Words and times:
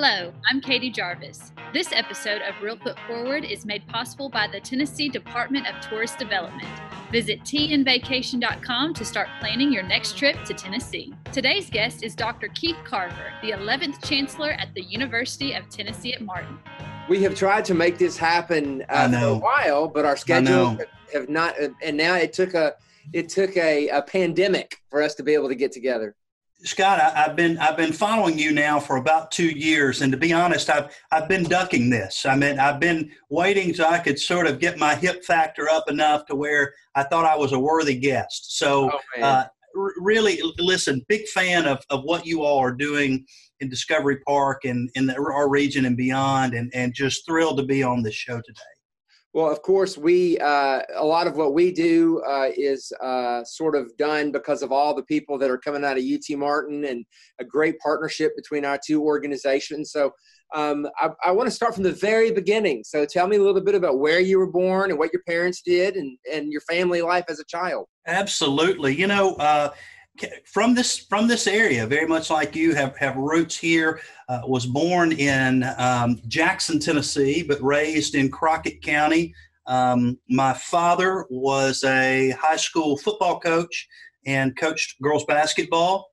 Hello, 0.00 0.32
I'm 0.48 0.60
Katie 0.60 0.92
Jarvis. 0.92 1.50
This 1.72 1.90
episode 1.90 2.40
of 2.42 2.54
Real 2.62 2.76
Foot 2.76 2.96
Forward 3.08 3.44
is 3.44 3.66
made 3.66 3.84
possible 3.88 4.28
by 4.28 4.46
the 4.46 4.60
Tennessee 4.60 5.08
Department 5.08 5.66
of 5.66 5.80
Tourist 5.80 6.18
Development. 6.18 6.68
Visit 7.10 7.40
tnvacation.com 7.40 8.94
to 8.94 9.04
start 9.04 9.26
planning 9.40 9.72
your 9.72 9.82
next 9.82 10.16
trip 10.16 10.36
to 10.44 10.54
Tennessee. 10.54 11.12
Today's 11.32 11.68
guest 11.68 12.04
is 12.04 12.14
Dr. 12.14 12.46
Keith 12.46 12.76
Carver, 12.84 13.32
the 13.42 13.50
11th 13.50 14.08
Chancellor 14.08 14.52
at 14.52 14.72
the 14.72 14.82
University 14.82 15.54
of 15.54 15.68
Tennessee 15.68 16.14
at 16.14 16.20
Martin. 16.20 16.56
We 17.08 17.20
have 17.24 17.34
tried 17.34 17.64
to 17.64 17.74
make 17.74 17.98
this 17.98 18.16
happen 18.16 18.84
uh, 18.88 19.10
for 19.10 19.26
a 19.26 19.34
while, 19.34 19.88
but 19.88 20.04
our 20.04 20.16
schedules 20.16 20.78
have 21.12 21.28
not. 21.28 21.56
And 21.82 21.96
now 21.96 22.14
it 22.14 22.32
took 22.32 22.54
a 22.54 22.76
it 23.12 23.30
took 23.30 23.56
a, 23.56 23.88
a 23.88 24.02
pandemic 24.02 24.76
for 24.90 25.02
us 25.02 25.16
to 25.16 25.24
be 25.24 25.34
able 25.34 25.48
to 25.48 25.56
get 25.56 25.72
together. 25.72 26.14
Scott, 26.64 27.00
I, 27.00 27.10
have 27.10 27.36
been 27.36 27.56
I've 27.58 27.76
been 27.76 27.92
following 27.92 28.36
you 28.36 28.50
now 28.50 28.80
for 28.80 28.96
about 28.96 29.30
two 29.30 29.48
years, 29.48 30.02
and 30.02 30.10
to 30.10 30.18
be 30.18 30.32
honest, 30.32 30.68
I've 30.68 30.94
I've 31.12 31.28
been 31.28 31.44
ducking 31.44 31.88
this. 31.88 32.26
I 32.26 32.34
mean, 32.34 32.58
I've 32.58 32.80
been 32.80 33.12
waiting 33.28 33.72
so 33.72 33.84
I 33.84 34.00
could 34.00 34.18
sort 34.18 34.48
of 34.48 34.58
get 34.58 34.76
my 34.76 34.96
hip 34.96 35.24
factor 35.24 35.68
up 35.70 35.88
enough 35.88 36.26
to 36.26 36.34
where 36.34 36.74
I 36.96 37.04
thought 37.04 37.24
I 37.24 37.36
was 37.36 37.52
a 37.52 37.58
worthy 37.58 37.96
guest. 37.96 38.58
So, 38.58 38.90
oh, 38.92 39.22
uh, 39.22 39.44
r- 39.76 39.92
really, 40.00 40.40
listen, 40.58 41.04
big 41.08 41.28
fan 41.28 41.66
of, 41.66 41.84
of 41.90 42.02
what 42.02 42.26
you 42.26 42.42
all 42.42 42.58
are 42.58 42.72
doing 42.72 43.24
in 43.60 43.68
Discovery 43.68 44.18
Park 44.26 44.64
and 44.64 44.90
in 44.96 45.06
the, 45.06 45.16
our 45.16 45.48
region 45.48 45.84
and 45.84 45.96
beyond, 45.96 46.54
and 46.54 46.72
and 46.74 46.92
just 46.92 47.24
thrilled 47.24 47.58
to 47.58 47.64
be 47.64 47.84
on 47.84 48.02
this 48.02 48.16
show 48.16 48.40
today. 48.40 48.77
Well, 49.38 49.52
of 49.52 49.62
course, 49.62 49.96
we 49.96 50.36
uh, 50.38 50.80
a 50.96 51.04
lot 51.04 51.28
of 51.28 51.36
what 51.36 51.54
we 51.54 51.70
do 51.70 52.20
uh, 52.26 52.48
is 52.56 52.92
uh, 53.00 53.44
sort 53.44 53.76
of 53.76 53.96
done 53.96 54.32
because 54.32 54.64
of 54.64 54.72
all 54.72 54.96
the 54.96 55.04
people 55.04 55.38
that 55.38 55.48
are 55.48 55.58
coming 55.58 55.84
out 55.84 55.96
of 55.96 56.02
UT 56.02 56.36
Martin 56.36 56.84
and 56.84 57.06
a 57.38 57.44
great 57.44 57.78
partnership 57.78 58.34
between 58.34 58.64
our 58.64 58.80
two 58.84 59.00
organizations. 59.00 59.92
So, 59.92 60.10
um, 60.56 60.88
I, 61.00 61.10
I 61.22 61.30
want 61.30 61.46
to 61.46 61.54
start 61.54 61.72
from 61.72 61.84
the 61.84 61.92
very 61.92 62.32
beginning. 62.32 62.82
So, 62.84 63.06
tell 63.06 63.28
me 63.28 63.36
a 63.36 63.40
little 63.40 63.60
bit 63.60 63.76
about 63.76 64.00
where 64.00 64.18
you 64.18 64.40
were 64.40 64.50
born 64.50 64.90
and 64.90 64.98
what 64.98 65.12
your 65.12 65.22
parents 65.22 65.62
did, 65.64 65.94
and 65.94 66.18
and 66.34 66.50
your 66.50 66.62
family 66.62 67.00
life 67.00 67.26
as 67.28 67.38
a 67.38 67.44
child. 67.44 67.86
Absolutely, 68.08 68.96
you 68.96 69.06
know 69.06 69.36
uh, 69.36 69.70
from 70.44 70.74
this 70.74 70.98
from 70.98 71.26
this 71.26 71.46
area, 71.46 71.86
very 71.86 72.06
much 72.06 72.30
like 72.30 72.54
you 72.54 72.74
have 72.74 72.96
have 72.98 73.16
roots 73.16 73.56
here. 73.56 74.00
Uh, 74.28 74.42
was 74.46 74.66
born 74.66 75.12
in 75.12 75.64
um, 75.78 76.20
Jackson, 76.28 76.78
Tennessee, 76.78 77.42
but 77.42 77.62
raised 77.62 78.14
in 78.14 78.30
Crockett 78.30 78.82
County. 78.82 79.34
Um, 79.66 80.18
my 80.28 80.54
father 80.54 81.26
was 81.30 81.84
a 81.84 82.30
high 82.30 82.56
school 82.56 82.96
football 82.96 83.40
coach 83.40 83.88
and 84.26 84.56
coached 84.56 85.00
girls 85.00 85.24
basketball. 85.24 86.10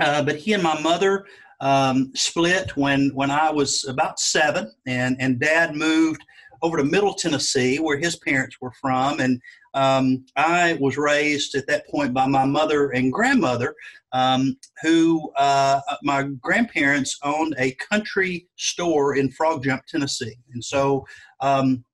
Uh, 0.00 0.22
but 0.22 0.36
he 0.36 0.52
and 0.52 0.62
my 0.62 0.80
mother 0.80 1.26
um, 1.60 2.10
split 2.14 2.76
when 2.76 3.10
when 3.14 3.30
I 3.30 3.50
was 3.50 3.84
about 3.86 4.18
seven, 4.18 4.72
and 4.86 5.16
and 5.20 5.38
Dad 5.38 5.74
moved 5.74 6.24
over 6.62 6.76
to 6.76 6.84
Middle 6.84 7.14
Tennessee, 7.14 7.78
where 7.78 7.98
his 7.98 8.16
parents 8.16 8.56
were 8.60 8.72
from, 8.72 9.20
and 9.20 9.40
um, 9.74 10.24
I 10.36 10.76
was 10.80 10.96
raised 10.96 11.54
at 11.54 11.66
that 11.68 11.86
point 11.88 12.12
by 12.12 12.26
my 12.26 12.44
mother 12.44 12.90
and 12.90 13.12
grandmother, 13.12 13.74
um, 14.12 14.56
who 14.82 15.30
uh, 15.36 15.80
my 16.02 16.24
grandparents 16.40 17.18
owned 17.22 17.54
a 17.58 17.72
country 17.74 18.48
store 18.56 19.16
in 19.16 19.30
Frog 19.30 19.64
Jump, 19.64 19.84
Tennessee, 19.86 20.36
and 20.52 20.64
so 20.64 21.06
um, 21.40 21.84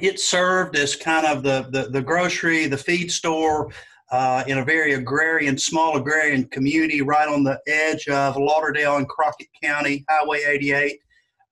it 0.00 0.18
served 0.18 0.76
as 0.76 0.96
kind 0.96 1.26
of 1.26 1.42
the 1.42 1.68
the, 1.70 1.90
the 1.90 2.02
grocery, 2.02 2.66
the 2.66 2.78
feed 2.78 3.10
store. 3.10 3.70
Uh, 4.12 4.44
in 4.46 4.58
a 4.58 4.64
very 4.64 4.92
agrarian, 4.92 5.56
small 5.58 5.96
agrarian 5.96 6.44
community 6.48 7.00
right 7.00 7.26
on 7.26 7.42
the 7.42 7.58
edge 7.66 8.06
of 8.06 8.36
Lauderdale 8.36 8.98
and 8.98 9.08
Crockett 9.08 9.48
County, 9.60 10.04
Highway 10.08 10.44
88 10.46 11.00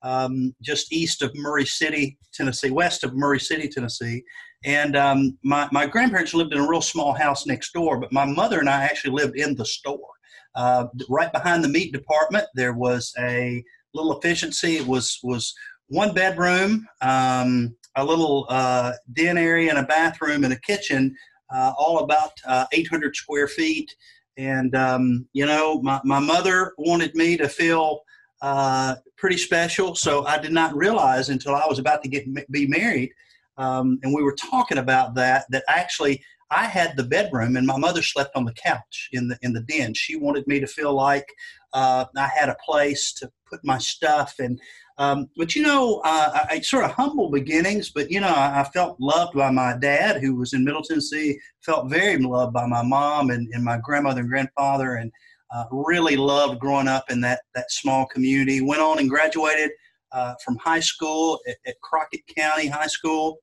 um, 0.03 0.55
just 0.63 0.93
east 0.93 1.23
of 1.23 1.31
Maury 1.35 1.67
City, 1.67 2.19
Tennessee, 2.33 2.71
west 2.71 3.05
of 3.05 3.15
Maury 3.15 3.41
City, 3.41 3.69
Tennessee. 3.69 4.23
And 4.65 4.97
um, 4.97 5.39
my, 5.43 5.69
my 5.73 5.87
grandparents 5.87 6.35
lived 6.35 6.53
in 6.53 6.61
a 6.61 6.69
real 6.69 6.83
small 6.83 7.13
house 7.13 7.47
next 7.47 7.73
door, 7.73 7.99
but 7.99 8.13
my 8.13 8.25
mother 8.25 8.61
and 8.61 8.69
I 8.69 8.85
actually 8.85 9.13
lived 9.13 9.37
in 9.37 9.57
the 9.57 9.65
store. 9.65 10.09
Uh, 10.55 10.87
right 11.09 11.33
behind 11.33 11.65
the 11.65 11.69
meat 11.69 11.93
department, 11.93 12.47
there 12.55 12.75
was 12.75 13.13
a 13.19 13.63
little 13.95 14.19
efficiency. 14.19 14.77
It 14.77 14.87
was 14.87 15.19
was 15.23 15.55
one 15.89 16.15
bedroom, 16.15 16.87
um, 17.01 17.75
a 17.97 18.05
little 18.05 18.47
uh, 18.49 18.93
den 19.15 19.39
area, 19.39 19.71
and 19.71 19.79
a 19.79 19.85
bathroom 19.85 20.45
and 20.45 20.53
a 20.53 20.61
kitchen, 20.61 21.15
uh, 21.55 21.73
all 21.79 22.01
about 22.01 22.33
uh, 22.47 22.67
800 22.73 23.17
square 23.17 23.49
feet. 23.49 23.95
And 24.37 24.75
um, 24.75 25.27
you 25.33 25.47
know, 25.47 25.81
my, 25.83 26.01
my 26.05 26.19
mother 26.19 26.73
wanted 26.79 27.15
me 27.15 27.37
to 27.37 27.49
feel 27.49 28.01
uh, 28.43 28.97
pretty 29.17 29.39
special. 29.39 29.95
So 29.95 30.25
I 30.27 30.39
did 30.39 30.53
not 30.53 30.77
realize 30.77 31.29
until 31.29 31.55
I 31.55 31.65
was 31.67 31.79
about 31.79 32.03
to 32.03 32.09
get 32.09 32.27
be 32.51 32.67
married, 32.67 33.11
um, 33.59 33.99
and 34.03 34.15
we 34.15 34.23
were 34.23 34.35
talking 34.35 34.79
about 34.79 35.15
that 35.15 35.45
that 35.51 35.65
actually 35.69 36.23
I 36.53 36.65
had 36.65 36.97
the 36.97 37.05
bedroom 37.05 37.57
and 37.57 37.67
my 37.67 37.79
mother 37.79 38.03
slept 38.03 38.37
on 38.37 38.45
the 38.45 38.53
couch 38.53 39.09
in 39.13 39.29
the 39.29 39.39
in 39.43 39.53
the 39.53 39.63
den. 39.63 39.95
She 39.95 40.17
wanted 40.17 40.47
me 40.47 40.61
to 40.61 40.67
feel 40.67 40.93
like 40.95 41.27
uh, 41.73 42.05
I 42.17 42.27
had 42.27 42.51
a 42.51 42.57
place 42.65 43.13
to 43.15 43.31
put 43.51 43.61
my 43.65 43.79
stuff 43.79 44.35
and. 44.39 44.61
Um, 44.99 45.31
but 45.39 45.57
you 45.57 45.63
know, 45.63 46.03
uh, 46.05 46.45
I, 46.51 46.61
sort 46.61 46.85
of 46.85 46.93
humble 46.93 47.31
beginnings. 47.31 47.91
But 47.91 48.11
you 48.11 48.21
know, 48.21 48.29
I, 48.29 48.61
I, 48.61 48.65
felt 48.65 49.01
loved 49.01 49.35
by 49.35 49.51
my 49.51 49.75
dad, 49.81 50.21
who 50.21 50.37
was 50.37 50.53
in 50.53 50.67
Middle 50.67 50.83
Tennessee. 50.83 51.41
Felt 51.65 51.89
very 51.89 52.19
loved 52.19 52.53
by 52.53 52.67
my 52.67 52.83
mom 52.83 53.31
and, 53.31 53.49
and 53.55 53.65
my 53.65 53.79
grandmother 53.83 54.21
and 54.21 54.29
grandfather, 54.29 54.97
and 54.97 55.11
uh, 55.53 55.65
really 55.71 56.15
loved 56.15 56.61
growing 56.61 56.89
up 56.89 57.11
in 57.11 57.23
that 57.23 57.41
that 57.55 57.73
small 57.73 58.05
community. 58.07 58.61
Went 58.61 58.83
on 58.83 58.99
and 58.99 59.09
graduated 59.09 59.71
uh, 60.13 60.35
from 60.45 60.57
high 60.57 60.81
school 60.81 61.41
at, 61.49 61.57
at, 61.67 61.81
Crockett 61.81 62.27
County 62.27 62.69
High 62.69 62.87
School. 62.87 63.39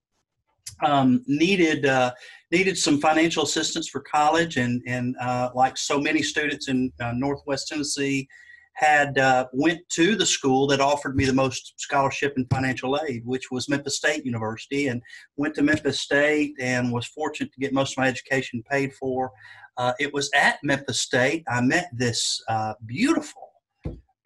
Um, 0.85 1.23
needed 1.27 1.85
uh, 1.85 2.13
needed 2.51 2.77
some 2.77 3.01
financial 3.01 3.43
assistance 3.43 3.89
for 3.89 4.01
college, 4.01 4.57
and 4.57 4.81
and 4.87 5.15
uh, 5.19 5.49
like 5.53 5.77
so 5.77 5.99
many 5.99 6.21
students 6.21 6.69
in 6.69 6.91
uh, 7.01 7.11
Northwest 7.13 7.67
Tennessee, 7.67 8.27
had 8.73 9.17
uh, 9.17 9.47
went 9.51 9.81
to 9.89 10.15
the 10.15 10.25
school 10.25 10.67
that 10.67 10.79
offered 10.79 11.15
me 11.15 11.25
the 11.25 11.33
most 11.33 11.73
scholarship 11.77 12.33
and 12.37 12.47
financial 12.49 12.97
aid, 13.07 13.25
which 13.25 13.51
was 13.51 13.67
Memphis 13.67 13.97
State 13.97 14.25
University, 14.25 14.87
and 14.87 15.01
went 15.35 15.55
to 15.55 15.63
Memphis 15.63 15.99
State 15.99 16.53
and 16.59 16.93
was 16.93 17.07
fortunate 17.07 17.51
to 17.51 17.59
get 17.59 17.73
most 17.73 17.93
of 17.93 17.97
my 17.97 18.07
education 18.07 18.63
paid 18.69 18.93
for. 18.93 19.31
Uh, 19.75 19.93
it 19.99 20.13
was 20.13 20.29
at 20.35 20.59
Memphis 20.63 21.01
State 21.01 21.43
I 21.49 21.61
met 21.61 21.89
this 21.93 22.41
beautiful 22.85 23.48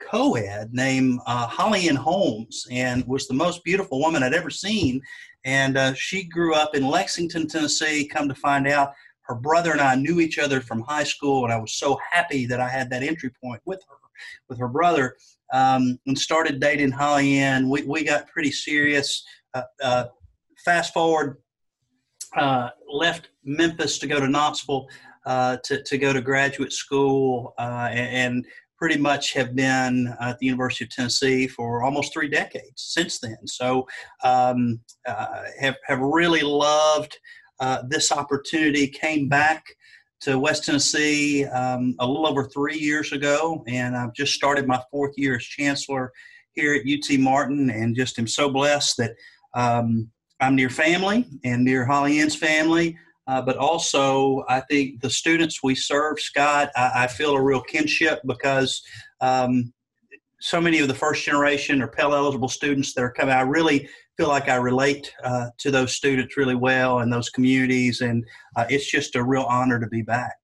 co-ed 0.09 0.73
named 0.73 1.19
uh, 1.25 1.47
Holly 1.47 1.89
Ann 1.89 1.95
Holmes, 1.95 2.67
and 2.71 3.05
was 3.07 3.27
the 3.27 3.33
most 3.33 3.63
beautiful 3.63 3.99
woman 3.99 4.23
I'd 4.23 4.33
ever 4.33 4.49
seen. 4.49 5.01
And 5.45 5.77
uh, 5.77 5.93
she 5.93 6.23
grew 6.23 6.53
up 6.53 6.75
in 6.75 6.87
Lexington, 6.87 7.47
Tennessee. 7.47 8.07
Come 8.07 8.29
to 8.29 8.35
find 8.35 8.67
out, 8.67 8.93
her 9.23 9.35
brother 9.35 9.71
and 9.71 9.81
I 9.81 9.95
knew 9.95 10.19
each 10.19 10.37
other 10.37 10.59
from 10.59 10.81
high 10.81 11.05
school, 11.05 11.45
and 11.45 11.53
I 11.53 11.57
was 11.57 11.73
so 11.73 11.97
happy 12.11 12.45
that 12.45 12.59
I 12.59 12.67
had 12.67 12.89
that 12.89 13.03
entry 13.03 13.31
point 13.41 13.61
with 13.65 13.81
her, 13.87 13.95
with 14.49 14.59
her 14.59 14.67
brother, 14.67 15.15
um, 15.53 15.97
and 16.07 16.17
started 16.17 16.59
dating 16.59 16.91
Holly 16.91 17.37
Ann. 17.37 17.69
We 17.69 17.83
we 17.83 18.03
got 18.03 18.27
pretty 18.27 18.51
serious. 18.51 19.23
Uh, 19.53 19.63
uh, 19.81 20.05
fast 20.65 20.93
forward, 20.93 21.37
left 22.91 23.29
Memphis 23.45 23.97
to 23.99 24.07
go 24.07 24.19
to 24.19 24.27
Knoxville 24.27 24.87
uh, 25.25 25.57
to, 25.63 25.81
to 25.83 25.97
go 25.97 26.13
to 26.13 26.21
graduate 26.21 26.73
school 26.73 27.53
uh, 27.57 27.89
and, 27.91 28.35
and, 28.35 28.45
pretty 28.83 28.99
much 28.99 29.31
have 29.31 29.55
been 29.55 30.13
at 30.19 30.38
the 30.39 30.45
University 30.45 30.83
of 30.83 30.89
Tennessee 30.89 31.47
for 31.47 31.83
almost 31.83 32.11
three 32.11 32.27
decades 32.27 32.73
since 32.75 33.17
then. 33.17 33.38
So 33.47 33.88
um, 34.25 34.81
uh, 35.07 35.44
have, 35.61 35.77
have 35.85 35.99
really 36.01 36.41
loved 36.41 37.17
uh, 37.61 37.83
this 37.88 38.11
opportunity, 38.11 38.88
came 38.88 39.29
back 39.29 39.63
to 40.19 40.38
West 40.38 40.66
Tennessee 40.66 41.45
um, 41.45 41.95
a 41.99 42.05
little 42.05 42.27
over 42.27 42.44
three 42.44 42.77
years 42.77 43.13
ago, 43.13 43.63
and 43.69 43.95
I've 43.95 44.13
just 44.13 44.33
started 44.33 44.67
my 44.67 44.81
fourth 44.91 45.13
year 45.15 45.38
as 45.38 45.44
chancellor 45.45 46.12
here 46.51 46.74
at 46.74 46.81
UT 46.81 47.18
Martin, 47.21 47.69
and 47.69 47.95
just 47.95 48.19
am 48.19 48.27
so 48.27 48.50
blessed 48.50 48.97
that 48.97 49.12
um, 49.53 50.12
I'm 50.41 50.57
near 50.57 50.69
family 50.69 51.25
and 51.45 51.63
near 51.63 51.85
Holly 51.85 52.19
Ann's 52.19 52.35
family. 52.35 52.97
Uh, 53.25 53.41
but 53.41 53.57
also, 53.57 54.43
I 54.49 54.59
think 54.61 55.01
the 55.01 55.09
students 55.09 55.63
we 55.63 55.75
serve, 55.75 56.19
Scott, 56.19 56.69
I, 56.75 57.03
I 57.03 57.07
feel 57.07 57.35
a 57.35 57.41
real 57.41 57.61
kinship 57.61 58.19
because 58.25 58.81
um, 59.21 59.71
so 60.41 60.59
many 60.59 60.79
of 60.79 60.89
the 60.89 60.93
first 60.93 61.23
generation 61.23 61.81
or 61.81 61.87
Pell 61.87 62.13
eligible 62.13 62.49
students 62.49 62.93
that 62.93 63.01
are 63.01 63.11
coming, 63.11 63.33
I 63.33 63.41
really 63.41 63.87
feel 64.17 64.27
like 64.27 64.49
I 64.49 64.55
relate 64.55 65.11
uh, 65.23 65.47
to 65.59 65.71
those 65.71 65.93
students 65.93 66.35
really 66.35 66.55
well 66.55 66.99
and 66.99 67.11
those 67.11 67.29
communities, 67.29 68.01
and 68.01 68.25
uh, 68.57 68.65
it's 68.69 68.89
just 68.91 69.15
a 69.15 69.23
real 69.23 69.43
honor 69.43 69.79
to 69.79 69.87
be 69.87 70.01
back. 70.01 70.35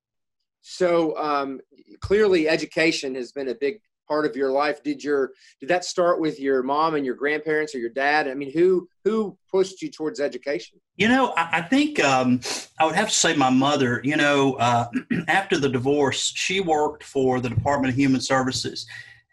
So 0.62 1.18
um, 1.18 1.60
clearly, 2.00 2.48
education 2.48 3.14
has 3.16 3.34
been 3.34 3.50
a 3.50 3.56
big 3.56 3.82
part 4.10 4.26
of 4.26 4.36
your 4.36 4.52
life? 4.52 4.84
Did 4.84 5.04
your 5.04 5.32
did 5.62 5.70
that 5.70 5.86
start 5.86 6.20
with 6.20 6.40
your 6.40 6.64
mom 6.64 6.96
and 6.96 7.06
your 7.06 7.16
grandparents 7.16 7.74
or 7.74 7.78
your 7.78 7.92
dad? 7.92 8.28
I 8.28 8.34
mean 8.34 8.52
who 8.52 8.90
who 9.06 9.38
pushed 9.50 9.82
you 9.82 9.90
towards 9.90 10.20
education? 10.20 10.82
You 10.98 11.08
know 11.08 11.34
i, 11.38 11.60
I 11.60 11.62
think 11.62 12.04
um, 12.04 12.42
i 12.80 12.86
would 12.86 12.96
have 12.96 13.08
to 13.08 13.16
say 13.16 13.36
my 13.36 13.50
mother 13.50 14.02
you 14.04 14.18
know 14.18 14.56
uh, 14.56 14.88
after 15.28 15.58
the 15.58 15.70
divorce 15.70 16.34
she 16.36 16.60
worked 16.60 17.04
for 17.04 17.40
the 17.40 17.50
department 17.50 17.94
of 17.94 17.98
human 17.98 18.20
services. 18.20 18.86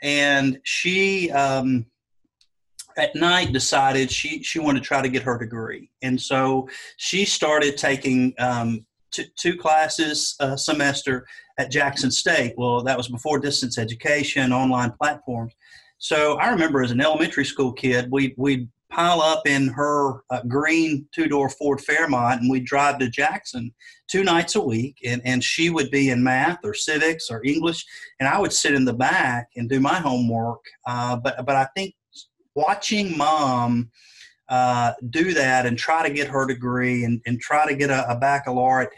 And 0.03 0.61
she 0.63 1.31
um, 1.31 1.87
at 2.97 3.15
night 3.15 3.53
decided 3.53 4.11
she 4.11 4.43
she 4.43 4.59
wanted 4.59 4.81
to 4.81 4.87
try 4.87 5.03
to 5.03 5.09
get 5.09 5.23
her 5.23 5.39
degree, 5.39 5.91
and 6.03 6.21
so 6.21 6.69
she 6.97 7.25
started 7.25 7.77
taking 7.77 8.35
um, 8.39 8.85
t- 9.13 9.31
two 9.37 9.57
classes 9.57 10.37
a 10.41 10.57
semester 10.57 11.27
at 11.59 11.71
Jackson 11.71 12.11
State. 12.11 12.55
Well, 12.57 12.83
that 12.83 12.97
was 12.97 13.09
before 13.09 13.39
distance 13.39 13.79
education, 13.79 14.53
online 14.53 14.93
platforms. 14.93 15.53
So 15.99 16.35
I 16.39 16.51
remember 16.51 16.83
as 16.83 16.91
an 16.91 17.01
elementary 17.01 17.45
school 17.45 17.73
kid, 17.73 18.09
we 18.11 18.35
we'd 18.37 18.69
pile 18.91 19.21
up 19.21 19.47
in 19.47 19.69
her 19.69 20.23
uh, 20.31 20.43
green 20.47 21.07
two 21.15 21.27
door 21.27 21.49
Ford 21.49 21.81
Fairmont 21.81 22.41
and 22.41 22.51
we'd 22.51 22.65
drive 22.65 22.99
to 22.99 23.11
Jackson 23.11 23.75
two 24.09 24.23
nights 24.23 24.55
a 24.55 24.61
week. 24.61 24.97
And, 25.05 25.21
and 25.25 25.43
she 25.43 25.71
would 25.71 25.91
be 25.91 26.11
in 26.11 26.23
math 26.23 26.59
or 26.65 26.75
civics 26.75 27.29
or 27.31 27.45
English, 27.45 27.85
and 28.21 28.29
I 28.29 28.39
would 28.39 28.53
sit 28.53 28.75
in 28.75 28.85
the 28.85 28.95
back 28.95 29.49
and 29.57 29.69
do 29.69 29.81
my 29.81 29.95
homework. 29.95 30.65
Uh, 30.87 31.17
but, 31.17 31.45
but 31.45 31.57
I 31.57 31.67
think 31.77 31.95
watching 32.55 33.17
mom 33.17 33.91
uh, 34.49 34.93
do 35.11 35.35
that 35.35 35.67
and 35.67 35.79
try 35.79 36.07
to 36.07 36.13
get 36.13 36.29
her 36.29 36.47
degree 36.47 37.05
and, 37.05 37.21
and 37.27 37.41
try 37.41 37.67
to 37.67 37.75
get 37.75 37.91
a, 37.91 38.11
a 38.11 38.17
baccalaureate. 38.17 38.91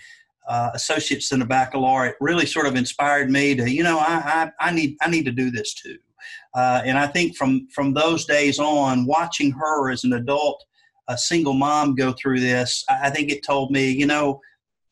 Uh, 0.48 0.70
associates 0.72 1.30
in 1.30 1.42
a 1.42 1.44
baccalaureate 1.44 2.16
really 2.22 2.46
sort 2.46 2.66
of 2.66 2.74
inspired 2.74 3.30
me 3.30 3.54
to, 3.54 3.70
you 3.70 3.82
know, 3.82 3.98
I, 3.98 4.48
I, 4.58 4.68
I 4.68 4.70
need 4.72 4.96
I 5.02 5.10
need 5.10 5.26
to 5.26 5.30
do 5.30 5.50
this 5.50 5.74
too. 5.74 5.98
Uh, 6.54 6.82
and 6.84 6.98
I 6.98 7.06
think 7.06 7.36
from 7.36 7.68
from 7.68 7.92
those 7.92 8.24
days 8.24 8.58
on, 8.58 9.06
watching 9.06 9.50
her 9.52 9.90
as 9.90 10.04
an 10.04 10.14
adult, 10.14 10.64
a 11.08 11.16
single 11.16 11.54
mom 11.54 11.94
go 11.94 12.12
through 12.12 12.40
this, 12.40 12.84
I 12.88 13.10
think 13.10 13.30
it 13.30 13.44
told 13.44 13.70
me, 13.70 13.90
you 13.90 14.06
know, 14.06 14.40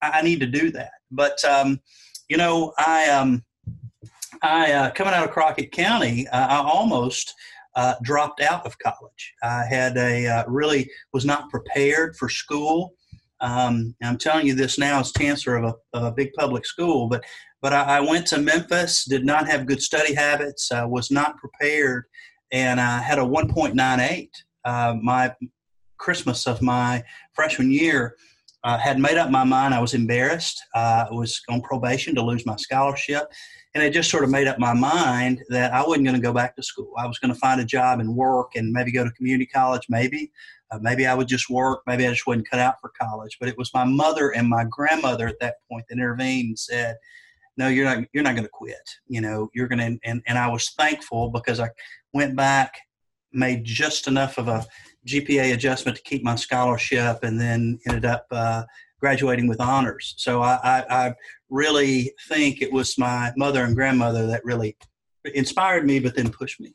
I, 0.03 0.23
need 0.23 0.41
to 0.41 0.47
do 0.47 0.71
that. 0.73 0.93
But 1.11 1.43
um, 1.45 1.81
you 2.29 2.37
know, 2.37 2.73
I 2.79 3.09
um, 3.09 3.45
I 4.43 4.73
uh, 4.73 4.91
coming 4.91 5.15
out 5.15 5.25
of 5.25 5.33
Crockett 5.33 5.73
County, 5.73 6.29
uh, 6.29 6.47
I 6.47 6.57
almost. 6.59 7.35
Uh, 7.77 7.95
dropped 8.03 8.41
out 8.41 8.65
of 8.65 8.79
college. 8.79 9.35
I 9.43 9.65
had 9.69 9.99
a 9.99 10.27
uh, 10.27 10.45
really 10.49 10.91
was 11.13 11.27
not 11.27 11.51
prepared 11.51 12.17
for 12.17 12.29
school. 12.29 12.95
Um, 13.41 13.95
I'm 14.03 14.17
telling 14.17 14.47
you 14.47 14.55
this 14.55 14.79
now 14.79 15.01
as 15.01 15.13
chancellor 15.13 15.57
of 15.57 15.65
a, 15.65 15.75
of 15.99 16.05
a 16.05 16.13
big 16.13 16.33
public 16.33 16.65
school, 16.65 17.07
but 17.07 17.23
but 17.61 17.75
I, 17.75 17.99
I, 17.99 18.01
went 18.01 18.27
to 18.29 18.39
Memphis, 18.39 19.05
did 19.05 19.27
not 19.27 19.47
have 19.47 19.67
good 19.67 19.83
study 19.83 20.15
habits, 20.15 20.71
uh, 20.73 20.87
was 20.89 21.11
not 21.11 21.37
prepared, 21.37 22.05
and 22.51 22.81
I 22.81 22.99
had 23.01 23.19
a 23.19 23.23
1.98. 23.23 24.29
Uh, 24.65 24.95
my 25.03 25.35
Christmas 25.99 26.47
of 26.47 26.63
my 26.63 27.03
freshman 27.35 27.71
year, 27.71 28.17
uh, 28.67 28.77
had 28.77 28.99
made 28.99 29.17
up 29.17 29.31
my 29.31 29.45
mind. 29.45 29.73
I 29.73 29.81
was 29.81 29.95
embarrassed. 29.95 30.61
Uh, 30.75 31.07
I 31.09 31.15
was 31.15 31.41
on 31.49 31.61
probation 31.63 32.17
to 32.17 32.23
lose 32.23 32.45
my 32.45 32.57
scholarship. 32.57 33.23
And 33.77 33.83
I 33.83 33.91
just 33.91 34.11
sort 34.11 34.25
of 34.25 34.31
made 34.31 34.49
up 34.49 34.59
my 34.59 34.73
mind 34.73 35.45
that 35.51 35.75
I 35.75 35.87
wasn't 35.87 36.07
going 36.07 36.17
to 36.17 36.23
go 36.23 36.33
back 36.33 36.57
to 36.57 36.63
school. 36.63 36.95
I 36.97 37.07
was 37.07 37.19
going 37.19 37.35
to 37.35 37.39
find 37.39 37.61
a 37.61 37.65
job 37.67 38.01
and 38.01 38.17
work 38.17 38.53
and 38.57 38.73
maybe 38.73 38.91
go 38.91 39.05
to 39.05 39.11
community 39.11 39.45
college, 39.45 39.83
maybe. 39.91 40.33
Uh, 40.71 40.79
maybe 40.81 41.07
I 41.07 41.13
would 41.13 41.29
just 41.29 41.51
work. 41.51 41.83
Maybe 41.87 42.07
I 42.07 42.09
just 42.09 42.27
wasn't 42.27 42.49
cut 42.49 42.59
out 42.59 42.77
for 42.81 42.91
college. 42.99 43.37
But 43.39 43.51
it 43.51 43.59
was 43.59 43.75
my 43.75 43.85
mother 43.85 44.31
and 44.31 44.49
my 44.49 44.65
grandmother 44.71 45.29
at 45.29 45.39
that 45.41 45.57
point 45.71 45.85
that 45.91 45.97
intervened 45.97 46.47
and 46.47 46.59
said, 46.59 46.97
no, 47.59 47.69
you're 47.69 47.85
not, 47.85 47.99
you're 48.15 48.25
not 48.25 48.33
going 48.35 48.45
to 48.45 48.51
quit. 48.51 48.81
You 49.09 49.21
know, 49.21 49.51
you're 49.53 49.69
going 49.69 49.81
to, 49.81 50.09
and, 50.09 50.23
and 50.27 50.39
I 50.39 50.49
was 50.49 50.71
thankful 50.71 51.29
because 51.29 51.61
I 51.61 51.69
went 52.15 52.35
back, 52.35 52.79
made 53.35 53.63
just 53.63 54.09
enough 54.09 54.39
of 54.39 54.49
a 54.49 54.65
GPA 55.07 55.53
adjustment 55.53 55.99
to 55.99 56.03
keep 56.03 56.25
my 56.25 56.37
scholarship 56.37 57.25
and 57.25 57.39
then 57.39 57.79
ended 57.87 58.07
up 58.07 58.25
uh, 58.31 58.63
graduating 59.01 59.49
with 59.49 59.61
honors. 59.61 60.15
So 60.17 60.41
I, 60.41 60.59
I, 60.65 60.85
I, 61.09 61.15
really 61.49 62.13
think 62.29 62.63
it 62.63 62.73
was 62.73 62.99
my 62.99 63.33
mother 63.37 63.65
and 63.65 63.75
grandmother 63.75 64.27
that 64.27 64.45
really 64.45 64.77
inspired 65.35 65.87
me, 65.87 65.99
but 65.99 66.15
then 66.15 66.31
pushed 66.31 66.61
me. 66.61 66.75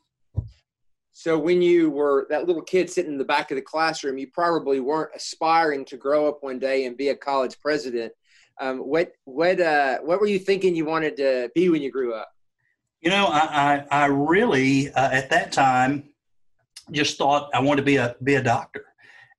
So 1.12 1.38
when 1.38 1.62
you 1.62 1.90
were 1.90 2.26
that 2.30 2.46
little 2.46 2.62
kid 2.62 2.90
sitting 2.90 3.12
in 3.12 3.18
the 3.18 3.24
back 3.24 3.50
of 3.50 3.56
the 3.56 3.62
classroom, 3.62 4.18
you 4.18 4.28
probably 4.32 4.80
weren't 4.80 5.10
aspiring 5.14 5.84
to 5.86 5.96
grow 5.96 6.26
up 6.26 6.42
one 6.42 6.58
day 6.58 6.86
and 6.86 6.96
be 6.96 7.10
a 7.10 7.16
college 7.16 7.60
president. 7.60 8.12
Um, 8.60 8.78
what 8.78 9.12
what 9.24 9.60
uh, 9.60 9.98
what 9.98 10.20
were 10.20 10.26
you 10.26 10.38
thinking 10.38 10.74
you 10.74 10.84
wanted 10.84 11.16
to 11.18 11.50
be 11.54 11.68
when 11.68 11.82
you 11.82 11.90
grew 11.90 12.14
up? 12.14 12.30
You 13.00 13.10
know, 13.10 13.26
I 13.26 13.84
I, 13.90 14.02
I 14.02 14.06
really 14.06 14.90
uh, 14.92 15.10
at 15.10 15.30
that 15.30 15.52
time 15.52 16.10
just 16.90 17.18
thought 17.18 17.50
I 17.54 17.60
wanted 17.60 17.82
to 17.82 17.86
be 17.86 17.96
a 17.96 18.16
be 18.22 18.34
a 18.34 18.42
doctor, 18.42 18.86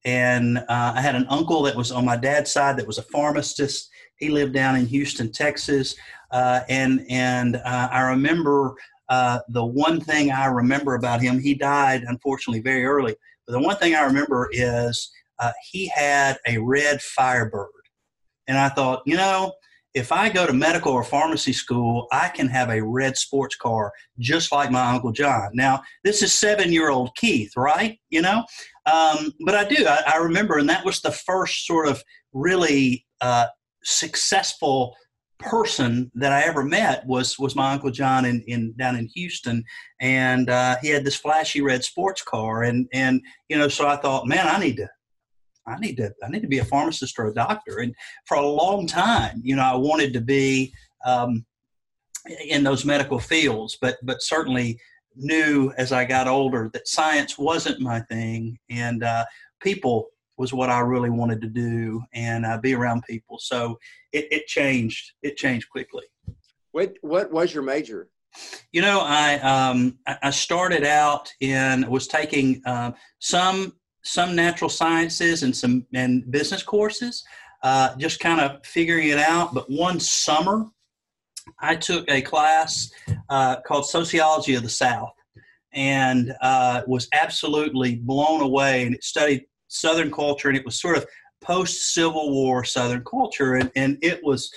and 0.06 0.60
uh, 0.60 0.94
I 0.96 1.02
had 1.02 1.16
an 1.16 1.26
uncle 1.30 1.64
that 1.64 1.76
was 1.76 1.92
on 1.92 2.06
my 2.06 2.18
dad's 2.18 2.52
side 2.52 2.78
that 2.78 2.88
was 2.88 2.98
a 2.98 3.04
pharmacist. 3.04 3.90
He 4.18 4.30
lived 4.30 4.54
down 4.54 4.76
in 4.76 4.86
Houston, 4.86 5.32
Texas, 5.32 5.96
uh, 6.32 6.62
and 6.70 7.06
and 7.10 7.58
uh, 7.58 7.90
I 7.92 8.02
remember 8.02 8.76
uh, 9.10 9.40
the 9.50 9.66
one 9.66 10.00
thing 10.00 10.32
I 10.32 10.46
remember 10.46 10.96
about 10.96 11.22
him. 11.22 11.40
He 11.40 11.54
died 11.54 12.04
unfortunately 12.08 12.62
very 12.62 12.86
early, 12.86 13.16
but 13.46 13.54
the 13.54 13.60
one 13.60 13.78
thing 13.78 13.96
I 13.96 14.04
remember 14.04 14.50
is 14.52 15.12
he 15.72 15.88
had 15.88 16.38
a 16.48 16.58
red 16.58 17.02
Firebird 17.02 17.68
and 18.48 18.58
I 18.58 18.70
thought, 18.70 19.04
you 19.06 19.16
know, 19.16 19.54
if 19.94 20.12
I 20.12 20.30
go 20.30 20.48
to 20.48 20.54
medical 20.54 20.92
or 20.92 21.04
pharmacy 21.04 21.54
school, 21.54 22.08
I 22.12 22.30
can 22.30 22.48
have 22.48 22.70
a 22.70 22.82
red 22.82 23.16
sports 23.16 23.56
car 23.56 23.92
just 24.20 24.52
like 24.52 24.72
my 24.72 24.90
Uncle 24.92 25.12
John. 25.12 25.52
Now, 25.54 25.84
this 26.04 26.24
is 26.24 26.34
seven 26.34 26.74
year 26.74 26.90
old 26.90 27.16
Keith, 27.16 27.52
right? 27.56 28.00
You 28.10 28.24
know? 28.24 28.44
Um, 28.86 29.34
but 29.46 29.54
I 29.54 29.66
do. 29.66 29.86
I, 29.88 30.16
I, 30.16 30.18
remember, 30.18 30.58
and 30.58 30.68
that 30.68 30.84
was 30.84 31.02
the 31.02 31.12
first 31.12 31.68
sort 31.68 31.88
of 31.88 32.04
really 32.34 33.06
uh, 33.22 33.46
successful 33.84 34.96
person 35.40 36.10
that 36.16 36.32
I 36.32 36.44
ever 36.44 36.64
met 36.64 37.06
was 37.06 37.38
was 37.38 37.56
my 37.56 37.74
Uncle 37.74 37.92
John 37.92 38.26
in, 38.26 38.42
in 38.48 38.74
down 38.78 38.96
in 38.96 39.08
Houston, 39.08 39.64
and 40.00 40.50
uh, 40.50 40.78
he 40.82 40.90
had 40.90 41.04
this 41.04 41.16
flashy 41.16 41.62
red 41.62 41.84
sports 41.84 42.22
car, 42.22 42.64
and 42.64 42.88
and 42.94 43.22
you 43.50 43.58
know, 43.58 43.68
so 43.68 43.88
I 43.88 43.98
thought, 43.98 44.28
man, 44.28 44.48
I 44.48 44.60
need 44.60 44.78
to 44.78 44.88
I 45.68 45.78
need 45.80 45.98
to 45.98 46.14
I 46.24 46.30
need 46.30 46.42
to 46.42 46.48
be 46.48 46.60
a 46.60 46.66
pharmacist 46.66 47.20
or 47.20 47.28
a 47.28 47.34
doctor. 47.34 47.80
And 47.80 47.94
for 48.26 48.38
a 48.38 48.48
long 48.48 48.88
time, 48.88 49.42
you 49.44 49.56
know, 49.56 49.64
I 49.64 49.76
wanted 49.76 50.14
to 50.14 50.22
be 50.22 50.74
um, 51.06 51.46
in 52.48 52.64
those 52.64 52.86
medical 52.86 53.20
fields, 53.20 53.78
but 53.82 53.98
but 54.04 54.22
certainly 54.22 54.80
knew 55.16 55.72
as 55.78 55.92
I 55.92 56.06
got 56.06 56.28
older 56.28 56.70
that 56.74 56.88
science 56.88 57.38
wasn't 57.38 57.80
my 57.80 58.00
thing, 58.02 58.58
and 58.70 59.04
uh, 59.04 59.26
people 59.62 60.10
was 60.38 60.54
what 60.54 60.70
I 60.70 60.80
really 60.80 61.10
wanted 61.10 61.42
to 61.42 61.48
do, 61.48 62.02
and 62.14 62.46
uh, 62.46 62.58
be 62.58 62.74
around 62.74 63.04
people. 63.04 63.38
So 63.40 63.80
it, 64.12 64.28
it 64.32 64.48
changed. 64.48 65.14
It 65.22 65.38
changed 65.38 65.70
quickly. 65.70 66.06
What 66.72 66.96
what 67.02 67.32
was 67.32 67.54
your 67.54 67.64
major? 67.64 68.10
You 68.72 68.82
know, 68.82 69.02
I 69.04 69.36
um, 69.40 70.00
I 70.08 70.32
started 70.32 70.84
out 70.84 71.32
in 71.40 71.88
was 71.90 72.08
taking 72.08 72.62
uh, 72.66 72.94
some 73.20 73.74
some 74.04 74.36
natural 74.36 74.70
sciences 74.70 75.44
and 75.44 75.56
some 75.56 75.86
and 75.94 76.30
business 76.32 76.64
courses, 76.64 77.24
uh, 77.62 77.96
just 77.98 78.20
kind 78.20 78.42
of 78.42 78.66
figuring 78.66 79.10
it 79.10 79.20
out. 79.20 79.54
But 79.54 79.70
one 79.70 80.00
summer, 80.00 80.66
I 81.60 81.76
took 81.76 82.10
a 82.10 82.22
class 82.22 82.92
uh, 83.30 83.62
called 83.62 83.86
Sociology 83.88 84.56
of 84.56 84.64
the 84.64 84.70
South, 84.70 85.14
and 85.74 86.34
uh, 86.42 86.82
was 86.88 87.08
absolutely 87.14 87.96
blown 87.96 88.42
away. 88.42 88.86
And 88.86 88.96
it 88.96 89.04
studied 89.04 89.46
Southern 89.74 90.12
culture, 90.12 90.50
and 90.50 90.58
it 90.58 90.66
was 90.66 90.80
sort 90.80 90.98
of 90.98 91.06
post 91.44 91.94
Civil 91.94 92.32
War 92.32 92.64
Southern 92.64 93.04
culture, 93.04 93.56
and 93.56 93.72
and 93.76 93.98
it 94.02 94.24
was 94.24 94.52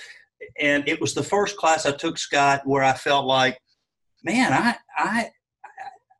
and 0.59 0.87
it 0.87 0.99
was 1.01 1.13
the 1.13 1.23
first 1.23 1.57
class 1.57 1.85
I 1.85 1.91
took, 1.91 2.17
Scott, 2.17 2.61
where 2.65 2.83
I 2.83 2.93
felt 2.93 3.25
like, 3.25 3.59
man, 4.23 4.53
I 4.53 4.75
I 4.97 5.29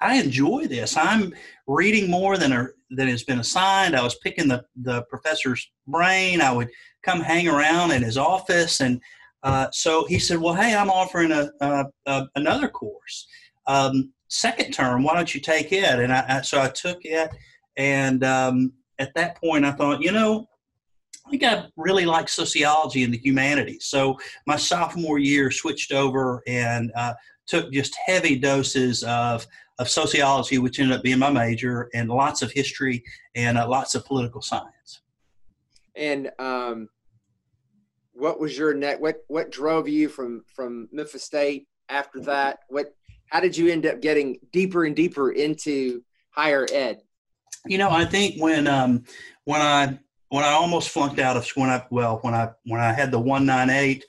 I 0.01 0.15
enjoy 0.15 0.67
this. 0.67 0.95
I'm 0.95 1.33
reading 1.65 2.09
more 2.09 2.37
than 2.37 2.51
a, 2.51 2.67
than 2.91 3.07
has 3.07 3.23
been 3.23 3.39
assigned. 3.39 3.95
I 3.95 4.03
was 4.03 4.15
picking 4.15 4.47
the 4.47 4.63
the 4.75 5.03
professor's 5.03 5.69
brain. 5.87 6.41
I 6.41 6.51
would 6.51 6.69
come 7.03 7.21
hang 7.21 7.47
around 7.47 7.91
in 7.91 8.03
his 8.03 8.17
office, 8.17 8.81
and 8.81 9.01
uh, 9.43 9.67
so 9.71 10.05
he 10.05 10.19
said, 10.19 10.39
"Well, 10.39 10.53
hey, 10.53 10.75
I'm 10.75 10.89
offering 10.89 11.31
a, 11.31 11.49
a, 11.61 11.85
a 12.05 12.27
another 12.35 12.67
course, 12.67 13.27
um, 13.67 14.13
second 14.27 14.73
term. 14.73 15.03
Why 15.03 15.15
don't 15.15 15.33
you 15.33 15.41
take 15.41 15.71
it?" 15.71 15.99
And 15.99 16.11
I, 16.11 16.25
I 16.27 16.41
so 16.41 16.61
I 16.61 16.69
took 16.69 16.99
it, 17.03 17.29
and 17.75 18.23
um, 18.23 18.73
at 18.99 19.13
that 19.15 19.39
point, 19.39 19.65
I 19.65 19.71
thought, 19.71 20.01
you 20.01 20.11
know, 20.11 20.47
I 21.25 21.29
think 21.29 21.43
I 21.43 21.65
really 21.75 22.05
like 22.05 22.29
sociology 22.29 23.03
and 23.03 23.13
the 23.13 23.17
humanities. 23.17 23.85
So 23.85 24.17
my 24.45 24.55
sophomore 24.55 25.19
year 25.19 25.51
switched 25.51 25.91
over 25.91 26.41
and 26.47 26.91
uh, 26.95 27.13
took 27.47 27.71
just 27.71 27.95
heavy 28.05 28.37
doses 28.37 29.03
of 29.03 29.45
of 29.79 29.87
sociology, 29.87 30.57
which 30.57 30.79
ended 30.79 30.97
up 30.97 31.03
being 31.03 31.19
my 31.19 31.29
major, 31.29 31.89
and 31.93 32.09
lots 32.09 32.41
of 32.41 32.51
history 32.51 33.03
and 33.35 33.59
uh, 33.59 33.67
lots 33.67 33.93
of 33.93 34.03
political 34.05 34.41
science. 34.41 35.01
And 35.95 36.31
um, 36.39 36.89
what 38.13 38.39
was 38.39 38.57
your 38.57 38.73
net? 38.73 38.99
What 38.99 39.23
what 39.27 39.51
drove 39.51 39.87
you 39.87 40.09
from 40.09 40.43
from 40.47 40.89
Memphis 40.91 41.23
State 41.23 41.67
after 41.89 42.19
that? 42.21 42.59
What 42.69 42.95
how 43.27 43.39
did 43.39 43.55
you 43.55 43.69
end 43.71 43.85
up 43.85 44.01
getting 44.01 44.39
deeper 44.51 44.85
and 44.85 44.95
deeper 44.95 45.31
into 45.31 46.03
higher 46.31 46.65
ed? 46.71 47.01
You 47.67 47.77
know, 47.77 47.89
I 47.89 48.05
think 48.05 48.41
when 48.41 48.67
um, 48.67 49.03
when 49.45 49.61
I 49.61 49.99
when 50.29 50.43
I 50.43 50.51
almost 50.51 50.89
flunked 50.89 51.19
out 51.19 51.37
of 51.37 51.47
when 51.55 51.69
I 51.69 51.85
well 51.89 52.19
when 52.21 52.33
I 52.33 52.49
when 52.65 52.81
I 52.81 52.93
had 52.93 53.11
the 53.11 53.19
one 53.19 53.45
nine 53.45 53.69
eight 53.69 54.05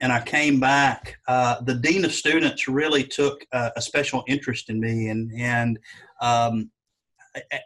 and 0.00 0.12
I 0.12 0.20
came 0.20 0.60
back, 0.60 1.16
uh, 1.28 1.60
the 1.62 1.74
dean 1.74 2.04
of 2.04 2.12
students 2.12 2.68
really 2.68 3.04
took 3.04 3.44
uh, 3.52 3.70
a 3.76 3.82
special 3.82 4.24
interest 4.26 4.70
in 4.70 4.80
me, 4.80 5.08
and 5.08 5.30
and 5.36 5.78
um, 6.20 6.70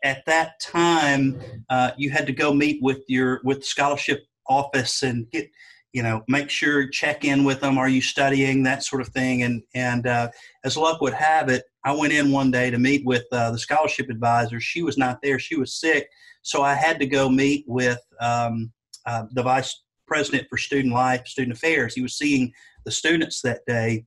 at 0.03 0.25
that 0.27 0.61
time, 0.61 1.41
uh, 1.71 1.93
you 1.97 2.11
had 2.11 2.27
to 2.27 2.33
go 2.33 2.53
meet 2.53 2.83
with 2.83 3.03
your 3.09 3.41
with 3.45 3.61
the 3.61 3.67
scholarship 3.67 4.27
office 4.47 5.03
and 5.03 5.31
get 5.31 5.51
you 5.93 6.03
know 6.03 6.23
make 6.29 6.51
sure 6.51 6.89
check 6.89 7.25
in 7.25 7.45
with 7.45 7.61
them. 7.61 7.79
Are 7.79 7.89
you 7.89 8.01
studying 8.01 8.63
that 8.65 8.85
sort 8.85 9.03
of 9.03 9.09
thing? 9.09 9.43
And 9.43 9.63
and 9.75 10.07
uh, 10.07 10.31
as 10.65 10.77
luck 10.77 11.01
would 11.01 11.15
have 11.15 11.49
it, 11.49 11.65
I 11.85 11.93
went 11.93 12.13
in 12.13 12.33
one 12.33 12.51
day 12.51 12.71
to 12.71 12.79
meet 12.79 13.05
with 13.05 13.25
uh, 13.33 13.51
the 13.51 13.59
scholarship 13.59 14.09
advisor. 14.09 14.61
She 14.61 14.83
was 14.83 14.97
not 14.97 15.19
there; 15.23 15.39
she 15.39 15.57
was 15.57 15.75
sick, 15.75 16.09
so 16.43 16.63
I 16.63 16.75
had 16.75 16.99
to 17.01 17.07
go 17.07 17.29
meet 17.29 17.65
with 17.67 18.01
um, 18.21 18.73
uh, 19.07 19.25
the 19.33 19.43
vice 19.43 19.83
president 20.07 20.47
for 20.49 20.57
student 20.57 20.95
life, 20.95 21.27
student 21.27 21.57
affairs. 21.57 21.95
He 21.95 22.03
was 22.03 22.17
seeing 22.17 22.53
the 22.85 22.91
students 22.91 23.43
that 23.43 23.61
day, 23.67 24.05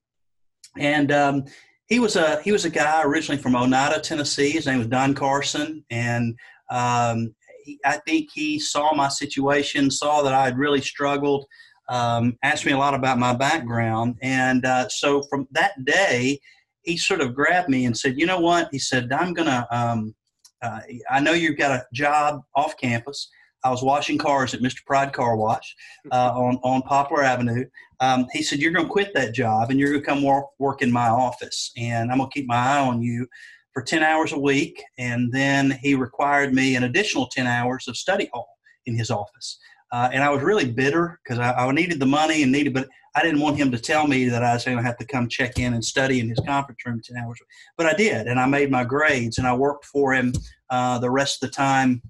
and 0.78 1.12
um, 1.12 1.46
he 1.88 2.00
was 2.00 2.16
a 2.16 2.42
he 2.42 2.52
was 2.52 2.66
a 2.66 2.70
guy 2.70 3.02
originally 3.04 3.42
from 3.42 3.56
Oneida, 3.56 4.00
Tennessee. 4.00 4.52
His 4.52 4.66
name 4.66 4.80
was 4.80 4.88
Don 4.88 5.14
Carson, 5.14 5.84
and 5.90 6.36
um, 6.70 7.34
he, 7.64 7.80
I 7.86 7.98
think 8.08 8.30
he 8.34 8.60
saw 8.60 8.94
my 8.94 9.10
situation, 9.10 9.90
saw 9.90 10.22
that 10.24 10.34
I 10.34 10.46
had 10.46 10.58
really 10.58 10.82
struggled, 10.82 11.46
um, 11.90 12.38
asked 12.44 12.66
me 12.66 12.74
a 12.74 12.78
lot 12.78 12.94
about 12.94 13.20
my 13.20 13.34
background, 13.34 14.16
and 14.22 14.66
uh, 14.66 14.90
so 14.90 15.24
from 15.24 15.48
that 15.52 15.74
day, 15.86 16.40
he 16.88 16.98
sort 16.98 17.22
of 17.22 17.36
grabbed 17.36 17.70
me 17.70 17.86
and 17.86 17.96
said, 17.96 18.18
"You 18.18 18.26
know 18.26 18.40
what?" 18.40 18.70
He 18.72 18.80
said, 18.80 19.12
"I'm 19.12 19.34
gonna. 19.34 19.68
Um, 19.70 20.16
uh, 20.62 20.80
I 21.12 21.20
know 21.20 21.34
you've 21.34 21.58
got 21.58 21.72
a 21.72 21.86
job 21.94 22.42
off 22.56 22.78
campus. 22.78 23.30
I 23.64 23.70
was 23.70 23.84
washing 23.84 24.18
cars 24.18 24.54
at 24.54 24.62
Mr. 24.62 24.84
Pride 24.86 25.14
Car 25.14 25.36
Wash 25.36 25.76
uh, 26.12 26.32
on 26.34 26.58
on 26.64 26.82
Poplar 26.84 27.24
Avenue. 27.24 27.66
Um, 28.00 28.26
he 28.32 28.42
said, 28.42 28.60
"You're 28.60 28.72
going 28.72 28.86
to 28.86 28.92
quit 28.92 29.14
that 29.14 29.34
job 29.34 29.70
and 29.70 29.80
you're 29.80 29.92
going 29.92 30.02
to 30.02 30.08
come 30.08 30.24
work 30.24 30.46
work 30.60 30.82
in 30.82 30.92
my 30.92 31.10
office, 31.10 31.72
and 31.78 32.10
I'm 32.10 32.18
going 32.20 32.30
to 32.30 32.34
keep 32.34 32.48
my 32.48 32.56
eye 32.56 32.80
on 32.80 33.02
you 33.02 33.28
for 33.74 33.84
10 33.84 34.02
hours 34.02 34.32
a 34.32 34.40
week." 34.40 34.82
And 34.98 35.32
then 35.32 35.78
he 35.82 35.94
required 35.94 36.54
me 36.54 36.76
an 36.76 36.84
additional 36.84 37.28
10 37.28 37.46
hours 37.46 37.88
of 37.90 37.98
study 37.98 38.30
hall 38.34 38.48
in 38.86 38.98
his 38.98 39.12
office. 39.12 39.60
Uh, 39.92 40.10
and 40.12 40.24
I 40.24 40.30
was 40.30 40.42
really 40.42 40.70
bitter 40.70 41.20
because 41.24 41.40
I, 41.40 41.54
I, 41.54 41.72
needed 41.72 42.00
the 42.00 42.06
money 42.06 42.44
and 42.44 42.52
needed, 42.52 42.74
but 42.74 42.90
I 43.16 43.22
didn't 43.22 43.40
want 43.40 43.56
him 43.56 43.72
to 43.72 43.80
tell 43.80 44.06
me 44.06 44.28
that 44.28 44.44
I 44.44 44.54
was 44.54 44.66
going 44.66 44.78
to 44.78 44.84
have 44.84 44.98
to 44.98 45.06
come 45.06 45.30
check 45.30 45.60
in 45.60 45.74
and 45.74 45.84
study 45.84 46.20
in 46.20 46.28
his 46.28 46.42
conference 46.46 46.80
room 46.86 47.02
10 47.04 47.18
hours. 47.18 47.40
But 47.78 47.86
I 47.86 47.94
did, 47.94 48.28
and 48.28 48.38
I 48.40 48.46
made 48.48 48.70
my 48.70 48.84
grades, 48.84 49.38
and 49.38 49.48
I 49.48 49.56
worked 49.56 49.86
for 49.86 50.14
him 50.14 50.34
uh, 50.70 51.00
the 51.00 51.10
rest 51.10 51.42
of 51.42 51.50
the 51.50 51.56
time 51.56 52.02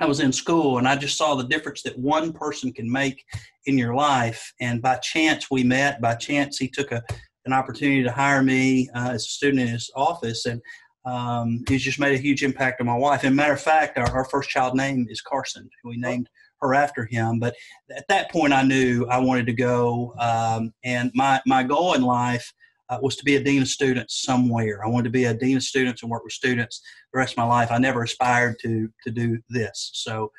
I 0.00 0.06
was 0.06 0.20
in 0.20 0.32
school 0.32 0.78
and 0.78 0.86
I 0.86 0.94
just 0.96 1.18
saw 1.18 1.34
the 1.34 1.48
difference 1.48 1.82
that 1.82 1.98
one 1.98 2.32
person 2.32 2.72
can 2.72 2.90
make 2.90 3.24
in 3.66 3.76
your 3.76 3.94
life. 3.94 4.52
And 4.60 4.80
by 4.80 4.96
chance, 4.96 5.50
we 5.50 5.64
met. 5.64 6.00
By 6.00 6.14
chance, 6.14 6.58
he 6.58 6.68
took 6.68 6.92
a, 6.92 7.02
an 7.46 7.52
opportunity 7.52 8.04
to 8.04 8.12
hire 8.12 8.42
me 8.42 8.88
uh, 8.94 9.10
as 9.10 9.22
a 9.22 9.30
student 9.30 9.62
in 9.62 9.68
his 9.68 9.90
office. 9.96 10.46
And 10.46 10.62
um, 11.04 11.64
he's 11.68 11.82
just 11.82 11.98
made 11.98 12.14
a 12.14 12.22
huge 12.22 12.44
impact 12.44 12.80
on 12.80 12.86
my 12.86 12.96
wife. 12.96 13.24
And 13.24 13.34
matter 13.34 13.54
of 13.54 13.60
fact, 13.60 13.98
our, 13.98 14.08
our 14.10 14.24
first 14.24 14.50
child 14.50 14.76
name 14.76 15.06
is 15.10 15.20
Carson. 15.20 15.68
Who 15.82 15.90
we 15.90 15.96
named 15.96 16.28
her 16.60 16.74
after 16.74 17.04
him. 17.04 17.38
But 17.38 17.54
at 17.96 18.06
that 18.08 18.30
point, 18.30 18.52
I 18.52 18.62
knew 18.62 19.06
I 19.06 19.18
wanted 19.18 19.46
to 19.46 19.52
go. 19.52 20.14
Um, 20.18 20.72
and 20.84 21.10
my, 21.14 21.40
my 21.46 21.62
goal 21.62 21.94
in 21.94 22.02
life 22.02 22.52
uh, 22.90 22.98
was 23.02 23.16
to 23.16 23.24
be 23.24 23.36
a 23.36 23.42
dean 23.42 23.62
of 23.62 23.68
students 23.68 24.22
somewhere. 24.22 24.84
I 24.84 24.88
wanted 24.88 25.04
to 25.04 25.10
be 25.10 25.24
a 25.24 25.34
dean 25.34 25.56
of 25.56 25.62
students 25.62 26.02
and 26.02 26.10
work 26.10 26.24
with 26.24 26.32
students 26.32 26.80
the 27.12 27.18
rest 27.18 27.34
of 27.34 27.38
my 27.38 27.44
life. 27.44 27.70
I 27.70 27.78
never 27.78 28.02
aspired 28.02 28.56
to 28.62 28.88
to 29.04 29.10
do 29.10 29.38
this. 29.50 29.90
So, 29.94 30.32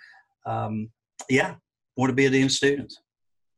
um, 0.46 0.90
yeah, 1.30 1.56
want 1.96 2.10
to 2.10 2.16
be 2.16 2.26
a 2.26 2.30
dean 2.30 2.46
of 2.46 2.52
students. 2.52 3.00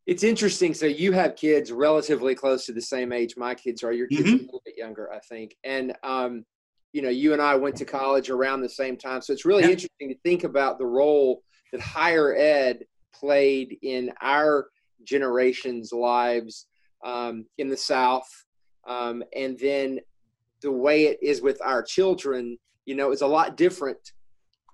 It's 0.07 0.23
interesting. 0.23 0.73
So 0.73 0.87
you 0.87 1.11
have 1.13 1.35
kids 1.35 1.71
relatively 1.71 2.35
close 2.35 2.65
to 2.65 2.73
the 2.73 2.81
same 2.81 3.13
age 3.13 3.37
my 3.37 3.53
kids 3.55 3.83
are. 3.83 3.93
Your 3.93 4.07
kids 4.07 4.23
mm-hmm. 4.23 4.33
are 4.33 4.39
a 4.39 4.45
little 4.45 4.61
bit 4.65 4.77
younger, 4.77 5.13
I 5.13 5.19
think. 5.19 5.55
And 5.63 5.95
um, 6.03 6.43
you 6.91 7.01
know, 7.01 7.09
you 7.09 7.33
and 7.33 7.41
I 7.41 7.55
went 7.55 7.77
to 7.77 7.85
college 7.85 8.29
around 8.29 8.61
the 8.61 8.69
same 8.69 8.97
time. 8.97 9.21
So 9.21 9.31
it's 9.31 9.45
really 9.45 9.63
yeah. 9.63 9.69
interesting 9.69 10.09
to 10.09 10.15
think 10.25 10.43
about 10.43 10.77
the 10.79 10.85
role 10.85 11.43
that 11.71 11.81
higher 11.81 12.35
ed 12.35 12.85
played 13.13 13.77
in 13.81 14.11
our 14.21 14.67
generation's 15.03 15.91
lives 15.91 16.67
um, 17.03 17.45
in 17.57 17.69
the 17.69 17.77
South 17.77 18.29
um, 18.87 19.23
and 19.35 19.57
then 19.59 19.99
the 20.61 20.71
way 20.71 21.05
it 21.05 21.19
is 21.21 21.41
with 21.41 21.61
our 21.61 21.81
children 21.81 22.57
you 22.85 22.95
know 22.95 23.11
is 23.11 23.21
a 23.21 23.27
lot 23.27 23.57
different. 23.57 23.99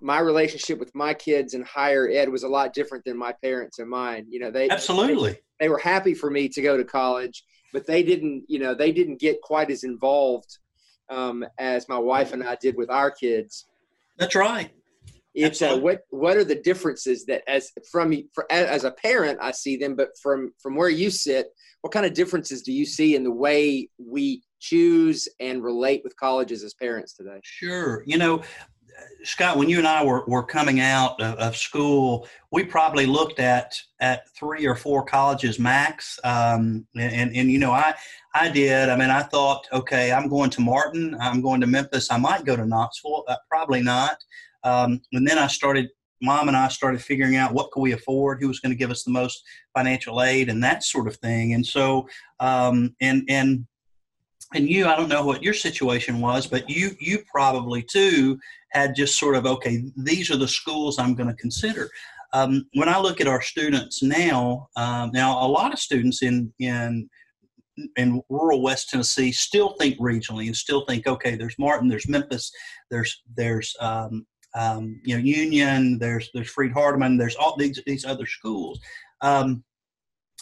My 0.00 0.20
relationship 0.20 0.78
with 0.78 0.94
my 0.94 1.12
kids 1.12 1.54
in 1.54 1.62
higher 1.62 2.08
ed 2.08 2.28
was 2.28 2.44
a 2.44 2.48
lot 2.48 2.72
different 2.72 3.04
than 3.04 3.18
my 3.18 3.32
parents 3.42 3.78
and 3.78 3.90
mine. 3.90 4.26
You 4.28 4.40
know 4.40 4.50
they 4.50 4.68
absolutely. 4.68 5.32
they, 5.32 5.40
they 5.60 5.68
were 5.68 5.78
happy 5.78 6.14
for 6.14 6.30
me 6.30 6.48
to 6.50 6.62
go 6.62 6.76
to 6.76 6.84
college 6.84 7.44
but 7.72 7.86
they 7.86 8.02
didn't 8.02 8.44
you 8.48 8.58
know 8.58 8.74
they 8.74 8.92
didn't 8.92 9.20
get 9.20 9.40
quite 9.42 9.70
as 9.70 9.84
involved 9.84 10.58
um, 11.10 11.44
as 11.58 11.88
my 11.88 11.98
wife 11.98 12.32
and 12.32 12.42
i 12.44 12.56
did 12.60 12.76
with 12.76 12.90
our 12.90 13.10
kids. 13.10 13.66
That's 14.18 14.34
right 14.34 14.70
it's 15.44 15.62
uh, 15.62 15.78
what 15.78 16.00
what 16.10 16.36
are 16.36 16.44
the 16.44 16.54
differences 16.54 17.24
that 17.26 17.42
as 17.48 17.70
from 17.90 18.14
for, 18.34 18.50
as 18.50 18.84
a 18.84 18.90
parent 18.90 19.38
I 19.40 19.52
see 19.52 19.76
them, 19.76 19.96
but 19.96 20.10
from 20.22 20.52
from 20.60 20.76
where 20.76 20.88
you 20.88 21.10
sit, 21.10 21.48
what 21.82 21.92
kind 21.92 22.06
of 22.06 22.14
differences 22.14 22.62
do 22.62 22.72
you 22.72 22.84
see 22.84 23.14
in 23.14 23.24
the 23.24 23.32
way 23.32 23.88
we 23.98 24.42
choose 24.60 25.28
and 25.40 25.62
relate 25.62 26.02
with 26.04 26.16
colleges 26.16 26.64
as 26.64 26.74
parents 26.74 27.14
today? 27.14 27.40
Sure, 27.42 28.02
you 28.06 28.18
know. 28.18 28.42
Scott, 29.22 29.56
when 29.56 29.68
you 29.68 29.78
and 29.78 29.86
I 29.86 30.04
were, 30.04 30.24
were 30.26 30.42
coming 30.42 30.80
out 30.80 31.20
of, 31.20 31.36
of 31.36 31.56
school, 31.56 32.26
we 32.50 32.64
probably 32.64 33.06
looked 33.06 33.38
at 33.38 33.80
at 34.00 34.28
three 34.36 34.66
or 34.66 34.74
four 34.74 35.04
colleges 35.04 35.56
max. 35.60 36.18
Um, 36.24 36.84
and, 36.96 37.12
and, 37.12 37.36
and 37.36 37.50
you 37.50 37.60
know, 37.60 37.70
I 37.70 37.94
I 38.34 38.50
did. 38.50 38.88
I 38.88 38.96
mean, 38.96 39.10
I 39.10 39.22
thought, 39.22 39.66
okay, 39.72 40.12
I'm 40.12 40.28
going 40.28 40.50
to 40.50 40.60
Martin. 40.60 41.16
I'm 41.20 41.40
going 41.40 41.60
to 41.60 41.66
Memphis. 41.66 42.10
I 42.10 42.18
might 42.18 42.44
go 42.44 42.56
to 42.56 42.66
Knoxville. 42.66 43.24
Uh, 43.28 43.36
probably 43.48 43.82
not. 43.82 44.16
Um, 44.64 45.00
and 45.12 45.26
then 45.26 45.38
I 45.38 45.46
started, 45.46 45.88
mom 46.22 46.48
and 46.48 46.56
I 46.56 46.68
started 46.68 47.02
figuring 47.02 47.36
out 47.36 47.54
what 47.54 47.70
could 47.70 47.80
we 47.80 47.92
afford, 47.92 48.40
who 48.40 48.48
was 48.48 48.60
going 48.60 48.72
to 48.72 48.78
give 48.78 48.90
us 48.90 49.04
the 49.04 49.10
most 49.10 49.42
financial 49.76 50.22
aid, 50.22 50.48
and 50.48 50.62
that 50.62 50.82
sort 50.82 51.08
of 51.08 51.16
thing. 51.16 51.54
And 51.54 51.64
so, 51.64 52.08
um, 52.40 52.94
and 53.00 53.22
and 53.28 53.66
and 54.54 54.68
you, 54.68 54.86
I 54.86 54.96
don't 54.96 55.10
know 55.10 55.26
what 55.26 55.42
your 55.42 55.54
situation 55.54 56.20
was, 56.20 56.46
but 56.46 56.68
you 56.68 56.90
you 57.00 57.18
probably 57.30 57.82
too 57.82 58.38
had 58.70 58.94
just 58.94 59.18
sort 59.18 59.36
of 59.36 59.46
okay, 59.46 59.84
these 59.96 60.30
are 60.30 60.36
the 60.36 60.48
schools 60.48 60.98
I'm 60.98 61.14
going 61.14 61.28
to 61.28 61.34
consider. 61.34 61.88
Um, 62.32 62.66
when 62.74 62.88
I 62.88 62.98
look 62.98 63.20
at 63.20 63.26
our 63.26 63.40
students 63.40 64.02
now, 64.02 64.68
um, 64.76 65.10
now 65.12 65.44
a 65.44 65.48
lot 65.48 65.72
of 65.72 65.78
students 65.78 66.22
in 66.22 66.52
in 66.58 67.08
in 67.96 68.20
rural 68.28 68.62
West 68.62 68.90
Tennessee 68.90 69.32
still 69.32 69.74
think 69.78 69.98
regionally 69.98 70.46
and 70.46 70.56
still 70.56 70.84
think, 70.86 71.06
okay, 71.06 71.36
there's 71.36 71.58
Martin, 71.58 71.88
there's 71.88 72.08
Memphis, 72.08 72.50
there's 72.90 73.22
there's 73.36 73.74
um, 73.80 74.26
um, 74.54 75.00
you 75.04 75.14
know, 75.14 75.22
Union, 75.22 75.98
there's 75.98 76.30
there's 76.32 76.50
Freed 76.50 76.72
Hardeman, 76.72 77.18
there's 77.18 77.36
all 77.36 77.56
these 77.56 77.80
these 77.86 78.04
other 78.04 78.26
schools. 78.26 78.80
Um, 79.20 79.64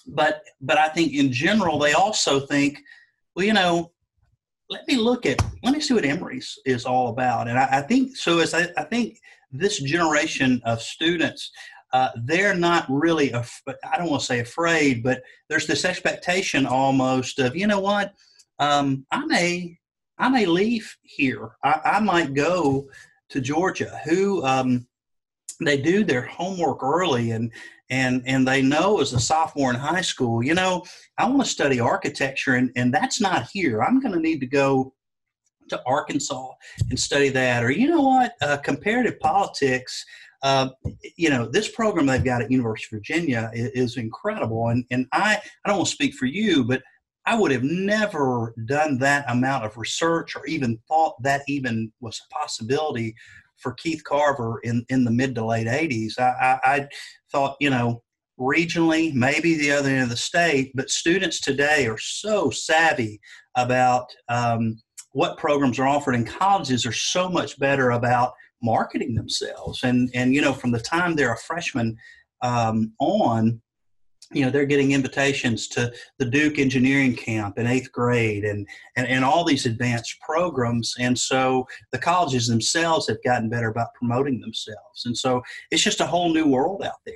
but 0.06 0.42
but 0.60 0.78
I 0.78 0.88
think 0.88 1.12
in 1.12 1.32
general 1.32 1.78
they 1.78 1.92
also 1.92 2.40
think, 2.40 2.78
well, 3.34 3.44
you 3.44 3.52
know, 3.52 3.92
let 4.70 4.86
me 4.88 4.96
look 4.96 5.26
at 5.26 5.42
let 5.62 5.74
me 5.74 5.80
see 5.80 5.94
what 5.94 6.04
Emory's 6.04 6.58
is 6.64 6.84
all 6.84 7.08
about. 7.08 7.48
And 7.48 7.58
I, 7.58 7.78
I 7.78 7.80
think 7.82 8.16
so 8.16 8.38
as 8.38 8.54
I, 8.54 8.68
I, 8.76 8.84
think 8.84 9.18
this 9.50 9.78
generation 9.78 10.60
of 10.64 10.82
students, 10.82 11.50
uh, 11.92 12.10
they're 12.24 12.54
not 12.54 12.86
really 12.88 13.30
af- 13.32 13.62
I 13.90 13.98
don't 13.98 14.10
want 14.10 14.20
to 14.20 14.26
say 14.26 14.40
afraid, 14.40 15.02
but 15.02 15.22
there's 15.48 15.66
this 15.66 15.84
expectation 15.84 16.66
almost 16.66 17.38
of, 17.38 17.56
you 17.56 17.66
know 17.66 17.80
what, 17.80 18.14
um, 18.58 19.06
I 19.10 19.24
may 19.26 19.78
I 20.18 20.28
may 20.28 20.46
leave 20.46 20.96
here. 21.02 21.50
I, 21.62 21.80
I 21.84 22.00
might 22.00 22.34
go 22.34 22.88
to 23.30 23.40
Georgia 23.40 24.00
who 24.04 24.44
um, 24.44 24.86
they 25.60 25.80
do 25.80 26.04
their 26.04 26.22
homework 26.22 26.82
early 26.82 27.32
and 27.32 27.50
and 27.88 28.22
and 28.26 28.46
they 28.46 28.62
know 28.62 29.00
as 29.00 29.12
a 29.12 29.20
sophomore 29.20 29.70
in 29.70 29.76
high 29.76 30.00
school, 30.00 30.42
you 30.42 30.54
know, 30.54 30.84
I 31.18 31.26
want 31.28 31.42
to 31.42 31.48
study 31.48 31.78
architecture 31.78 32.54
and, 32.54 32.70
and 32.74 32.92
that's 32.92 33.20
not 33.20 33.48
here. 33.52 33.82
I'm 33.82 34.00
going 34.00 34.14
to 34.14 34.20
need 34.20 34.40
to 34.40 34.46
go 34.46 34.92
to 35.68 35.80
Arkansas 35.86 36.50
and 36.90 36.98
study 36.98 37.28
that. 37.30 37.62
Or 37.62 37.70
you 37.70 37.88
know 37.88 38.02
what, 38.02 38.32
uh, 38.42 38.56
comparative 38.58 39.18
politics. 39.20 40.04
Uh, 40.42 40.68
you 41.16 41.30
know, 41.30 41.46
this 41.46 41.70
program 41.70 42.06
they've 42.06 42.24
got 42.24 42.42
at 42.42 42.50
University 42.50 42.94
of 42.94 43.00
Virginia 43.00 43.50
is, 43.54 43.70
is 43.70 43.96
incredible. 43.96 44.68
And 44.68 44.84
and 44.90 45.06
I 45.12 45.40
I 45.64 45.68
don't 45.68 45.78
want 45.78 45.88
to 45.88 45.94
speak 45.94 46.14
for 46.14 46.26
you, 46.26 46.64
but 46.64 46.82
I 47.26 47.34
would 47.36 47.50
have 47.50 47.64
never 47.64 48.54
done 48.66 48.98
that 48.98 49.24
amount 49.28 49.64
of 49.64 49.76
research 49.76 50.36
or 50.36 50.46
even 50.46 50.78
thought 50.88 51.20
that 51.22 51.42
even 51.48 51.92
was 52.00 52.20
a 52.20 52.34
possibility 52.34 53.14
for 53.56 53.72
Keith 53.74 54.04
Carver 54.04 54.60
in, 54.62 54.84
in 54.88 55.04
the 55.04 55.10
mid 55.10 55.34
to 55.34 55.44
late 55.44 55.66
80s. 55.66 56.18
I, 56.18 56.58
I, 56.64 56.74
I 56.74 56.88
thought, 57.32 57.56
you 57.60 57.70
know, 57.70 58.02
regionally, 58.38 59.12
maybe 59.12 59.56
the 59.56 59.72
other 59.72 59.88
end 59.88 60.02
of 60.02 60.10
the 60.10 60.16
state, 60.16 60.70
but 60.74 60.90
students 60.90 61.40
today 61.40 61.86
are 61.86 61.98
so 61.98 62.50
savvy 62.50 63.20
about 63.56 64.06
um, 64.28 64.78
what 65.12 65.38
programs 65.38 65.78
are 65.78 65.88
offered, 65.88 66.14
and 66.14 66.26
colleges 66.26 66.84
are 66.84 66.92
so 66.92 67.28
much 67.28 67.58
better 67.58 67.92
about 67.92 68.34
marketing 68.62 69.14
themselves. 69.14 69.82
And, 69.82 70.10
and 70.14 70.34
you 70.34 70.42
know, 70.42 70.52
from 70.52 70.70
the 70.70 70.80
time 70.80 71.16
they're 71.16 71.32
a 71.32 71.38
freshman 71.38 71.96
um, 72.42 72.92
on, 73.00 73.60
you 74.32 74.44
know 74.44 74.50
they're 74.50 74.66
getting 74.66 74.92
invitations 74.92 75.68
to 75.68 75.92
the 76.18 76.24
duke 76.24 76.58
engineering 76.58 77.14
camp 77.14 77.58
in 77.58 77.66
eighth 77.66 77.92
grade 77.92 78.44
and, 78.44 78.66
and 78.96 79.06
and 79.06 79.24
all 79.24 79.44
these 79.44 79.66
advanced 79.66 80.20
programs. 80.20 80.94
And 80.98 81.16
so 81.16 81.66
the 81.92 81.98
colleges 81.98 82.48
themselves 82.48 83.06
have 83.08 83.22
gotten 83.22 83.48
better 83.48 83.68
about 83.68 83.94
promoting 83.94 84.40
themselves. 84.40 85.04
And 85.06 85.16
so 85.16 85.42
it's 85.70 85.82
just 85.82 86.00
a 86.00 86.06
whole 86.06 86.32
new 86.32 86.46
world 86.46 86.82
out 86.82 87.00
there. 87.04 87.14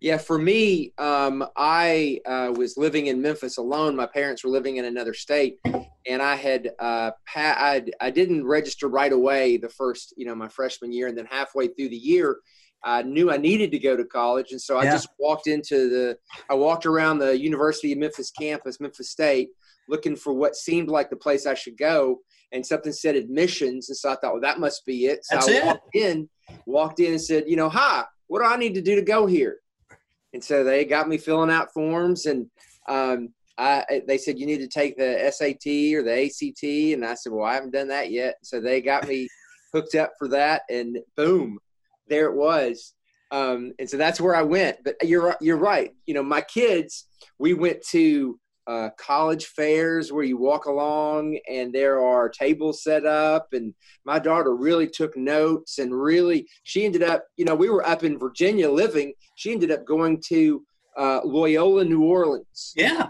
Yeah 0.00 0.18
for 0.18 0.38
me 0.38 0.92
um, 0.98 1.46
i 1.56 2.20
uh, 2.26 2.52
was 2.54 2.76
living 2.76 3.06
in 3.06 3.22
memphis 3.22 3.56
alone. 3.56 3.96
My 3.96 4.06
parents 4.06 4.44
were 4.44 4.50
living 4.50 4.76
in 4.76 4.84
another 4.84 5.14
state 5.14 5.58
and 6.06 6.20
i 6.20 6.34
had 6.34 6.72
uh, 6.78 7.12
pa- 7.26 7.56
I, 7.58 7.84
I 8.00 8.10
didn't 8.10 8.46
register 8.46 8.88
right 8.88 9.12
away 9.12 9.56
the 9.56 9.70
first 9.70 10.12
you 10.18 10.26
know 10.26 10.34
my 10.34 10.48
freshman 10.48 10.92
year 10.92 11.08
and 11.08 11.16
then 11.16 11.26
halfway 11.26 11.68
through 11.68 11.88
the 11.88 11.96
year 11.96 12.40
I 12.84 13.02
knew 13.02 13.30
I 13.30 13.38
needed 13.38 13.70
to 13.72 13.78
go 13.78 13.96
to 13.96 14.04
college, 14.04 14.52
and 14.52 14.60
so 14.60 14.76
I 14.76 14.84
yeah. 14.84 14.92
just 14.92 15.08
walked 15.18 15.46
into 15.46 15.88
the. 15.88 16.18
I 16.50 16.54
walked 16.54 16.84
around 16.84 17.18
the 17.18 17.38
University 17.38 17.92
of 17.92 17.98
Memphis 17.98 18.30
campus, 18.30 18.78
Memphis 18.78 19.10
State, 19.10 19.48
looking 19.88 20.14
for 20.14 20.34
what 20.34 20.54
seemed 20.54 20.88
like 20.88 21.08
the 21.08 21.16
place 21.16 21.46
I 21.46 21.54
should 21.54 21.78
go, 21.78 22.20
and 22.52 22.64
something 22.64 22.92
said 22.92 23.16
admissions, 23.16 23.88
and 23.88 23.96
so 23.96 24.10
I 24.10 24.16
thought, 24.16 24.32
well, 24.32 24.42
that 24.42 24.60
must 24.60 24.84
be 24.84 25.06
it. 25.06 25.24
So 25.24 25.36
That's 25.36 25.48
I 25.48 25.52
it. 25.52 25.64
walked 25.64 25.96
in, 25.96 26.28
walked 26.66 27.00
in, 27.00 27.12
and 27.12 27.20
said, 27.20 27.44
you 27.46 27.56
know, 27.56 27.70
hi, 27.70 28.04
what 28.26 28.40
do 28.40 28.44
I 28.44 28.56
need 28.56 28.74
to 28.74 28.82
do 28.82 28.94
to 28.96 29.02
go 29.02 29.26
here? 29.26 29.58
And 30.34 30.44
so 30.44 30.62
they 30.62 30.84
got 30.84 31.08
me 31.08 31.16
filling 31.16 31.50
out 31.50 31.72
forms, 31.72 32.26
and 32.26 32.46
um, 32.88 33.30
I, 33.56 34.02
they 34.06 34.18
said 34.18 34.38
you 34.38 34.46
need 34.46 34.58
to 34.58 34.68
take 34.68 34.96
the 34.96 35.30
SAT 35.32 35.94
or 35.94 36.02
the 36.02 36.26
ACT, 36.26 36.64
and 36.94 37.04
I 37.04 37.14
said, 37.14 37.32
well, 37.32 37.46
I 37.46 37.54
haven't 37.54 37.72
done 37.72 37.88
that 37.88 38.10
yet. 38.10 38.36
So 38.42 38.60
they 38.60 38.80
got 38.80 39.08
me 39.08 39.28
hooked 39.72 39.94
up 39.94 40.12
for 40.18 40.28
that, 40.28 40.62
and 40.68 40.98
boom, 41.16 41.58
there 42.08 42.26
it 42.26 42.34
was. 42.34 42.94
Um, 43.30 43.72
and 43.78 43.88
so 43.88 43.96
that's 43.96 44.20
where 44.20 44.36
I 44.36 44.42
went. 44.42 44.78
But 44.84 44.96
you're 45.02 45.36
you're 45.40 45.56
right. 45.56 45.92
You 46.06 46.14
know, 46.14 46.22
my 46.22 46.40
kids, 46.40 47.06
we 47.38 47.54
went 47.54 47.82
to 47.90 48.38
uh, 48.66 48.90
college 48.96 49.46
fairs 49.46 50.12
where 50.12 50.24
you 50.24 50.38
walk 50.38 50.66
along 50.66 51.38
and 51.50 51.72
there 51.72 52.00
are 52.00 52.28
tables 52.28 52.82
set 52.82 53.04
up. 53.04 53.48
And 53.52 53.74
my 54.04 54.18
daughter 54.18 54.54
really 54.54 54.86
took 54.86 55.16
notes 55.16 55.78
and 55.78 55.94
really, 55.94 56.46
she 56.62 56.84
ended 56.84 57.02
up, 57.02 57.24
you 57.36 57.44
know, 57.44 57.54
we 57.54 57.68
were 57.68 57.86
up 57.86 58.04
in 58.04 58.18
Virginia 58.18 58.70
living. 58.70 59.12
She 59.36 59.52
ended 59.52 59.70
up 59.70 59.84
going 59.84 60.22
to 60.28 60.64
uh, 60.96 61.20
Loyola, 61.24 61.84
New 61.84 62.04
Orleans. 62.04 62.72
Yeah. 62.76 63.08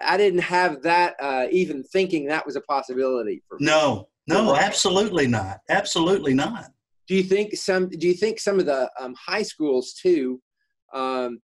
I, 0.00 0.14
I 0.14 0.16
didn't 0.16 0.40
have 0.40 0.82
that 0.82 1.14
uh, 1.20 1.46
even 1.50 1.82
thinking 1.82 2.26
that 2.26 2.46
was 2.46 2.56
a 2.56 2.62
possibility. 2.62 3.42
No, 3.58 4.08
no, 4.26 4.54
absolutely 4.54 5.26
not. 5.26 5.58
Absolutely 5.68 6.34
not 6.34 6.70
do 7.10 7.16
you 7.16 7.24
think 7.24 7.56
some 7.56 7.88
do 7.88 8.06
you 8.06 8.14
think 8.14 8.38
some 8.38 8.60
of 8.60 8.66
the 8.66 8.88
um, 9.00 9.14
high 9.18 9.42
schools 9.42 9.94
too 10.00 10.40
um, 10.94 11.40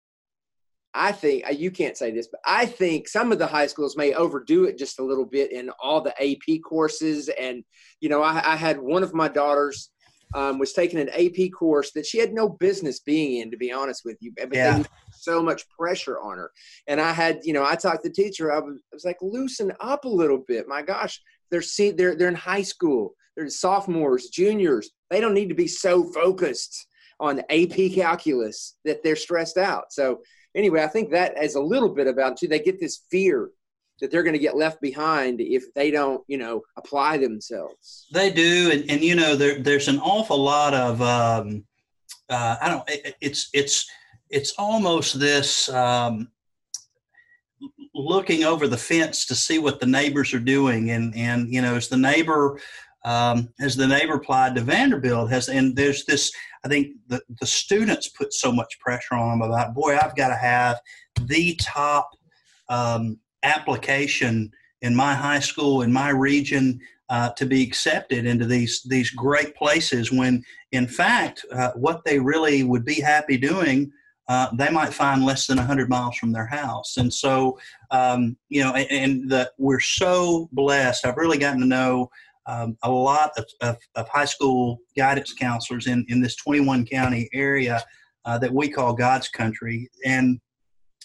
i 0.92 1.10
think 1.10 1.42
uh, 1.48 1.50
you 1.50 1.70
can't 1.70 1.96
say 1.96 2.10
this 2.10 2.28
but 2.30 2.40
i 2.44 2.66
think 2.66 3.08
some 3.08 3.32
of 3.32 3.38
the 3.38 3.46
high 3.46 3.66
schools 3.66 3.96
may 3.96 4.12
overdo 4.12 4.64
it 4.64 4.78
just 4.78 4.98
a 4.98 5.04
little 5.04 5.24
bit 5.24 5.50
in 5.50 5.70
all 5.82 6.02
the 6.02 6.14
ap 6.22 6.60
courses. 6.62 7.30
And 7.40 7.64
you 8.00 8.10
know 8.10 8.22
i, 8.22 8.52
I 8.52 8.56
had 8.56 8.78
one 8.78 9.02
of 9.02 9.14
my 9.14 9.26
daughters 9.26 9.90
um, 10.34 10.58
was 10.58 10.74
taking 10.74 11.00
an 11.00 11.08
ap 11.08 11.50
course 11.58 11.92
that 11.92 12.04
she 12.04 12.18
had 12.18 12.34
no 12.34 12.48
business 12.48 13.00
being 13.00 13.40
in 13.40 13.50
to 13.50 13.56
be 13.56 13.72
honest 13.72 14.02
with 14.04 14.18
you 14.20 14.32
but 14.36 14.52
yeah. 14.52 14.82
so 15.12 15.42
much 15.42 15.66
pressure 15.70 16.18
on 16.20 16.36
her. 16.36 16.50
And 16.88 17.00
i 17.00 17.12
had 17.12 17.40
you 17.42 17.54
know 17.54 17.64
i 17.64 17.74
talked 17.74 18.02
to 18.02 18.10
the 18.10 18.14
teacher 18.14 18.52
I 18.52 18.58
was, 18.58 18.76
I 18.92 18.94
was 18.94 19.04
like 19.06 19.18
loosen 19.22 19.72
up 19.80 20.04
a 20.04 20.08
little 20.08 20.44
bit 20.46 20.68
my 20.68 20.82
gosh 20.82 21.18
they're 21.50 21.62
see 21.62 21.90
they're 21.90 22.16
they're 22.16 22.28
in 22.28 22.34
high 22.34 22.62
school 22.74 23.14
they're 23.36 23.48
sophomores 23.48 24.28
juniors 24.28 24.90
they 25.10 25.20
don't 25.20 25.34
need 25.34 25.48
to 25.48 25.54
be 25.54 25.68
so 25.68 26.04
focused 26.04 26.86
on 27.20 27.40
AP 27.50 27.92
calculus 27.94 28.76
that 28.84 29.02
they're 29.02 29.16
stressed 29.16 29.56
out. 29.56 29.92
So 29.92 30.20
anyway, 30.54 30.82
I 30.82 30.88
think 30.88 31.10
that 31.10 31.42
is 31.42 31.54
a 31.54 31.60
little 31.60 31.88
bit 31.88 32.06
about 32.06 32.36
too. 32.36 32.48
They 32.48 32.58
get 32.58 32.80
this 32.80 33.02
fear 33.10 33.50
that 34.00 34.10
they're 34.10 34.24
going 34.24 34.34
to 34.34 34.40
get 34.40 34.56
left 34.56 34.80
behind 34.80 35.40
if 35.40 35.72
they 35.74 35.90
don't, 35.90 36.22
you 36.26 36.36
know, 36.36 36.62
apply 36.76 37.18
themselves. 37.18 38.06
They 38.12 38.30
do, 38.30 38.70
and, 38.72 38.90
and 38.90 39.00
you 39.02 39.14
know, 39.14 39.36
there, 39.36 39.60
there's 39.60 39.88
an 39.88 40.00
awful 40.00 40.38
lot 40.42 40.74
of 40.74 41.00
um, 41.00 41.64
uh, 42.28 42.56
I 42.60 42.68
don't. 42.68 42.90
It, 42.90 43.14
it's 43.20 43.50
it's 43.52 43.88
it's 44.30 44.52
almost 44.58 45.20
this 45.20 45.68
um, 45.68 46.28
looking 47.94 48.42
over 48.42 48.66
the 48.66 48.76
fence 48.76 49.26
to 49.26 49.34
see 49.34 49.58
what 49.58 49.78
the 49.78 49.86
neighbors 49.86 50.34
are 50.34 50.40
doing, 50.40 50.90
and 50.90 51.14
and 51.14 51.52
you 51.52 51.62
know, 51.62 51.76
is 51.76 51.88
the 51.88 51.96
neighbor 51.96 52.58
um, 53.04 53.48
as 53.60 53.76
the 53.76 53.86
neighbor 53.86 54.14
applied 54.14 54.54
to 54.54 54.62
Vanderbilt 54.62 55.30
has, 55.30 55.48
and 55.48 55.76
there's 55.76 56.04
this, 56.06 56.32
I 56.64 56.68
think 56.68 56.96
the, 57.08 57.20
the 57.40 57.46
students 57.46 58.08
put 58.08 58.32
so 58.32 58.50
much 58.50 58.78
pressure 58.80 59.14
on 59.14 59.38
them 59.38 59.48
about, 59.48 59.74
boy, 59.74 59.96
I've 59.96 60.16
got 60.16 60.28
to 60.28 60.36
have 60.36 60.80
the 61.22 61.54
top 61.56 62.10
um, 62.68 63.18
application 63.42 64.50
in 64.80 64.94
my 64.94 65.14
high 65.14 65.40
school, 65.40 65.82
in 65.82 65.92
my 65.92 66.10
region, 66.10 66.80
uh, 67.10 67.30
to 67.30 67.44
be 67.44 67.62
accepted 67.62 68.24
into 68.24 68.46
these 68.46 68.82
these 68.82 69.10
great 69.10 69.54
places. 69.54 70.10
When 70.10 70.42
in 70.72 70.88
fact, 70.88 71.44
uh, 71.52 71.72
what 71.72 72.02
they 72.04 72.18
really 72.18 72.62
would 72.62 72.84
be 72.84 73.00
happy 73.00 73.36
doing, 73.36 73.92
uh, 74.28 74.48
they 74.54 74.70
might 74.70 74.94
find 74.94 75.24
less 75.24 75.46
than 75.46 75.58
100 75.58 75.88
miles 75.88 76.16
from 76.16 76.32
their 76.32 76.46
house. 76.46 76.96
And 76.96 77.12
so, 77.12 77.58
um, 77.90 78.36
you 78.48 78.62
know, 78.62 78.74
and, 78.74 78.90
and 78.90 79.30
the, 79.30 79.52
we're 79.58 79.80
so 79.80 80.48
blessed. 80.52 81.04
I've 81.04 81.18
really 81.18 81.38
gotten 81.38 81.60
to 81.60 81.66
know 81.66 82.10
um, 82.46 82.76
a 82.82 82.90
lot 82.90 83.32
of, 83.36 83.44
of, 83.60 83.76
of, 83.94 84.08
high 84.08 84.24
school 84.24 84.78
guidance 84.96 85.32
counselors 85.32 85.86
in, 85.86 86.04
in 86.08 86.20
this 86.20 86.36
21 86.36 86.86
county 86.86 87.28
area 87.32 87.82
uh, 88.24 88.38
that 88.38 88.52
we 88.52 88.68
call 88.68 88.94
God's 88.94 89.28
country. 89.28 89.88
And 90.04 90.40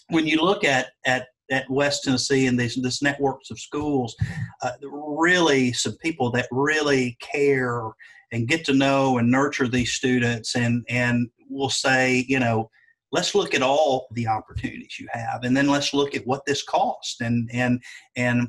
when 0.08 0.26
you 0.26 0.40
look 0.42 0.64
at, 0.64 0.88
at, 1.06 1.28
at 1.50 1.68
West 1.70 2.04
Tennessee 2.04 2.46
and 2.46 2.58
these 2.58 2.76
this 2.76 3.02
networks 3.02 3.50
of 3.50 3.58
schools, 3.58 4.14
uh, 4.62 4.72
really 4.82 5.72
some 5.72 5.96
people 5.96 6.30
that 6.32 6.48
really 6.50 7.16
care 7.20 7.82
and 8.32 8.46
get 8.46 8.64
to 8.66 8.74
know 8.74 9.18
and 9.18 9.30
nurture 9.30 9.66
these 9.66 9.92
students 9.92 10.54
and, 10.56 10.84
and 10.88 11.28
will 11.48 11.70
say, 11.70 12.24
you 12.28 12.38
know, 12.38 12.70
let's 13.12 13.34
look 13.34 13.54
at 13.54 13.62
all 13.62 14.06
the 14.12 14.26
opportunities 14.26 14.98
you 14.98 15.08
have 15.12 15.42
and 15.42 15.56
then 15.56 15.66
let's 15.66 15.92
look 15.92 16.14
at 16.14 16.26
what 16.26 16.44
this 16.46 16.62
costs 16.62 17.20
and 17.20 17.50
and 17.52 17.82
and 18.16 18.48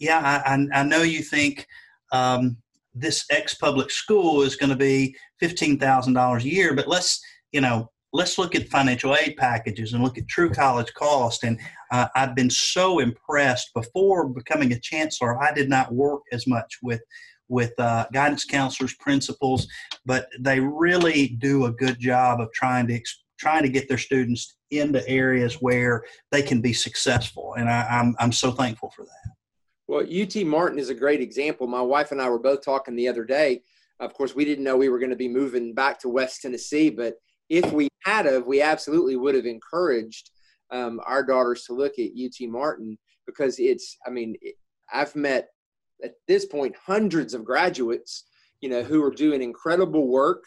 yeah 0.00 0.42
I, 0.44 0.66
I 0.72 0.82
know 0.82 1.02
you 1.02 1.22
think 1.22 1.66
um, 2.12 2.56
this 2.94 3.24
ex 3.30 3.54
public 3.54 3.90
school 3.90 4.42
is 4.42 4.56
going 4.56 4.70
to 4.70 4.76
be 4.76 5.14
$15,000 5.42 6.40
a 6.40 6.48
year, 6.48 6.74
but 6.74 6.88
let's, 6.88 7.20
you 7.52 7.60
know, 7.60 7.90
let's 8.12 8.38
look 8.38 8.54
at 8.54 8.68
financial 8.68 9.14
aid 9.14 9.36
packages 9.36 9.92
and 9.92 10.02
look 10.02 10.16
at 10.16 10.26
true 10.28 10.50
college 10.50 10.92
cost. 10.94 11.44
And 11.44 11.60
uh, 11.92 12.08
I've 12.14 12.34
been 12.34 12.50
so 12.50 12.98
impressed 12.98 13.72
before 13.74 14.28
becoming 14.28 14.72
a 14.72 14.80
chancellor. 14.80 15.40
I 15.40 15.52
did 15.52 15.68
not 15.68 15.92
work 15.92 16.22
as 16.32 16.46
much 16.46 16.78
with 16.82 17.02
with 17.48 17.78
uh, 17.78 18.06
guidance 18.12 18.44
counselors, 18.44 18.94
principals, 18.94 19.68
but 20.04 20.28
they 20.40 20.58
really 20.58 21.28
do 21.38 21.66
a 21.66 21.70
good 21.70 22.00
job 22.00 22.40
of 22.40 22.52
trying 22.52 22.88
to 22.88 23.00
trying 23.38 23.62
to 23.62 23.68
get 23.68 23.88
their 23.88 23.98
students 23.98 24.56
into 24.70 25.06
areas 25.08 25.54
where 25.60 26.02
they 26.32 26.42
can 26.42 26.60
be 26.60 26.72
successful. 26.72 27.54
And 27.56 27.68
I, 27.68 27.86
I'm 27.88 28.16
I'm 28.18 28.32
so 28.32 28.50
thankful 28.50 28.90
for 28.96 29.04
that. 29.04 29.25
Well, 29.88 30.04
UT 30.04 30.34
Martin 30.44 30.78
is 30.78 30.90
a 30.90 30.94
great 30.94 31.20
example. 31.20 31.66
My 31.66 31.80
wife 31.80 32.10
and 32.12 32.20
I 32.20 32.28
were 32.28 32.38
both 32.38 32.64
talking 32.64 32.96
the 32.96 33.08
other 33.08 33.24
day. 33.24 33.62
Of 34.00 34.14
course, 34.14 34.34
we 34.34 34.44
didn't 34.44 34.64
know 34.64 34.76
we 34.76 34.88
were 34.88 34.98
going 34.98 35.10
to 35.10 35.16
be 35.16 35.28
moving 35.28 35.74
back 35.74 36.00
to 36.00 36.08
West 36.08 36.42
Tennessee, 36.42 36.90
but 36.90 37.14
if 37.48 37.72
we 37.72 37.88
had 38.04 38.26
of, 38.26 38.46
we 38.46 38.60
absolutely 38.60 39.16
would 39.16 39.34
have 39.34 39.46
encouraged 39.46 40.30
um, 40.70 41.00
our 41.06 41.24
daughters 41.24 41.64
to 41.64 41.72
look 41.72 41.98
at 41.98 42.10
UT 42.10 42.48
Martin 42.48 42.98
because 43.26 43.58
it's. 43.58 43.96
I 44.06 44.10
mean, 44.10 44.34
I've 44.92 45.14
met 45.14 45.48
at 46.02 46.14
this 46.26 46.44
point 46.44 46.74
hundreds 46.84 47.32
of 47.32 47.44
graduates, 47.44 48.24
you 48.60 48.68
know, 48.68 48.82
who 48.82 49.02
are 49.04 49.10
doing 49.10 49.40
incredible 49.40 50.08
work. 50.08 50.44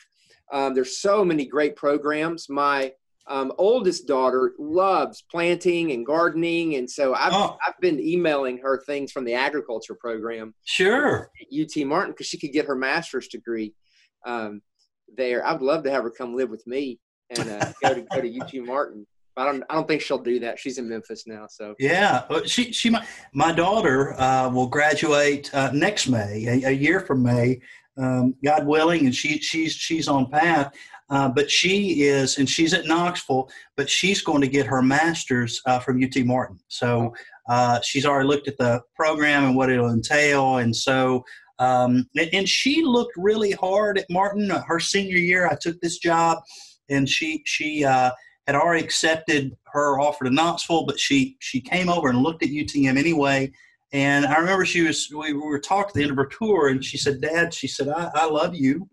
Um, 0.51 0.73
there's 0.73 0.99
so 0.99 1.23
many 1.23 1.45
great 1.45 1.75
programs. 1.75 2.49
My 2.49 2.91
um, 3.29 3.53
oldest 3.57 4.07
daughter 4.07 4.53
loves 4.57 5.23
planting 5.29 5.91
and 5.91 6.05
gardening, 6.05 6.75
and 6.75 6.89
so 6.89 7.13
I've 7.13 7.33
oh. 7.33 7.57
I've 7.65 7.79
been 7.79 7.99
emailing 7.99 8.57
her 8.57 8.81
things 8.85 9.11
from 9.11 9.23
the 9.23 9.35
agriculture 9.35 9.95
program. 9.95 10.53
Sure. 10.65 11.29
At 11.39 11.59
UT 11.59 11.85
Martin 11.85 12.11
because 12.11 12.27
she 12.27 12.39
could 12.39 12.51
get 12.51 12.65
her 12.65 12.75
master's 12.75 13.27
degree 13.27 13.73
um, 14.25 14.61
there. 15.15 15.45
I'd 15.45 15.61
love 15.61 15.83
to 15.83 15.91
have 15.91 16.03
her 16.03 16.09
come 16.09 16.35
live 16.35 16.49
with 16.49 16.65
me 16.65 16.99
and 17.29 17.49
uh, 17.49 17.71
go 17.83 17.93
to 17.93 18.01
go 18.01 18.21
to 18.21 18.39
UT 18.39 18.53
Martin. 18.65 19.05
I 19.37 19.45
don't. 19.45 19.63
I 19.69 19.75
don't 19.75 19.87
think 19.87 20.01
she'll 20.01 20.17
do 20.17 20.39
that. 20.39 20.59
She's 20.59 20.79
in 20.79 20.89
Memphis 20.89 21.25
now, 21.27 21.45
so 21.49 21.75
yeah. 21.79 22.23
She 22.45 22.73
she 22.73 22.89
my, 22.89 23.05
my 23.33 23.51
daughter 23.51 24.19
uh, 24.19 24.49
will 24.49 24.67
graduate 24.67 25.53
uh, 25.53 25.71
next 25.71 26.07
May, 26.09 26.45
a, 26.45 26.69
a, 26.69 26.71
year 26.71 26.99
from 26.99 27.23
May, 27.23 27.61
um, 27.99 28.35
God 28.43 28.65
willing, 28.65 29.05
and 29.05 29.15
she 29.15 29.39
she's 29.39 29.73
she's 29.73 30.07
on 30.07 30.29
path. 30.29 30.73
Uh, 31.09 31.27
but 31.27 31.49
she 31.49 32.03
is, 32.03 32.37
and 32.37 32.47
she's 32.47 32.71
at 32.71 32.85
Knoxville, 32.85 33.49
but 33.75 33.89
she's 33.89 34.21
going 34.21 34.41
to 34.41 34.47
get 34.47 34.67
her 34.67 34.81
master's 34.81 35.59
uh, 35.65 35.79
from 35.79 36.03
UT 36.03 36.15
Martin. 36.23 36.59
So 36.67 37.15
uh, 37.49 37.79
she's 37.81 38.05
already 38.05 38.27
looked 38.27 38.47
at 38.47 38.57
the 38.57 38.81
program 38.95 39.43
and 39.45 39.55
what 39.55 39.71
it'll 39.71 39.89
entail. 39.89 40.57
And 40.57 40.75
so, 40.75 41.25
um, 41.57 42.07
and, 42.15 42.29
and, 42.31 42.47
she 42.47 42.83
looked 42.83 43.13
really 43.17 43.51
hard 43.51 43.97
at 43.97 44.05
Martin. 44.07 44.51
Uh, 44.51 44.61
her 44.67 44.79
senior 44.79 45.17
year, 45.17 45.47
I 45.47 45.57
took 45.59 45.81
this 45.81 45.97
job, 45.97 46.37
and 46.89 47.09
she 47.09 47.41
she 47.45 47.83
uh, 47.83 48.11
had 48.45 48.55
already 48.55 48.83
accepted 48.83 49.57
her 49.73 49.99
offer 49.99 50.25
to 50.25 50.29
Knoxville, 50.29 50.85
but 50.85 50.99
she 50.99 51.37
she 51.39 51.59
came 51.59 51.89
over 51.89 52.09
and 52.09 52.19
looked 52.19 52.43
at 52.43 52.49
UTM 52.49 52.97
anyway. 52.97 53.51
And 53.91 54.25
I 54.25 54.37
remember 54.37 54.65
she 54.65 54.81
was 54.81 55.09
we 55.15 55.33
were 55.33 55.59
talking 55.59 55.89
at 55.89 55.93
the 55.95 56.01
end 56.03 56.11
of 56.11 56.17
her 56.17 56.27
tour, 56.27 56.67
and 56.67 56.83
she 56.83 56.97
said, 56.97 57.21
"Dad," 57.21 57.53
she 57.53 57.67
said, 57.67 57.89
"I, 57.89 58.09
I 58.13 58.25
love 58.25 58.55
you." 58.55 58.87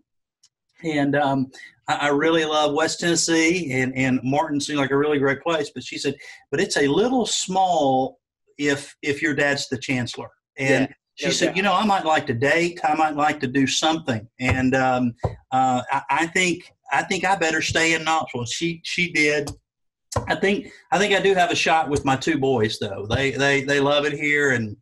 And 0.83 1.15
um, 1.15 1.51
I, 1.87 2.09
really 2.09 2.45
love 2.45 2.73
West 2.73 2.99
Tennessee, 2.99 3.71
and, 3.71 3.95
and 3.95 4.19
Martin 4.23 4.59
seemed 4.59 4.79
like 4.79 4.91
a 4.91 4.97
really 4.97 5.19
great 5.19 5.41
place. 5.41 5.71
But 5.73 5.83
she 5.83 5.97
said, 5.97 6.15
but 6.51 6.59
it's 6.59 6.77
a 6.77 6.87
little 6.87 7.25
small 7.25 8.19
if 8.57 8.95
if 9.01 9.21
your 9.21 9.33
dad's 9.33 9.69
the 9.69 9.77
chancellor. 9.77 10.29
And 10.57 10.87
yeah, 10.87 10.95
she 11.15 11.25
no 11.27 11.31
said, 11.31 11.45
doubt. 11.47 11.57
you 11.57 11.63
know, 11.63 11.73
I 11.73 11.85
might 11.85 12.05
like 12.05 12.27
to 12.27 12.33
date, 12.33 12.79
I 12.83 12.95
might 12.95 13.15
like 13.15 13.39
to 13.41 13.47
do 13.47 13.65
something. 13.67 14.27
And 14.39 14.75
um, 14.75 15.13
uh, 15.51 15.81
I, 15.91 16.01
I, 16.09 16.27
think 16.27 16.71
I 16.91 17.03
think 17.03 17.23
I 17.23 17.35
better 17.35 17.61
stay 17.61 17.93
in 17.93 18.03
Knoxville. 18.03 18.45
She 18.45 18.81
she 18.83 19.11
did. 19.11 19.49
I 20.27 20.35
think 20.35 20.67
I 20.91 20.97
think 20.97 21.13
I 21.13 21.21
do 21.21 21.33
have 21.35 21.51
a 21.51 21.55
shot 21.55 21.89
with 21.89 22.03
my 22.03 22.15
two 22.15 22.37
boys 22.37 22.79
though. 22.79 23.05
They 23.09 23.31
they 23.31 23.63
they 23.63 23.79
love 23.79 24.05
it 24.05 24.13
here 24.13 24.51
and 24.51 24.75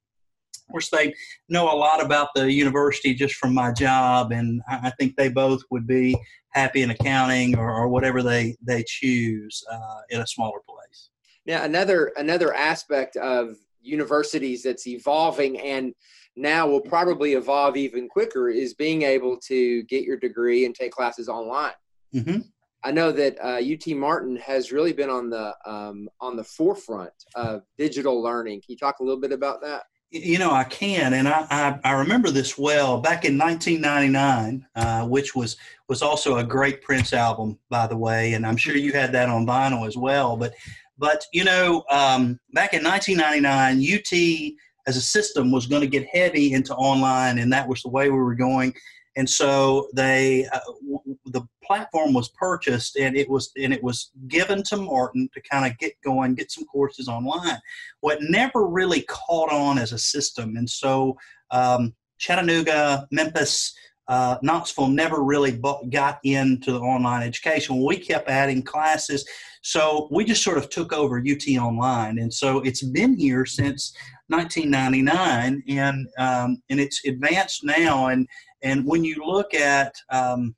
of 0.67 0.71
course, 0.71 0.89
they 0.89 1.13
know 1.47 1.71
a 1.71 1.77
lot 1.77 2.03
about 2.03 2.29
the 2.35 2.51
university 2.51 3.13
just 3.13 3.35
from 3.35 3.53
my 3.53 3.71
job, 3.71 4.31
and 4.31 4.61
I 4.67 4.91
think 4.99 5.15
they 5.15 5.29
both 5.29 5.61
would 5.69 5.85
be 5.85 6.17
happy 6.49 6.81
in 6.81 6.89
accounting 6.89 7.57
or, 7.57 7.71
or 7.71 7.87
whatever 7.87 8.23
they 8.23 8.55
they 8.61 8.83
choose 8.87 9.63
uh, 9.71 10.01
in 10.09 10.21
a 10.21 10.27
smaller 10.27 10.59
place. 10.67 11.09
Now, 11.45 11.63
another 11.63 12.11
another 12.17 12.53
aspect 12.53 13.15
of 13.17 13.55
universities 13.81 14.63
that's 14.63 14.87
evolving 14.87 15.59
and 15.59 15.93
now 16.35 16.67
will 16.67 16.81
probably 16.81 17.33
evolve 17.33 17.77
even 17.77 18.09
quicker 18.09 18.49
is 18.49 18.73
being 18.73 19.03
able 19.03 19.37
to 19.37 19.83
get 19.83 20.03
your 20.03 20.17
degree 20.17 20.65
and 20.65 20.73
take 20.73 20.91
classes 20.91 21.29
online. 21.29 21.73
Mm-hmm. 22.13 22.39
I 22.83 22.91
know 22.91 23.11
that 23.11 23.37
uh, 23.39 23.61
UT 23.61 23.95
Martin 23.97 24.35
has 24.37 24.71
really 24.71 24.93
been 24.93 25.09
on 25.09 25.29
the 25.29 25.55
um, 25.65 26.09
on 26.19 26.35
the 26.35 26.43
forefront 26.43 27.13
of 27.35 27.63
digital 27.77 28.21
learning. 28.21 28.61
Can 28.61 28.73
you 28.73 28.77
talk 28.77 28.99
a 28.99 29.03
little 29.03 29.19
bit 29.19 29.31
about 29.31 29.61
that? 29.61 29.83
You 30.15 30.39
know, 30.39 30.51
I 30.51 30.63
can, 30.63 31.13
and 31.13 31.27
I, 31.27 31.45
I, 31.49 31.79
I 31.83 31.91
remember 31.91 32.31
this 32.31 32.57
well 32.57 33.01
back 33.01 33.25
in 33.25 33.37
1999, 33.37 34.65
uh, 34.75 35.05
which 35.05 35.35
was 35.35 35.57
was 35.89 36.01
also 36.01 36.37
a 36.37 36.43
great 36.43 36.81
Prince 36.81 37.11
album, 37.11 37.59
by 37.69 37.85
the 37.85 37.97
way, 37.97 38.33
and 38.33 38.47
I'm 38.47 38.55
sure 38.55 38.77
you 38.77 38.93
had 38.93 39.11
that 39.11 39.27
on 39.27 39.45
vinyl 39.45 39.85
as 39.85 39.97
well. 39.97 40.37
But 40.37 40.53
but 40.97 41.25
you 41.33 41.43
know, 41.43 41.83
um, 41.89 42.39
back 42.53 42.73
in 42.73 42.81
1999, 42.81 43.83
UT 43.83 44.53
as 44.87 44.95
a 44.95 45.01
system 45.01 45.51
was 45.51 45.67
going 45.67 45.81
to 45.81 45.87
get 45.87 46.07
heavy 46.07 46.53
into 46.53 46.73
online, 46.75 47.39
and 47.39 47.51
that 47.51 47.67
was 47.67 47.81
the 47.81 47.89
way 47.89 48.09
we 48.09 48.17
were 48.17 48.35
going 48.35 48.73
and 49.15 49.29
so 49.29 49.87
they 49.93 50.45
uh, 50.47 50.59
w- 50.81 51.17
the 51.25 51.41
platform 51.63 52.13
was 52.13 52.29
purchased 52.29 52.97
and 52.97 53.15
it 53.15 53.29
was 53.29 53.51
and 53.61 53.73
it 53.73 53.83
was 53.83 54.11
given 54.27 54.61
to 54.63 54.77
Martin 54.77 55.29
to 55.33 55.41
kind 55.41 55.69
of 55.69 55.77
get 55.77 55.93
going, 56.03 56.35
get 56.35 56.51
some 56.51 56.65
courses 56.65 57.07
online. 57.07 57.59
What 58.01 58.19
never 58.21 58.67
really 58.67 59.01
caught 59.03 59.51
on 59.51 59.77
as 59.77 59.91
a 59.91 59.97
system, 59.97 60.57
and 60.57 60.69
so 60.69 61.17
um, 61.51 61.93
Chattanooga, 62.17 63.07
Memphis. 63.11 63.73
Uh, 64.07 64.37
Knoxville 64.43 64.89
never 64.89 65.23
really 65.23 65.59
got 65.89 66.19
into 66.23 66.71
the 66.71 66.79
online 66.79 67.23
education. 67.23 67.83
We 67.83 67.97
kept 67.97 68.29
adding 68.29 68.61
classes, 68.61 69.27
so 69.63 70.07
we 70.11 70.25
just 70.25 70.43
sort 70.43 70.59
of 70.59 70.69
took 70.69 70.93
over 70.93 71.17
UT 71.17 71.47
Online, 71.57 72.19
and 72.19 72.31
so 72.31 72.59
it's 72.59 72.83
been 72.83 73.17
here 73.17 73.47
since 73.47 73.95
1999, 74.27 75.63
and 75.67 76.07
um, 76.17 76.61
and 76.69 76.79
it's 76.79 77.03
advanced 77.05 77.63
now. 77.63 78.07
And 78.07 78.27
and 78.65 78.83
when 78.85 79.05
you 79.05 79.23
look 79.23 79.53
at 79.53 79.93
um, 80.09 80.55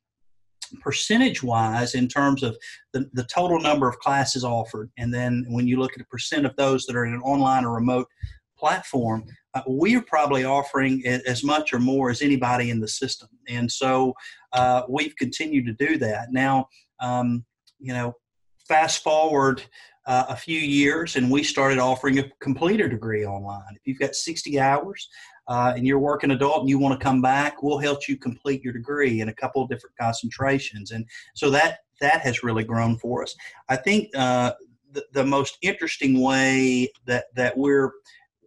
percentage 0.80 1.42
wise 1.42 1.94
in 1.94 2.08
terms 2.08 2.42
of 2.42 2.56
the, 2.92 3.08
the 3.12 3.24
total 3.24 3.60
number 3.60 3.86
of 3.86 3.98
classes 3.98 4.44
offered, 4.44 4.90
and 4.98 5.12
then 5.12 5.44
when 5.48 5.68
you 5.68 5.78
look 5.78 5.92
at 5.92 5.98
the 5.98 6.04
percent 6.06 6.46
of 6.46 6.56
those 6.56 6.86
that 6.86 6.96
are 6.96 7.04
in 7.04 7.12
an 7.12 7.20
online 7.20 7.64
or 7.64 7.74
remote 7.74 8.08
platform, 8.58 9.24
uh, 9.54 9.60
we 9.68 9.94
are 9.94 10.02
probably 10.02 10.44
offering 10.44 11.04
as 11.04 11.44
much 11.44 11.72
or 11.72 11.78
more 11.78 12.10
as 12.10 12.22
anybody 12.22 12.70
in 12.70 12.80
the 12.80 12.88
system. 12.88 13.28
And 13.46 13.70
so 13.70 14.14
uh, 14.54 14.82
we've 14.88 15.14
continued 15.16 15.66
to 15.66 15.86
do 15.86 15.98
that. 15.98 16.32
Now, 16.32 16.68
um, 17.00 17.44
you 17.78 17.92
know, 17.92 18.14
fast 18.66 19.02
forward 19.02 19.62
uh, 20.06 20.24
a 20.30 20.36
few 20.36 20.58
years 20.58 21.16
and 21.16 21.30
we 21.30 21.42
started 21.44 21.78
offering 21.78 22.18
a 22.18 22.30
completer 22.40 22.88
degree 22.88 23.26
online. 23.26 23.74
If 23.74 23.82
you've 23.84 23.98
got 23.98 24.14
60 24.14 24.58
hours, 24.58 25.08
uh, 25.48 25.72
and 25.74 25.86
you're 25.86 25.98
working 25.98 26.30
adult 26.30 26.60
and 26.60 26.68
you 26.68 26.78
want 26.78 26.98
to 26.98 27.02
come 27.02 27.20
back, 27.20 27.62
we'll 27.62 27.78
help 27.78 28.06
you 28.06 28.16
complete 28.16 28.62
your 28.62 28.72
degree 28.72 29.20
in 29.20 29.28
a 29.28 29.34
couple 29.34 29.62
of 29.62 29.68
different 29.68 29.96
concentrations. 29.98 30.92
And 30.92 31.04
so 31.34 31.50
that 31.50 31.78
that 32.00 32.20
has 32.20 32.42
really 32.42 32.64
grown 32.64 32.96
for 32.98 33.22
us. 33.22 33.34
I 33.68 33.76
think 33.76 34.10
uh, 34.14 34.52
the, 34.92 35.04
the 35.12 35.24
most 35.24 35.58
interesting 35.62 36.20
way 36.20 36.92
that 37.06 37.26
that 37.34 37.56
we're 37.56 37.92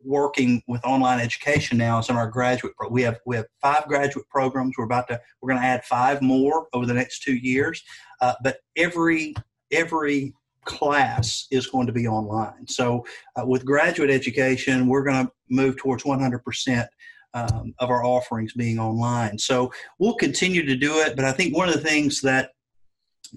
working 0.03 0.63
with 0.67 0.83
online 0.83 1.19
education 1.19 1.77
now 1.77 1.99
is 1.99 2.09
in 2.09 2.15
our 2.15 2.27
graduate 2.27 2.75
pro- 2.75 2.89
we 2.89 3.01
have 3.03 3.19
we 3.25 3.35
have 3.35 3.45
five 3.61 3.85
graduate 3.87 4.27
programs 4.29 4.73
we're 4.77 4.85
about 4.85 5.07
to 5.07 5.19
we're 5.41 5.49
going 5.49 5.61
to 5.61 5.67
add 5.67 5.83
five 5.85 6.21
more 6.23 6.67
over 6.73 6.87
the 6.87 6.93
next 6.93 7.21
two 7.21 7.35
years 7.35 7.83
uh, 8.21 8.33
but 8.43 8.57
every 8.77 9.35
every 9.71 10.33
class 10.65 11.47
is 11.52 11.67
going 11.67 11.88
to 11.88 11.93
be 11.93 12.08
online. 12.08 12.67
So, 12.67 13.06
uh, 13.36 13.45
with 13.45 13.65
graduate 13.65 14.10
education, 14.10 14.88
we're 14.88 15.04
going 15.04 15.26
to 15.26 15.32
move 15.50 15.78
towards 15.78 16.04
100% 16.04 16.88
um, 17.34 17.74
of 17.80 17.89
our 17.89 18.04
offerings 18.04 18.54
being 18.54 18.80
online. 18.80 19.38
So, 19.38 19.71
we'll 20.00 20.15
continue 20.15 20.65
to 20.65 20.76
do 20.76 21.00
it, 21.00 21.15
but 21.15 21.26
I 21.26 21.32
think 21.32 21.56
one 21.56 21.67
of 21.67 21.76
the 21.76 21.82
things 21.82 22.21
that 22.21 22.52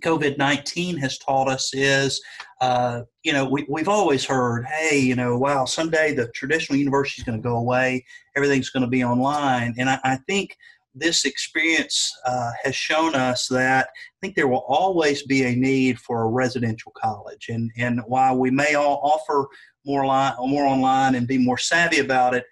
COVID 0.01 0.39
19 0.39 0.97
has 0.97 1.19
taught 1.19 1.49
us 1.49 1.73
is, 1.73 2.21
uh, 2.61 3.03
you 3.23 3.33
know, 3.33 3.45
we, 3.45 3.65
we've 3.69 3.89
always 3.89 4.25
heard, 4.25 4.67
hey, 4.67 4.99
you 4.99 5.15
know, 5.15 5.39
wow, 5.39 5.65
someday 5.65 6.13
the 6.13 6.29
traditional 6.29 6.79
university 6.79 7.21
is 7.21 7.25
going 7.25 7.41
to 7.41 7.49
go 7.49 7.57
away, 7.57 8.05
everything's 8.37 8.71
going 8.71 8.83
to 8.83 8.89
be 8.89 9.05
online. 9.05 9.75
And 9.79 9.89
I, 9.89 9.99
I 10.05 10.17
think 10.29 10.57
this 10.95 11.25
experience 11.25 12.13
uh, 12.25 12.53
has 12.63 12.75
shown 12.75 13.15
us 13.15 13.49
that 13.49 13.87
I 13.87 14.17
think 14.21 14.37
there 14.37 14.49
will 14.49 14.65
always 14.69 15.25
be 15.25 15.45
a 15.45 15.57
need 15.57 15.99
for 15.99 16.23
a 16.23 16.29
residential 16.29 16.93
college. 16.97 17.47
And, 17.49 17.71
and 17.77 18.01
while 18.07 18.39
we 18.39 18.51
may 18.51 18.75
all 18.75 19.01
offer 19.03 19.49
more, 19.85 20.07
line, 20.07 20.35
more 20.39 20.67
online 20.67 21.17
and 21.17 21.27
be 21.27 21.39
more 21.39 21.59
savvy 21.59 21.99
about 21.99 22.35
it, 22.35 22.45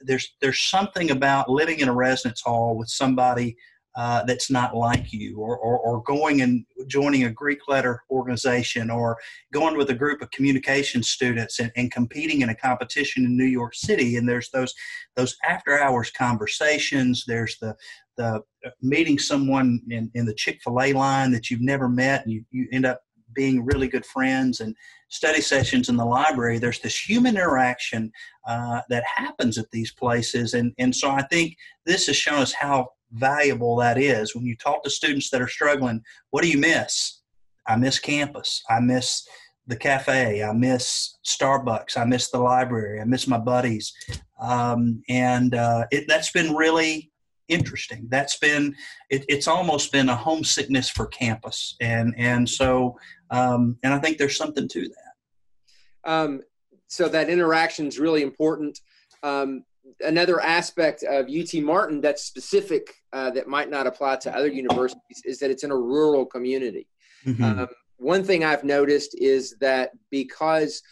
there's, 0.00 0.34
there's 0.40 0.60
something 0.68 1.10
about 1.10 1.48
living 1.48 1.80
in 1.80 1.88
a 1.88 1.94
residence 1.94 2.42
hall 2.42 2.76
with 2.76 2.88
somebody 2.88 3.56
uh, 3.96 4.22
that's 4.24 4.50
not 4.50 4.76
like 4.76 5.10
you, 5.10 5.38
or, 5.38 5.56
or, 5.56 5.78
or, 5.78 6.02
going 6.02 6.42
and 6.42 6.66
joining 6.86 7.24
a 7.24 7.30
Greek 7.30 7.60
letter 7.66 8.02
organization, 8.10 8.90
or 8.90 9.16
going 9.54 9.74
with 9.74 9.88
a 9.88 9.94
group 9.94 10.20
of 10.20 10.30
communication 10.32 11.02
students 11.02 11.60
and, 11.60 11.72
and 11.76 11.90
competing 11.90 12.42
in 12.42 12.50
a 12.50 12.54
competition 12.54 13.24
in 13.24 13.36
New 13.36 13.46
York 13.46 13.74
City. 13.74 14.16
And 14.16 14.28
there's 14.28 14.50
those 14.50 14.74
those 15.16 15.34
after 15.48 15.80
hours 15.80 16.10
conversations. 16.10 17.24
There's 17.26 17.58
the 17.58 17.74
the 18.18 18.42
uh, 18.66 18.70
meeting 18.82 19.18
someone 19.18 19.80
in, 19.88 20.10
in 20.14 20.26
the 20.26 20.34
Chick 20.34 20.60
fil 20.62 20.80
A 20.82 20.92
line 20.92 21.30
that 21.32 21.50
you've 21.50 21.62
never 21.62 21.88
met, 21.88 22.22
and 22.22 22.32
you, 22.32 22.44
you 22.50 22.68
end 22.72 22.84
up 22.84 23.00
being 23.34 23.64
really 23.64 23.88
good 23.88 24.04
friends 24.04 24.60
and 24.60 24.74
study 25.08 25.40
sessions 25.40 25.88
in 25.88 25.96
the 25.96 26.04
library. 26.04 26.58
There's 26.58 26.80
this 26.80 26.98
human 26.98 27.36
interaction 27.36 28.10
uh, 28.46 28.80
that 28.88 29.04
happens 29.04 29.56
at 29.58 29.70
these 29.70 29.92
places, 29.92 30.52
and 30.52 30.74
and 30.78 30.94
so 30.94 31.10
I 31.10 31.22
think 31.22 31.56
this 31.86 32.06
has 32.08 32.16
shown 32.16 32.40
us 32.40 32.52
how 32.52 32.88
valuable 33.12 33.76
that 33.76 33.98
is. 33.98 34.34
When 34.34 34.44
you 34.44 34.56
talk 34.56 34.82
to 34.84 34.90
students 34.90 35.30
that 35.30 35.42
are 35.42 35.48
struggling, 35.48 36.02
what 36.30 36.42
do 36.42 36.50
you 36.50 36.58
miss? 36.58 37.22
I 37.66 37.76
miss 37.76 37.98
campus. 37.98 38.62
I 38.68 38.80
miss 38.80 39.26
the 39.66 39.76
cafe. 39.76 40.42
I 40.42 40.52
miss 40.52 41.18
Starbucks. 41.26 41.96
I 41.96 42.04
miss 42.04 42.30
the 42.30 42.38
library. 42.38 43.00
I 43.00 43.04
miss 43.04 43.26
my 43.26 43.38
buddies. 43.38 43.92
Um, 44.40 45.02
and 45.08 45.54
uh, 45.54 45.86
it, 45.90 46.04
that's 46.06 46.30
been 46.30 46.54
really 46.54 47.10
interesting. 47.48 48.06
That's 48.10 48.38
been 48.38 48.74
it, 49.10 49.24
it's 49.28 49.48
almost 49.48 49.92
been 49.92 50.08
a 50.08 50.16
homesickness 50.16 50.90
for 50.90 51.06
campus, 51.06 51.76
and 51.80 52.14
and 52.16 52.48
so 52.48 52.96
um, 53.30 53.78
and 53.82 53.92
I 53.94 53.98
think 53.98 54.18
there's 54.18 54.36
something 54.36 54.68
to 54.68 54.88
that. 54.88 56.10
Um, 56.10 56.40
so 56.88 57.08
that 57.08 57.28
interaction 57.28 57.86
is 57.86 57.98
really 57.98 58.22
important. 58.22 58.78
Um, 59.22 59.64
another 60.00 60.40
aspect 60.40 61.02
of 61.02 61.26
UT 61.28 61.62
Martin 61.62 62.00
that's 62.00 62.24
specific 62.24 62.94
uh, 63.12 63.30
that 63.30 63.48
might 63.48 63.70
not 63.70 63.86
apply 63.86 64.16
to 64.16 64.34
other 64.34 64.48
universities 64.48 65.22
is 65.24 65.38
that 65.38 65.50
it's 65.50 65.64
in 65.64 65.70
a 65.70 65.76
rural 65.76 66.26
community. 66.26 66.88
Mm-hmm. 67.24 67.42
Um, 67.42 67.68
one 67.98 68.24
thing 68.24 68.44
I've 68.44 68.64
noticed 68.64 69.16
is 69.18 69.56
that 69.60 69.90
because 70.10 70.82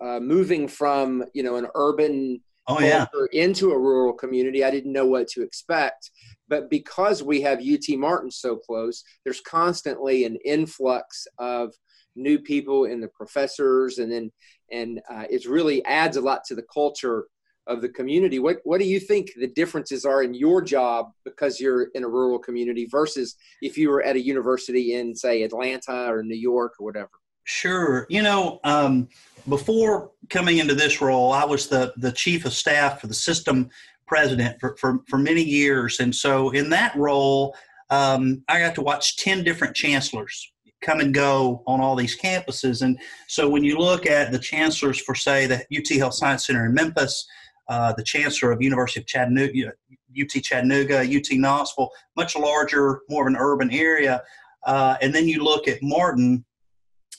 uh, 0.00 0.20
moving 0.20 0.68
from 0.68 1.24
you 1.34 1.42
know 1.42 1.56
an 1.56 1.68
urban 1.74 2.40
oh, 2.68 2.80
yeah. 2.80 3.06
into 3.32 3.72
a 3.72 3.78
rural 3.78 4.12
community, 4.12 4.64
I 4.64 4.70
didn't 4.70 4.92
know 4.92 5.06
what 5.06 5.28
to 5.28 5.42
expect. 5.42 6.10
But 6.48 6.68
because 6.68 7.22
we 7.22 7.40
have 7.40 7.60
UT 7.60 7.96
Martin 7.96 8.30
so 8.30 8.56
close, 8.56 9.02
there's 9.24 9.40
constantly 9.40 10.24
an 10.24 10.36
influx 10.44 11.26
of 11.38 11.72
new 12.14 12.38
people 12.38 12.84
and 12.84 13.02
the 13.02 13.08
professors, 13.08 13.98
and 13.98 14.12
then 14.12 14.30
and 14.70 15.00
uh, 15.10 15.24
it 15.30 15.46
really 15.46 15.84
adds 15.86 16.16
a 16.16 16.20
lot 16.20 16.44
to 16.44 16.54
the 16.54 16.66
culture 16.72 17.26
of 17.66 17.80
the 17.80 17.88
community. 17.88 18.38
What 18.38 18.58
what 18.64 18.80
do 18.80 18.86
you 18.86 18.98
think 18.98 19.30
the 19.36 19.46
differences 19.46 20.04
are 20.04 20.22
in 20.22 20.34
your 20.34 20.62
job 20.62 21.12
because 21.24 21.60
you're 21.60 21.84
in 21.94 22.04
a 22.04 22.08
rural 22.08 22.38
community 22.38 22.86
versus 22.90 23.36
if 23.60 23.78
you 23.78 23.90
were 23.90 24.02
at 24.02 24.16
a 24.16 24.20
university 24.20 24.94
in 24.94 25.14
say 25.14 25.42
Atlanta 25.42 26.12
or 26.12 26.22
New 26.22 26.36
York 26.36 26.74
or 26.78 26.84
whatever? 26.84 27.10
Sure. 27.44 28.06
You 28.08 28.22
know, 28.22 28.60
um, 28.64 29.08
before 29.48 30.10
coming 30.30 30.58
into 30.58 30.74
this 30.74 31.00
role, 31.00 31.32
I 31.32 31.44
was 31.44 31.68
the, 31.68 31.92
the 31.96 32.12
chief 32.12 32.44
of 32.44 32.52
staff 32.52 33.00
for 33.00 33.08
the 33.08 33.14
system 33.14 33.68
president 34.06 34.60
for, 34.60 34.76
for, 34.76 35.00
for 35.08 35.18
many 35.18 35.42
years. 35.42 36.00
And 36.00 36.14
so 36.14 36.50
in 36.50 36.70
that 36.70 36.94
role, 36.94 37.56
um, 37.90 38.42
I 38.48 38.60
got 38.60 38.74
to 38.76 38.82
watch 38.82 39.16
10 39.16 39.42
different 39.42 39.74
chancellors 39.74 40.52
come 40.82 41.00
and 41.00 41.14
go 41.14 41.62
on 41.66 41.80
all 41.80 41.96
these 41.96 42.20
campuses. 42.20 42.82
And 42.82 42.98
so 43.28 43.48
when 43.48 43.62
you 43.62 43.78
look 43.78 44.06
at 44.06 44.32
the 44.32 44.38
chancellors 44.38 45.00
for, 45.00 45.14
say, 45.14 45.46
the 45.46 45.64
UT 45.76 45.88
Health 45.96 46.14
Science 46.14 46.46
Center 46.46 46.66
in 46.66 46.74
Memphis, 46.74 47.26
uh, 47.72 47.90
the 47.94 48.04
chancellor 48.04 48.52
of 48.52 48.60
University 48.60 49.00
of 49.00 49.06
Chattanooga, 49.06 49.72
UT 50.20 50.28
Chattanooga, 50.28 51.00
UT 51.00 51.26
Knoxville, 51.30 51.90
much 52.18 52.36
larger, 52.36 53.00
more 53.08 53.22
of 53.22 53.28
an 53.28 53.36
urban 53.40 53.70
area. 53.70 54.22
Uh, 54.66 54.96
and 55.00 55.14
then 55.14 55.26
you 55.26 55.42
look 55.42 55.66
at 55.66 55.78
Martin, 55.80 56.44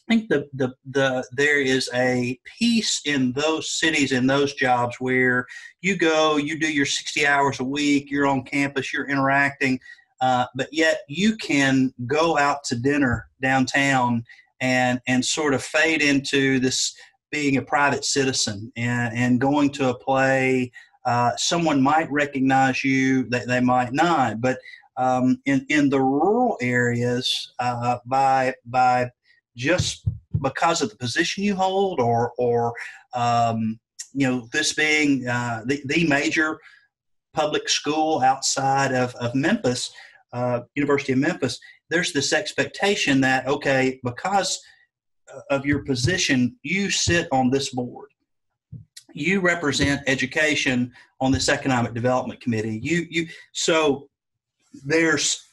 I 0.07 0.13
think 0.13 0.29
the, 0.29 0.47
the, 0.53 0.75
the 0.91 1.25
there 1.31 1.59
is 1.59 1.89
a 1.95 2.39
piece 2.59 3.01
in 3.05 3.31
those 3.31 3.71
cities 3.71 4.11
in 4.11 4.27
those 4.27 4.53
jobs 4.53 4.97
where 4.99 5.47
you 5.81 5.97
go, 5.97 6.37
you 6.37 6.59
do 6.59 6.71
your 6.71 6.85
60 6.85 7.25
hours 7.25 7.59
a 7.59 7.63
week, 7.63 8.11
you're 8.11 8.27
on 8.27 8.43
campus, 8.43 8.93
you're 8.93 9.09
interacting, 9.09 9.79
uh, 10.21 10.45
but 10.53 10.67
yet 10.71 10.99
you 11.07 11.35
can 11.37 11.91
go 12.05 12.37
out 12.37 12.63
to 12.65 12.75
dinner 12.75 13.27
downtown 13.41 14.23
and 14.61 15.01
and 15.07 15.25
sort 15.25 15.55
of 15.55 15.63
fade 15.63 16.03
into 16.03 16.59
this 16.59 16.95
being 17.33 17.57
a 17.57 17.61
private 17.61 18.05
citizen 18.05 18.71
and, 18.77 19.17
and 19.17 19.41
going 19.41 19.71
to 19.71 19.89
a 19.89 19.97
play. 19.97 20.71
Uh, 21.05 21.31
someone 21.35 21.81
might 21.81 22.09
recognize 22.11 22.83
you, 22.83 23.27
they, 23.29 23.43
they 23.45 23.59
might 23.59 23.91
not, 23.91 24.39
but 24.39 24.57
um, 24.95 25.41
in 25.45 25.65
in 25.69 25.89
the 25.89 25.99
rural 25.99 26.55
areas, 26.61 27.53
uh, 27.59 27.97
by 28.05 28.53
by 28.65 29.09
just 29.57 30.07
because 30.41 30.81
of 30.81 30.89
the 30.91 30.95
position 30.95 31.43
you 31.43 31.55
hold, 31.55 31.99
or 31.99 32.31
or 32.37 32.73
um, 33.15 33.79
you 34.13 34.29
know 34.29 34.47
this 34.53 34.71
being 34.73 35.27
uh, 35.27 35.63
the 35.65 35.81
the 35.87 36.07
major 36.07 36.59
public 37.33 37.67
school 37.67 38.21
outside 38.21 38.93
of, 38.93 39.15
of 39.15 39.33
Memphis, 39.35 39.91
uh, 40.33 40.61
University 40.75 41.13
of 41.13 41.19
Memphis, 41.19 41.59
there's 41.89 42.13
this 42.13 42.31
expectation 42.31 43.21
that, 43.21 43.47
okay, 43.47 43.99
because 44.03 44.61
of 45.49 45.65
your 45.65 45.83
position, 45.83 46.55
you 46.63 46.89
sit 46.89 47.27
on 47.31 47.49
this 47.49 47.69
board. 47.69 48.09
You 49.13 49.41
represent 49.41 50.01
education 50.07 50.91
on 51.21 51.31
this 51.31 51.49
economic 51.49 51.93
development 51.93 52.41
committee. 52.41 52.79
You, 52.81 53.05
you, 53.09 53.27
so 53.51 54.09
there's, 54.85 55.45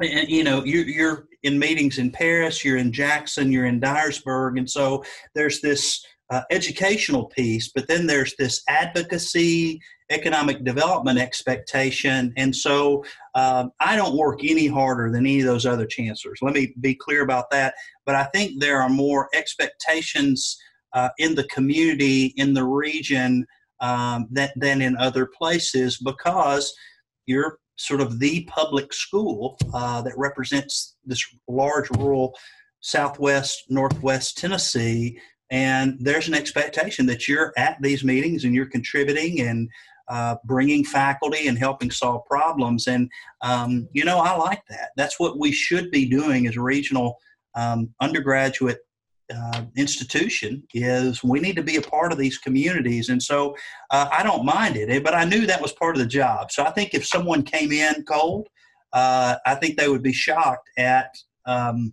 you 0.00 0.44
know, 0.44 0.64
you, 0.64 0.80
you're 0.80 1.28
in 1.42 1.58
meetings 1.58 1.98
in 1.98 2.10
Paris, 2.10 2.64
you're 2.64 2.78
in 2.78 2.92
Jackson, 2.92 3.52
you're 3.52 3.66
in 3.66 3.80
Dyersburg, 3.80 4.58
and 4.58 4.68
so 4.68 5.04
there's 5.34 5.60
this 5.60 6.04
uh, 6.30 6.42
educational 6.50 7.26
piece, 7.26 7.70
but 7.72 7.86
then 7.86 8.06
there's 8.06 8.34
this 8.36 8.62
advocacy 8.68 9.80
economic 10.10 10.64
development 10.64 11.18
expectation. 11.18 12.32
And 12.36 12.54
so 12.54 13.04
um, 13.34 13.72
I 13.80 13.96
don't 13.96 14.16
work 14.16 14.40
any 14.44 14.66
harder 14.66 15.10
than 15.10 15.26
any 15.26 15.40
of 15.40 15.46
those 15.46 15.66
other 15.66 15.86
chancellors. 15.86 16.38
Let 16.42 16.54
me 16.54 16.74
be 16.80 16.94
clear 16.94 17.22
about 17.22 17.50
that. 17.50 17.74
But 18.04 18.14
I 18.14 18.24
think 18.24 18.60
there 18.60 18.80
are 18.80 18.88
more 18.88 19.28
expectations 19.34 20.56
uh, 20.92 21.08
in 21.18 21.34
the 21.34 21.44
community, 21.44 22.34
in 22.36 22.54
the 22.54 22.64
region, 22.64 23.46
um, 23.80 24.28
that, 24.30 24.52
than 24.56 24.80
in 24.80 24.96
other 24.96 25.26
places 25.26 25.98
because 25.98 26.72
you're 27.26 27.58
sort 27.76 28.00
of 28.00 28.18
the 28.18 28.44
public 28.44 28.92
school 28.92 29.58
uh, 29.74 30.00
that 30.02 30.16
represents 30.16 30.96
this 31.04 31.22
large 31.48 31.90
rural 31.90 32.34
southwest, 32.80 33.64
northwest 33.68 34.38
Tennessee. 34.38 35.18
And 35.50 35.96
there's 36.00 36.28
an 36.28 36.34
expectation 36.34 37.06
that 37.06 37.28
you're 37.28 37.52
at 37.56 37.76
these 37.80 38.02
meetings 38.02 38.44
and 38.44 38.54
you're 38.54 38.66
contributing 38.66 39.40
and 39.42 39.68
uh, 40.08 40.36
bringing 40.44 40.84
faculty 40.84 41.48
and 41.48 41.58
helping 41.58 41.90
solve 41.90 42.24
problems. 42.26 42.86
And, 42.86 43.10
um, 43.42 43.88
you 43.92 44.04
know, 44.04 44.18
I 44.18 44.36
like 44.36 44.62
that. 44.68 44.90
That's 44.96 45.18
what 45.18 45.38
we 45.38 45.52
should 45.52 45.90
be 45.90 46.08
doing 46.08 46.46
as 46.46 46.56
a 46.56 46.60
regional 46.60 47.18
um, 47.54 47.94
undergraduate 48.00 48.78
uh, 49.34 49.62
institution 49.76 50.62
is 50.72 51.24
we 51.24 51.40
need 51.40 51.56
to 51.56 51.62
be 51.62 51.76
a 51.76 51.82
part 51.82 52.12
of 52.12 52.18
these 52.18 52.38
communities. 52.38 53.08
And 53.08 53.20
so 53.20 53.56
uh, 53.90 54.08
I 54.12 54.22
don't 54.22 54.44
mind 54.44 54.76
it, 54.76 55.02
but 55.02 55.14
I 55.14 55.24
knew 55.24 55.46
that 55.46 55.60
was 55.60 55.72
part 55.72 55.96
of 55.96 56.00
the 56.00 56.08
job. 56.08 56.52
So 56.52 56.64
I 56.64 56.70
think 56.70 56.94
if 56.94 57.04
someone 57.04 57.42
came 57.42 57.72
in 57.72 58.04
cold, 58.04 58.48
uh, 58.92 59.36
I 59.44 59.56
think 59.56 59.76
they 59.76 59.88
would 59.88 60.02
be 60.02 60.12
shocked 60.12 60.70
at 60.78 61.16
um, 61.44 61.92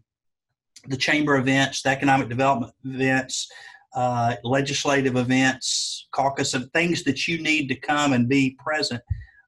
the 0.87 0.97
chamber 0.97 1.37
events, 1.37 1.81
the 1.81 1.89
economic 1.89 2.29
development 2.29 2.73
events, 2.85 3.49
uh, 3.95 4.35
legislative 4.43 5.15
events, 5.15 6.07
caucus, 6.11 6.53
and 6.53 6.71
things 6.73 7.03
that 7.03 7.27
you 7.27 7.41
need 7.41 7.67
to 7.67 7.75
come 7.75 8.13
and 8.13 8.27
be 8.27 8.57
present, 8.63 9.01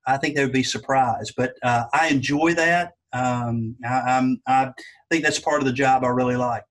I 0.07 0.17
think 0.17 0.35
they 0.35 0.43
would 0.43 0.53
be 0.53 0.63
surprised. 0.63 1.33
But 1.35 1.55
uh, 1.63 1.85
I 1.93 2.07
enjoy 2.07 2.53
that. 2.53 2.93
Um, 3.13 3.75
I, 3.85 4.35
I, 4.45 4.71
think 5.09 5.23
that's 5.23 5.39
part 5.39 5.61
of 5.61 5.65
the 5.65 5.73
job 5.73 6.03
I 6.03 6.09
really 6.09 6.35
like. 6.35 6.63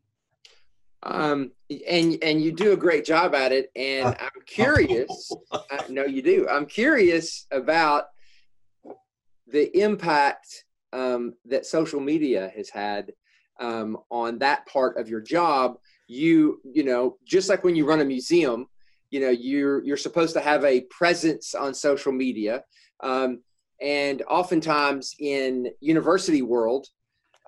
Um, 1.02 1.52
and 1.88 2.18
and 2.22 2.42
you 2.42 2.52
do 2.52 2.72
a 2.72 2.76
great 2.76 3.04
job 3.04 3.34
at 3.34 3.52
it. 3.52 3.70
And 3.74 4.06
uh, 4.06 4.14
I'm 4.20 4.42
curious. 4.46 5.32
I 5.52 5.88
know 5.88 6.04
you 6.04 6.22
do. 6.22 6.46
I'm 6.48 6.66
curious 6.66 7.46
about 7.50 8.04
the 9.46 9.76
impact 9.78 10.64
um, 10.92 11.34
that 11.46 11.66
social 11.66 12.00
media 12.00 12.52
has 12.54 12.68
had 12.70 13.12
um, 13.60 13.98
on 14.10 14.38
that 14.38 14.66
part 14.66 14.98
of 14.98 15.08
your 15.08 15.20
job 15.20 15.76
you 16.06 16.60
you 16.64 16.84
know 16.84 17.16
just 17.24 17.48
like 17.48 17.64
when 17.64 17.74
you 17.74 17.86
run 17.86 18.00
a 18.00 18.04
museum 18.04 18.66
you 19.14 19.20
know 19.20 19.30
you're 19.30 19.82
you're 19.84 19.96
supposed 19.96 20.34
to 20.34 20.40
have 20.40 20.64
a 20.64 20.80
presence 20.90 21.54
on 21.54 21.72
social 21.72 22.10
media. 22.10 22.64
Um, 23.00 23.42
and 23.80 24.22
oftentimes 24.28 25.14
in 25.20 25.68
university 25.80 26.42
world 26.42 26.88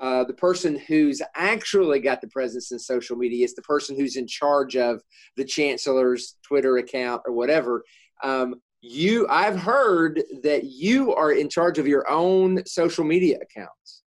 uh, 0.01 0.23
the 0.25 0.35
person 0.35 0.79
who's 0.87 1.23
actually 1.35 2.01
got 2.01 2.21
the 2.21 2.29
presence 2.29 2.71
in 2.71 2.79
social 2.79 3.17
media 3.17 3.45
is 3.45 3.55
the 3.55 3.63
person 3.63 3.97
who's 3.97 4.17
in 4.17 4.27
charge 4.27 4.77
of 4.77 5.01
the 5.37 5.45
chancellor's 5.45 6.37
twitter 6.47 6.79
account 6.79 7.23
or 7.27 7.33
whatever. 7.33 7.85
Um, 8.23 8.57
you 8.81 9.27
i've 9.29 9.59
heard 9.59 10.23
that 10.43 10.65
you 10.65 11.15
are 11.15 11.33
in 11.33 11.49
charge 11.49 11.79
of 11.79 11.89
your 11.89 12.09
own 12.09 12.65
social 12.67 13.05
media 13.05 13.39
accounts 13.41 14.03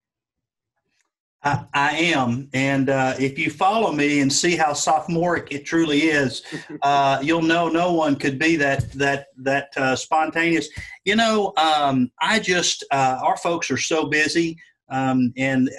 I, 1.43 1.65
I 1.73 1.91
am, 1.97 2.49
and 2.53 2.89
uh, 2.89 3.15
if 3.17 3.39
you 3.39 3.49
follow 3.49 3.93
me 3.93 4.19
and 4.19 4.31
see 4.31 4.57
how 4.57 4.73
sophomoric 4.73 5.51
it 5.51 5.65
truly 5.65 6.03
is, 6.03 6.43
uh, 6.83 7.19
you'll 7.21 7.41
know 7.41 7.69
no 7.69 7.93
one 7.93 8.15
could 8.15 8.37
be 8.37 8.55
that 8.57 8.91
that 8.93 9.27
that 9.37 9.69
uh, 9.77 9.95
spontaneous. 9.95 10.69
You 11.05 11.15
know, 11.15 11.53
um, 11.57 12.11
I 12.21 12.39
just 12.39 12.83
uh, 12.91 13.19
our 13.23 13.37
folks 13.37 13.71
are 13.71 13.77
so 13.77 14.07
busy, 14.07 14.57
um, 14.89 15.33
and 15.37 15.69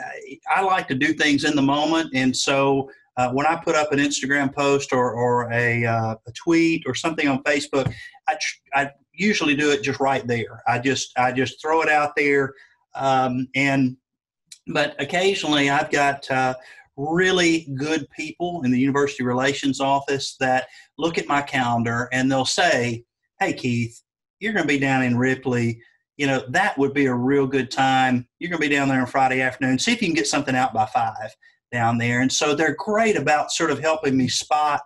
I 0.50 0.62
like 0.62 0.88
to 0.88 0.94
do 0.94 1.12
things 1.12 1.44
in 1.44 1.54
the 1.56 1.62
moment, 1.62 2.10
and 2.14 2.36
so. 2.36 2.90
Uh, 3.16 3.28
when 3.32 3.44
I 3.44 3.56
put 3.56 3.74
up 3.74 3.92
an 3.92 3.98
Instagram 3.98 4.54
post 4.54 4.94
or, 4.94 5.12
or 5.12 5.52
a, 5.52 5.84
uh, 5.84 6.14
a 6.26 6.32
tweet 6.32 6.84
or 6.86 6.94
something 6.94 7.28
on 7.28 7.42
Facebook, 7.42 7.92
I, 8.26 8.38
I 8.72 8.90
usually 9.12 9.54
do 9.54 9.72
it 9.72 9.82
just 9.82 10.00
right 10.00 10.26
there. 10.26 10.62
I 10.66 10.78
just 10.78 11.12
I 11.18 11.32
just 11.32 11.60
throw 11.60 11.82
it 11.82 11.90
out 11.90 12.12
there, 12.16 12.54
um, 12.94 13.48
and 13.54 13.96
but 14.72 14.94
occasionally 14.98 15.70
I've 15.70 15.90
got 15.90 16.30
uh, 16.30 16.54
really 16.96 17.68
good 17.74 18.08
people 18.10 18.62
in 18.64 18.70
the 18.70 18.78
university 18.78 19.22
relations 19.22 19.80
office 19.80 20.36
that 20.40 20.68
look 20.98 21.18
at 21.18 21.28
my 21.28 21.42
calendar 21.42 22.08
and 22.12 22.30
they'll 22.30 22.44
say, 22.44 23.04
Hey, 23.38 23.52
Keith, 23.52 24.00
you're 24.38 24.52
going 24.52 24.64
to 24.64 24.68
be 24.68 24.78
down 24.78 25.02
in 25.02 25.16
Ripley. 25.16 25.80
You 26.16 26.26
know, 26.26 26.44
that 26.48 26.76
would 26.76 26.92
be 26.92 27.06
a 27.06 27.14
real 27.14 27.46
good 27.46 27.70
time. 27.70 28.28
You're 28.38 28.50
going 28.50 28.60
to 28.60 28.68
be 28.68 28.74
down 28.74 28.88
there 28.88 29.00
on 29.00 29.06
Friday 29.06 29.40
afternoon. 29.40 29.78
See 29.78 29.92
if 29.92 30.02
you 30.02 30.08
can 30.08 30.14
get 30.14 30.26
something 30.26 30.54
out 30.54 30.74
by 30.74 30.86
five 30.86 31.34
down 31.72 31.98
there. 31.98 32.20
And 32.20 32.30
so 32.30 32.54
they're 32.54 32.74
great 32.74 33.16
about 33.16 33.52
sort 33.52 33.70
of 33.70 33.78
helping 33.78 34.16
me 34.16 34.28
spot 34.28 34.82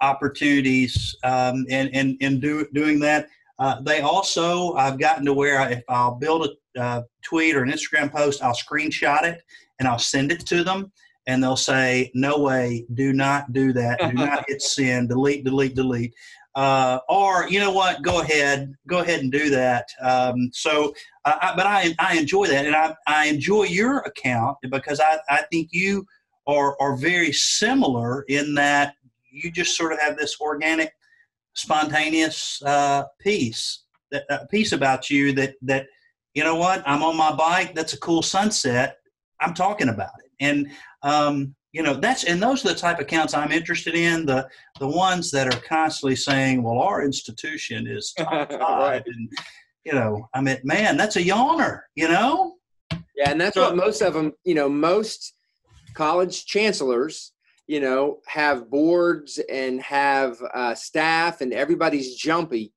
opportunities 0.00 1.16
um, 1.22 1.66
and, 1.70 1.90
and, 1.94 2.16
and 2.20 2.40
do, 2.40 2.66
doing 2.72 2.98
that. 3.00 3.28
Uh, 3.58 3.80
they 3.82 4.00
also, 4.00 4.74
I've 4.74 4.98
gotten 4.98 5.24
to 5.26 5.32
where 5.32 5.68
if 5.70 5.82
I'll 5.88 6.16
build 6.16 6.48
a 6.76 6.80
uh, 6.80 7.02
tweet 7.22 7.54
or 7.54 7.62
an 7.62 7.70
Instagram 7.70 8.10
post, 8.10 8.42
I'll 8.42 8.54
screenshot 8.54 9.22
it 9.24 9.42
and 9.78 9.88
I'll 9.88 9.98
send 9.98 10.32
it 10.32 10.44
to 10.46 10.64
them. 10.64 10.92
And 11.26 11.42
they'll 11.42 11.56
say, 11.56 12.10
no 12.14 12.38
way, 12.38 12.84
do 12.94 13.12
not 13.12 13.52
do 13.52 13.72
that. 13.72 13.98
Do 13.98 14.12
not 14.12 14.44
hit 14.46 14.60
send, 14.62 15.08
delete, 15.08 15.44
delete, 15.44 15.74
delete. 15.74 16.12
Uh, 16.54 16.98
or, 17.08 17.48
you 17.48 17.58
know 17.58 17.72
what, 17.72 18.02
go 18.02 18.20
ahead, 18.20 18.74
go 18.86 18.98
ahead 18.98 19.20
and 19.20 19.32
do 19.32 19.50
that. 19.50 19.86
Um, 20.02 20.50
so, 20.52 20.92
uh, 21.24 21.36
I, 21.40 21.56
but 21.56 21.66
I, 21.66 21.94
I 21.98 22.16
enjoy 22.16 22.46
that. 22.46 22.66
And 22.66 22.76
I, 22.76 22.94
I 23.06 23.26
enjoy 23.26 23.64
your 23.64 24.00
account 24.00 24.58
because 24.70 25.00
I, 25.00 25.18
I 25.28 25.42
think 25.50 25.70
you 25.72 26.06
are, 26.46 26.80
are 26.80 26.96
very 26.96 27.32
similar 27.32 28.22
in 28.28 28.54
that 28.54 28.94
you 29.30 29.50
just 29.50 29.76
sort 29.76 29.92
of 29.92 30.00
have 30.00 30.16
this 30.16 30.40
organic 30.40 30.92
spontaneous 31.54 32.62
uh, 32.64 33.04
piece, 33.20 33.84
that 34.10 34.24
uh, 34.30 34.44
piece 34.50 34.72
about 34.72 35.10
you 35.10 35.32
that 35.32 35.54
that 35.62 35.86
you 36.34 36.44
know 36.44 36.56
what 36.56 36.82
I'm 36.86 37.02
on 37.02 37.16
my 37.16 37.32
bike. 37.34 37.74
That's 37.74 37.92
a 37.94 37.98
cool 38.00 38.22
sunset. 38.22 38.98
I'm 39.40 39.54
talking 39.54 39.88
about 39.88 40.12
it, 40.24 40.30
and 40.40 40.70
um, 41.02 41.54
you 41.72 41.82
know 41.82 41.94
that's 41.94 42.24
and 42.24 42.42
those 42.42 42.64
are 42.64 42.68
the 42.68 42.74
type 42.78 42.98
of 42.98 43.02
accounts 43.06 43.34
i'm 43.34 43.50
interested 43.50 43.96
in 43.96 44.24
the 44.24 44.48
the 44.78 44.86
ones 44.86 45.32
that 45.32 45.52
are 45.52 45.60
constantly 45.62 46.14
saying 46.14 46.62
well 46.62 46.78
our 46.78 47.02
institution 47.04 47.88
is 47.88 48.12
top 48.18 48.48
Right. 48.48 49.02
and 49.04 49.28
you 49.84 49.92
know 49.92 50.28
i 50.34 50.40
mean 50.40 50.58
man 50.62 50.96
that's 50.96 51.16
a 51.16 51.22
yawner 51.22 51.80
you 51.96 52.06
know 52.08 52.54
Yeah, 53.16 53.30
and 53.32 53.40
that's 53.40 53.54
So- 53.54 53.62
what 53.62 53.76
most 53.76 54.02
of 54.02 54.14
them, 54.14 54.32
you 54.44 54.54
know, 54.54 54.68
most 54.68 55.34
college 55.94 56.46
chancellors, 56.46 57.32
you 57.66 57.80
know, 57.80 58.18
have 58.26 58.70
boards 58.70 59.40
and 59.50 59.80
have 59.82 60.38
uh, 60.54 60.74
staff, 60.74 61.40
and 61.40 61.52
everybody's 61.52 62.16
jumpy 62.16 62.72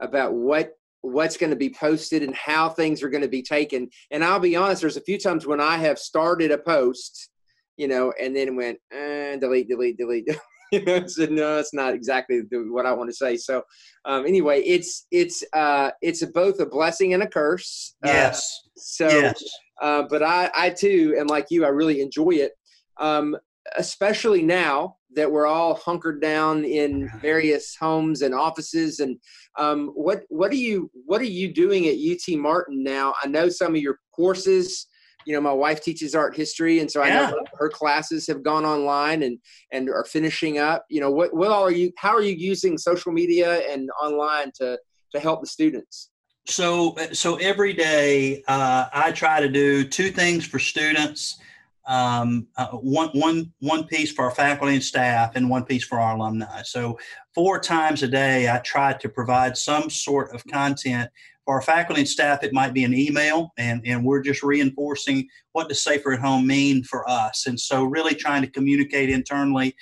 about 0.00 0.34
what 0.34 0.72
what's 1.02 1.36
going 1.36 1.50
to 1.50 1.56
be 1.56 1.70
posted 1.70 2.22
and 2.22 2.34
how 2.34 2.68
things 2.68 3.02
are 3.02 3.08
going 3.08 3.22
to 3.22 3.28
be 3.28 3.42
taken. 3.42 3.88
And 4.10 4.24
I'll 4.24 4.40
be 4.40 4.56
honest, 4.56 4.80
there's 4.80 4.96
a 4.96 5.02
few 5.02 5.18
times 5.18 5.46
when 5.46 5.60
I 5.60 5.76
have 5.76 5.98
started 5.98 6.50
a 6.50 6.58
post, 6.58 7.30
you 7.76 7.86
know, 7.86 8.12
and 8.20 8.34
then 8.34 8.56
went 8.56 8.78
eh, 8.92 9.36
delete, 9.36 9.68
delete, 9.68 9.98
delete. 9.98 10.28
you 10.72 10.84
know, 10.84 11.06
said 11.06 11.30
no, 11.30 11.58
it's 11.58 11.72
not 11.72 11.94
exactly 11.94 12.42
what 12.50 12.86
I 12.86 12.92
want 12.92 13.08
to 13.08 13.14
say. 13.14 13.36
So 13.36 13.62
um, 14.04 14.26
anyway, 14.26 14.62
it's 14.62 15.06
it's 15.10 15.44
uh, 15.52 15.92
it's 16.02 16.24
both 16.26 16.58
a 16.60 16.66
blessing 16.66 17.14
and 17.14 17.22
a 17.22 17.28
curse. 17.28 17.94
Uh, 18.04 18.10
yes 18.10 18.60
so 18.76 19.08
yes 19.08 19.42
uh, 19.80 20.04
but 20.08 20.22
I, 20.22 20.50
I 20.54 20.70
too 20.70 21.14
am 21.18 21.26
like 21.26 21.46
you. 21.50 21.64
I 21.64 21.68
really 21.68 22.00
enjoy 22.00 22.30
it, 22.30 22.52
um, 22.98 23.36
especially 23.76 24.42
now 24.42 24.96
that 25.14 25.30
we're 25.30 25.46
all 25.46 25.74
hunkered 25.74 26.20
down 26.20 26.64
in 26.64 27.08
various 27.20 27.74
homes 27.78 28.22
and 28.22 28.34
offices. 28.34 29.00
And 29.00 29.18
um, 29.58 29.88
what 29.94 30.22
what 30.28 30.50
are 30.52 30.56
you 30.56 30.90
what 31.06 31.20
are 31.20 31.24
you 31.24 31.52
doing 31.52 31.86
at 31.86 31.96
UT 31.96 32.38
Martin 32.38 32.82
now? 32.82 33.14
I 33.22 33.26
know 33.28 33.48
some 33.48 33.74
of 33.74 33.80
your 33.80 33.98
courses. 34.14 34.86
You 35.24 35.34
know, 35.34 35.40
my 35.40 35.52
wife 35.52 35.82
teaches 35.82 36.14
art 36.14 36.36
history, 36.36 36.78
and 36.78 36.88
so 36.88 37.02
I 37.02 37.08
Yeah. 37.08 37.26
know 37.26 37.36
her 37.58 37.68
classes 37.68 38.28
have 38.28 38.44
gone 38.44 38.64
online 38.64 39.24
and 39.24 39.38
and 39.72 39.88
are 39.88 40.04
finishing 40.04 40.58
up. 40.58 40.84
You 40.88 41.00
know, 41.00 41.10
what 41.10 41.34
what 41.34 41.50
all 41.50 41.64
are 41.64 41.72
you? 41.72 41.92
How 41.98 42.14
are 42.14 42.22
you 42.22 42.34
using 42.34 42.78
social 42.78 43.10
media 43.10 43.60
and 43.68 43.90
online 44.00 44.52
to 44.60 44.78
to 45.12 45.20
help 45.20 45.40
the 45.40 45.48
students? 45.48 46.10
so 46.46 46.94
so 47.12 47.34
every 47.36 47.72
day 47.72 48.42
uh, 48.46 48.86
i 48.92 49.10
try 49.10 49.40
to 49.40 49.48
do 49.48 49.82
two 49.84 50.10
things 50.10 50.46
for 50.46 50.58
students 50.60 51.38
um, 51.86 52.46
uh, 52.56 52.68
one 52.68 53.08
one 53.10 53.52
one 53.60 53.84
piece 53.84 54.12
for 54.12 54.24
our 54.24 54.30
faculty 54.30 54.74
and 54.74 54.82
staff 54.82 55.36
and 55.36 55.48
one 55.48 55.64
piece 55.64 55.84
for 55.84 56.00
our 56.00 56.16
alumni 56.16 56.62
so 56.62 56.98
four 57.34 57.60
times 57.60 58.02
a 58.02 58.08
day 58.08 58.48
i 58.50 58.58
try 58.58 58.92
to 58.92 59.08
provide 59.08 59.56
some 59.56 59.88
sort 59.88 60.34
of 60.34 60.44
content 60.46 61.08
for 61.44 61.54
our 61.54 61.62
faculty 61.62 62.00
and 62.00 62.08
staff 62.08 62.42
it 62.42 62.52
might 62.52 62.74
be 62.74 62.84
an 62.84 62.94
email 62.94 63.52
and 63.56 63.80
and 63.86 64.04
we're 64.04 64.22
just 64.22 64.42
reinforcing 64.42 65.26
what 65.52 65.68
does 65.68 65.82
safer 65.82 66.12
at 66.12 66.20
home 66.20 66.46
mean 66.46 66.82
for 66.82 67.08
us 67.08 67.46
and 67.46 67.58
so 67.58 67.84
really 67.84 68.14
trying 68.14 68.42
to 68.42 68.50
communicate 68.50 69.08
internally 69.08 69.74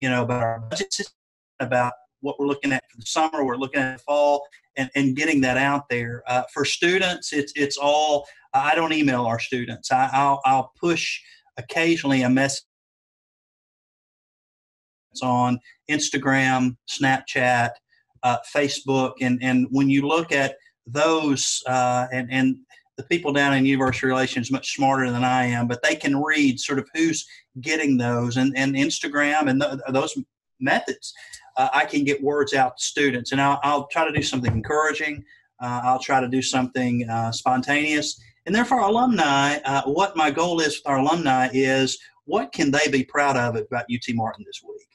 you 0.00 0.08
know 0.08 0.22
about 0.22 0.42
our 0.42 0.60
budget 0.60 0.92
system 0.92 1.14
about 1.60 1.92
what 2.20 2.38
we're 2.38 2.46
looking 2.46 2.72
at 2.72 2.84
for 2.90 2.98
the 2.98 3.06
summer 3.06 3.44
we're 3.44 3.56
looking 3.56 3.80
at 3.80 3.96
the 3.96 4.02
fall 4.02 4.46
and, 4.78 4.90
and 4.94 5.16
getting 5.16 5.40
that 5.42 5.58
out 5.58 5.88
there. 5.90 6.22
Uh, 6.26 6.44
for 6.54 6.64
students, 6.64 7.34
it's 7.34 7.52
it's 7.54 7.76
all. 7.76 8.26
I 8.58 8.74
don't 8.74 8.92
email 8.92 9.24
our 9.24 9.38
students. 9.38 9.90
I, 9.92 10.10
I'll 10.12 10.40
I'll 10.44 10.72
push 10.80 11.20
occasionally 11.56 12.22
a 12.22 12.30
message 12.30 12.64
on 15.22 15.58
Instagram, 15.90 16.76
Snapchat, 16.88 17.70
uh, 18.22 18.38
Facebook, 18.54 19.14
and 19.20 19.38
and 19.42 19.66
when 19.70 19.88
you 19.88 20.06
look 20.06 20.32
at 20.32 20.56
those 20.86 21.62
uh, 21.66 22.06
and 22.12 22.28
and 22.30 22.56
the 22.96 23.04
people 23.04 23.32
down 23.32 23.54
in 23.54 23.64
university 23.64 24.08
relations 24.08 24.50
much 24.50 24.74
smarter 24.74 25.10
than 25.10 25.22
I 25.22 25.44
am, 25.44 25.68
but 25.68 25.82
they 25.82 25.94
can 25.94 26.20
read 26.20 26.58
sort 26.58 26.80
of 26.80 26.88
who's 26.94 27.26
getting 27.60 27.96
those 27.96 28.36
and 28.36 28.56
and 28.56 28.74
Instagram 28.74 29.48
and 29.48 29.60
th- 29.60 29.80
those 29.88 30.16
methods 30.60 31.14
uh, 31.58 31.68
I 31.74 31.84
can 31.84 32.04
get 32.04 32.22
words 32.22 32.54
out 32.54 32.78
to 32.78 32.84
students. 32.84 33.32
And 33.32 33.40
I'll, 33.40 33.60
I'll 33.62 33.86
try 33.88 34.06
to 34.06 34.12
do 34.12 34.22
something 34.22 34.52
encouraging. 34.52 35.24
Uh, 35.60 35.80
I'll 35.84 35.98
try 35.98 36.20
to 36.20 36.28
do 36.28 36.40
something 36.40 37.06
uh, 37.10 37.32
spontaneous. 37.32 38.18
And 38.48 38.54
therefore, 38.54 38.80
alumni, 38.80 39.58
uh, 39.66 39.82
what 39.82 40.16
my 40.16 40.30
goal 40.30 40.60
is 40.60 40.78
with 40.78 40.86
our 40.86 41.00
alumni 41.00 41.50
is 41.52 41.98
what 42.24 42.50
can 42.50 42.70
they 42.70 42.88
be 42.90 43.04
proud 43.04 43.36
of 43.36 43.56
about 43.56 43.84
UT 43.92 44.14
Martin 44.14 44.42
this 44.46 44.62
week? 44.66 44.88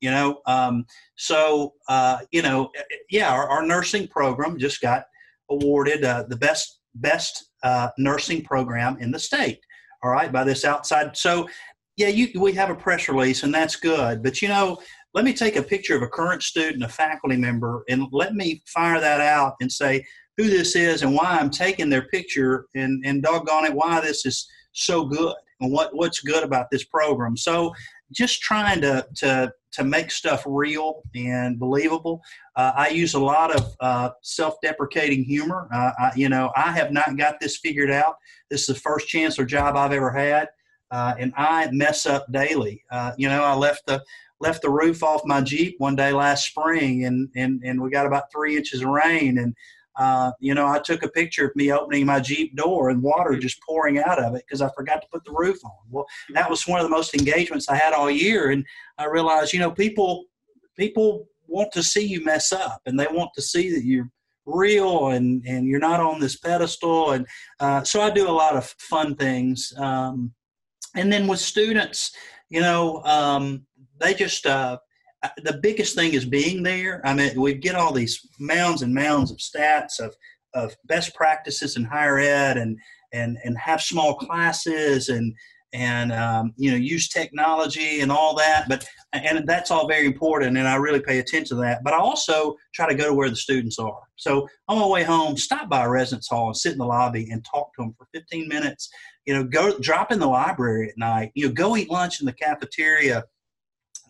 You 0.00 0.10
know, 0.10 0.40
um, 0.46 0.84
so, 1.14 1.74
uh, 1.88 2.18
you 2.32 2.42
know, 2.42 2.72
yeah, 3.08 3.30
our, 3.30 3.48
our, 3.48 3.64
nursing 3.64 4.08
program 4.08 4.58
just 4.58 4.80
got 4.80 5.04
awarded 5.50 6.02
uh, 6.02 6.24
the 6.28 6.34
best, 6.34 6.80
best 6.96 7.52
nursing 7.96 8.42
program 8.42 8.96
in 8.98 9.12
the 9.12 9.20
state. 9.20 9.60
All 10.02 10.10
right, 10.10 10.32
by 10.32 10.42
this 10.42 10.64
outside. 10.64 11.16
So, 11.16 11.48
yeah, 11.96 12.08
you, 12.08 12.40
we 12.40 12.54
have 12.54 12.70
a 12.70 12.74
press 12.74 13.08
release, 13.08 13.44
and 13.44 13.54
that's 13.54 13.76
good. 13.76 14.20
But 14.20 14.42
you 14.42 14.48
know, 14.48 14.78
let 15.14 15.24
me 15.24 15.32
take 15.32 15.54
a 15.54 15.62
picture 15.62 15.94
of 15.94 16.02
a 16.02 16.08
current 16.08 16.42
student, 16.42 16.82
a 16.82 16.88
faculty 16.88 17.36
member, 17.36 17.84
and 17.88 18.08
let 18.10 18.34
me 18.34 18.64
fire 18.66 18.98
that 18.98 19.20
out 19.20 19.54
and 19.60 19.70
say 19.70 20.04
who 20.36 20.48
this 20.48 20.76
is 20.76 21.02
and 21.02 21.14
why 21.14 21.38
I'm 21.38 21.50
taking 21.50 21.88
their 21.88 22.08
picture 22.08 22.66
and, 22.74 23.04
and 23.06 23.22
doggone 23.22 23.66
it, 23.66 23.72
why 23.72 24.00
this 24.00 24.26
is 24.26 24.48
so 24.72 25.04
good 25.04 25.34
and 25.60 25.72
what, 25.72 25.94
what's 25.94 26.20
good 26.20 26.44
about 26.44 26.70
this 26.70 26.84
program. 26.84 27.36
So 27.36 27.72
just 28.12 28.42
trying 28.42 28.80
to, 28.82 29.06
to, 29.16 29.52
to 29.72 29.84
make 29.84 30.10
stuff 30.10 30.44
real 30.46 31.02
and 31.14 31.58
believable. 31.58 32.22
Uh, 32.54 32.72
I 32.76 32.88
use 32.88 33.14
a 33.14 33.18
lot 33.18 33.54
of 33.54 33.76
uh, 33.80 34.10
self-deprecating 34.22 35.24
humor. 35.24 35.68
Uh, 35.74 35.90
I, 35.98 36.12
you 36.14 36.28
know, 36.28 36.52
I 36.54 36.72
have 36.72 36.92
not 36.92 37.16
got 37.16 37.40
this 37.40 37.56
figured 37.58 37.90
out. 37.90 38.16
This 38.50 38.60
is 38.62 38.66
the 38.66 38.80
first 38.80 39.08
chancellor 39.08 39.44
job 39.44 39.76
I've 39.76 39.92
ever 39.92 40.10
had. 40.10 40.48
Uh, 40.90 41.14
and 41.18 41.32
I 41.36 41.68
mess 41.72 42.06
up 42.06 42.30
daily. 42.30 42.84
Uh, 42.90 43.12
you 43.18 43.28
know, 43.28 43.42
I 43.42 43.54
left 43.54 43.86
the 43.86 44.02
left 44.38 44.62
the 44.62 44.70
roof 44.70 45.02
off 45.02 45.22
my 45.24 45.40
Jeep 45.40 45.74
one 45.78 45.96
day 45.96 46.12
last 46.12 46.46
spring, 46.46 47.06
and 47.06 47.28
and 47.34 47.60
and 47.64 47.80
we 47.80 47.90
got 47.90 48.06
about 48.06 48.30
three 48.30 48.56
inches 48.56 48.82
of 48.82 48.88
rain, 48.88 49.38
and 49.38 49.54
uh, 49.96 50.32
you 50.40 50.54
know, 50.54 50.66
I 50.66 50.78
took 50.78 51.02
a 51.02 51.08
picture 51.08 51.46
of 51.46 51.56
me 51.56 51.72
opening 51.72 52.06
my 52.06 52.20
Jeep 52.20 52.54
door 52.56 52.90
and 52.90 53.02
water 53.02 53.36
just 53.38 53.60
pouring 53.62 53.98
out 53.98 54.22
of 54.22 54.34
it 54.34 54.44
because 54.46 54.60
I 54.60 54.70
forgot 54.76 55.00
to 55.02 55.08
put 55.12 55.24
the 55.24 55.32
roof 55.32 55.58
on. 55.64 55.72
Well, 55.90 56.06
that 56.34 56.50
was 56.50 56.66
one 56.66 56.80
of 56.80 56.84
the 56.84 56.94
most 56.94 57.14
engagements 57.14 57.68
I 57.68 57.76
had 57.76 57.92
all 57.92 58.10
year, 58.10 58.50
and 58.50 58.64
I 58.98 59.06
realized, 59.06 59.52
you 59.52 59.60
know, 59.60 59.70
people 59.70 60.26
people 60.76 61.28
want 61.46 61.72
to 61.72 61.82
see 61.82 62.04
you 62.04 62.24
mess 62.24 62.52
up, 62.52 62.82
and 62.86 62.98
they 62.98 63.06
want 63.06 63.30
to 63.34 63.42
see 63.42 63.70
that 63.70 63.84
you're 63.84 64.10
real 64.44 65.08
and 65.08 65.44
and 65.46 65.66
you're 65.66 65.80
not 65.80 66.00
on 66.00 66.20
this 66.20 66.36
pedestal, 66.36 67.12
and 67.12 67.26
uh, 67.60 67.82
so 67.82 68.02
I 68.02 68.10
do 68.10 68.28
a 68.28 68.30
lot 68.30 68.56
of 68.56 68.66
fun 68.78 69.16
things. 69.16 69.72
Um, 69.78 70.34
and 70.94 71.12
then 71.12 71.26
with 71.26 71.40
students, 71.40 72.12
you 72.48 72.60
know, 72.60 73.02
um, 73.04 73.66
they 73.98 74.14
just 74.14 74.46
uh, 74.46 74.78
the 75.42 75.58
biggest 75.62 75.94
thing 75.94 76.14
is 76.14 76.24
being 76.24 76.62
there. 76.62 77.00
I 77.04 77.14
mean, 77.14 77.40
we 77.40 77.54
get 77.54 77.74
all 77.74 77.92
these 77.92 78.26
mounds 78.38 78.82
and 78.82 78.94
mounds 78.94 79.30
of 79.30 79.38
stats 79.38 80.00
of 80.00 80.14
of 80.54 80.74
best 80.86 81.14
practices 81.14 81.76
in 81.76 81.84
higher 81.84 82.18
ed, 82.18 82.56
and 82.56 82.78
and 83.12 83.38
and 83.44 83.56
have 83.58 83.82
small 83.82 84.14
classes, 84.14 85.08
and 85.08 85.34
and 85.72 86.12
um, 86.12 86.52
you 86.56 86.70
know 86.70 86.76
use 86.76 87.08
technology 87.08 88.00
and 88.00 88.12
all 88.12 88.34
that. 88.36 88.68
But 88.68 88.86
and 89.12 89.46
that's 89.46 89.70
all 89.70 89.88
very 89.88 90.06
important, 90.06 90.56
and 90.56 90.68
I 90.68 90.76
really 90.76 91.00
pay 91.00 91.18
attention 91.18 91.56
to 91.56 91.62
that. 91.62 91.82
But 91.82 91.94
I 91.94 91.98
also 91.98 92.56
try 92.74 92.88
to 92.88 92.94
go 92.94 93.08
to 93.08 93.14
where 93.14 93.30
the 93.30 93.36
students 93.36 93.78
are. 93.78 94.02
So 94.16 94.48
on 94.68 94.78
my 94.78 94.86
way 94.86 95.02
home, 95.02 95.36
stop 95.36 95.68
by 95.68 95.84
a 95.84 95.88
residence 95.88 96.28
hall 96.28 96.48
and 96.48 96.56
sit 96.56 96.72
in 96.72 96.78
the 96.78 96.86
lobby 96.86 97.28
and 97.30 97.44
talk 97.44 97.74
to 97.74 97.82
them 97.82 97.94
for 97.96 98.06
15 98.14 98.48
minutes. 98.48 98.88
You 99.26 99.34
know, 99.34 99.44
go 99.44 99.78
drop 99.78 100.12
in 100.12 100.20
the 100.20 100.26
library 100.26 100.88
at 100.88 100.98
night. 100.98 101.32
You 101.34 101.46
know, 101.46 101.52
go 101.52 101.76
eat 101.76 101.90
lunch 101.90 102.20
in 102.20 102.26
the 102.26 102.32
cafeteria 102.32 103.24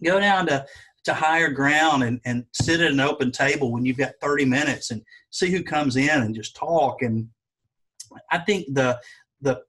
go 0.04 0.20
down 0.20 0.46
to 0.46 0.64
to 1.06 1.14
higher 1.14 1.50
ground 1.50 2.02
and, 2.02 2.20
and 2.24 2.44
sit 2.52 2.80
at 2.80 2.92
an 2.92 3.00
open 3.00 3.32
table 3.32 3.72
when 3.72 3.84
you've 3.84 3.96
got 3.96 4.12
30 4.20 4.44
minutes 4.44 4.90
and 4.90 5.02
see 5.30 5.50
who 5.50 5.62
comes 5.62 5.96
in 5.96 6.22
and 6.22 6.34
just 6.34 6.54
talk 6.54 7.02
and 7.02 7.28
i 8.30 8.38
think 8.38 8.66
the 8.74 8.98
the 9.40 9.60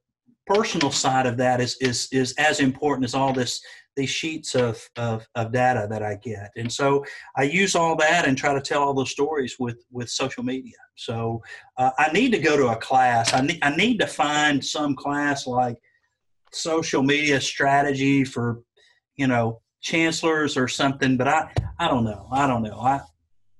personal 0.45 0.91
side 0.91 1.25
of 1.25 1.37
that 1.37 1.59
is 1.59 1.77
is 1.81 2.07
is 2.11 2.33
as 2.37 2.59
important 2.59 3.05
as 3.05 3.13
all 3.13 3.33
this 3.33 3.61
these 3.97 4.09
sheets 4.11 4.55
of, 4.55 4.79
of, 4.95 5.27
of 5.35 5.51
data 5.51 5.87
that 5.89 6.03
I 6.03 6.15
get. 6.15 6.51
And 6.55 6.71
so 6.71 7.03
I 7.35 7.43
use 7.43 7.75
all 7.75 7.95
that 7.97 8.27
and 8.27 8.37
try 8.37 8.53
to 8.53 8.61
tell 8.61 8.83
all 8.83 8.93
those 8.93 9.09
stories 9.09 9.55
with, 9.59 9.83
with 9.91 10.07
social 10.07 10.43
media. 10.43 10.77
So 10.95 11.41
uh, 11.77 11.89
I 11.97 12.11
need 12.11 12.31
to 12.33 12.39
go 12.39 12.55
to 12.55 12.67
a 12.67 12.75
class. 12.75 13.33
I 13.33 13.41
need, 13.41 13.59
I 13.63 13.75
need 13.75 13.99
to 13.99 14.07
find 14.07 14.63
some 14.63 14.95
class 14.95 15.47
like 15.47 15.77
social 16.53 17.01
media 17.01 17.41
strategy 17.41 18.23
for, 18.23 18.61
you 19.15 19.25
know, 19.25 19.61
chancellors 19.81 20.57
or 20.57 20.67
something, 20.67 21.17
but 21.17 21.27
I, 21.27 21.49
I 21.79 21.87
don't 21.87 22.03
know. 22.03 22.27
I 22.31 22.47
don't 22.47 22.63
know. 22.63 22.79
I, 22.79 22.99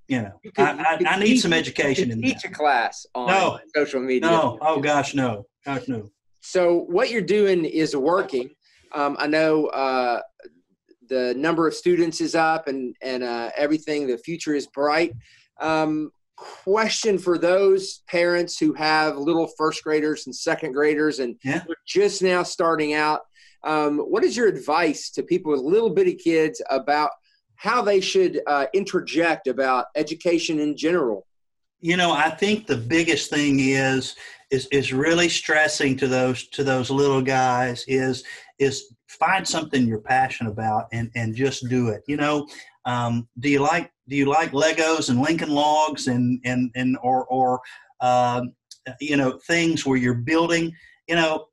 you 0.08 0.22
know, 0.22 0.40
You 0.44 0.52
could- 0.52 0.64
I, 0.66 0.94
I, 0.94 0.98
I 1.06 1.20
need 1.20 1.26
teach- 1.26 1.42
some 1.42 1.54
education 1.54 2.12
in 2.12 2.22
teach 2.22 2.42
that. 2.42 2.52
a 2.52 2.54
class 2.54 3.06
on 3.16 3.28
No. 3.28 3.60
social 3.76 4.00
media. 4.02 4.30
No. 4.30 4.58
Oh 4.62 4.80
gosh, 4.80 5.14
no. 5.14 5.46
Gosh, 5.66 5.88
no. 5.88 6.12
So 6.42 6.86
what 6.88 7.10
you're 7.12 7.22
doing 7.22 7.66
is 7.66 7.96
working. 7.96 8.50
Um, 8.96 9.18
I 9.20 9.28
know 9.28 9.66
uh, 9.68 10.22
the 11.10 11.34
number 11.36 11.68
of 11.68 11.74
students 11.74 12.22
is 12.22 12.36
up 12.36 12.68
and 12.68 12.96
and 13.02 13.22
uh, 13.24 13.52
everything. 13.58 14.08
The 14.08 14.18
future 14.18 14.56
is 14.56 14.68
bright. 14.68 15.14
Um, 15.60 16.12
question 16.38 17.18
for 17.18 17.38
those 17.38 18.04
parents 18.08 18.58
who 18.60 18.72
have 18.74 19.18
little 19.18 19.50
first 19.58 19.84
graders 19.84 20.26
and 20.28 20.36
second 20.36 20.72
graders 20.72 21.20
and 21.20 21.36
Yeah. 21.44 21.64
just 21.86 22.22
now 22.22 22.44
starting 22.44 22.94
out. 22.94 23.22
Um, 23.64 24.00
what 24.00 24.24
is 24.24 24.38
your 24.38 24.48
advice 24.48 25.10
to 25.12 25.24
people 25.24 25.52
with 25.52 25.62
little 25.62 25.90
bitty 25.90 26.16
kids 26.16 26.62
about 26.70 27.12
how 27.56 27.82
they 27.82 28.00
should 28.00 28.42
uh, 28.48 28.68
interject 28.74 29.48
about 29.48 29.88
education 29.96 30.60
in 30.60 30.78
general? 30.78 31.26
You 31.80 31.98
know, 31.98 32.12
I 32.12 32.30
think 32.30 32.66
the 32.66 32.78
biggest 32.78 33.30
thing 33.30 33.60
is 33.60 34.16
is 34.50 34.68
is 34.68 34.94
really 34.94 35.30
stressing 35.30 35.98
to 35.98 36.08
those 36.08 36.48
to 36.50 36.64
those 36.64 36.90
little 36.90 37.22
guys 37.22 37.84
is 37.88 38.24
is 38.60 38.94
find 39.08 39.48
something 39.48 39.86
you're 39.86 40.00
passionate 40.00 40.52
about 40.52 40.88
and 40.92 41.12
and 41.16 41.36
just 41.36 41.68
do 41.70 41.90
it. 41.90 42.04
You 42.08 42.18
know, 42.18 42.48
um, 42.86 43.28
do 43.40 43.50
you 43.50 43.60
like 43.60 43.92
do 44.08 44.16
you 44.16 44.26
like 44.26 44.52
Legos 44.52 45.10
and 45.10 45.22
Lincoln 45.22 45.50
Logs 45.50 46.08
and 46.08 46.40
and 46.46 46.72
and 46.76 46.98
or 47.04 47.26
or 47.26 47.60
um, 48.02 48.54
you 49.02 49.18
know 49.18 49.40
things 49.48 49.86
where 49.86 49.98
you're 49.98 50.16
building? 50.16 50.74
You 51.08 51.16
know, 51.16 51.48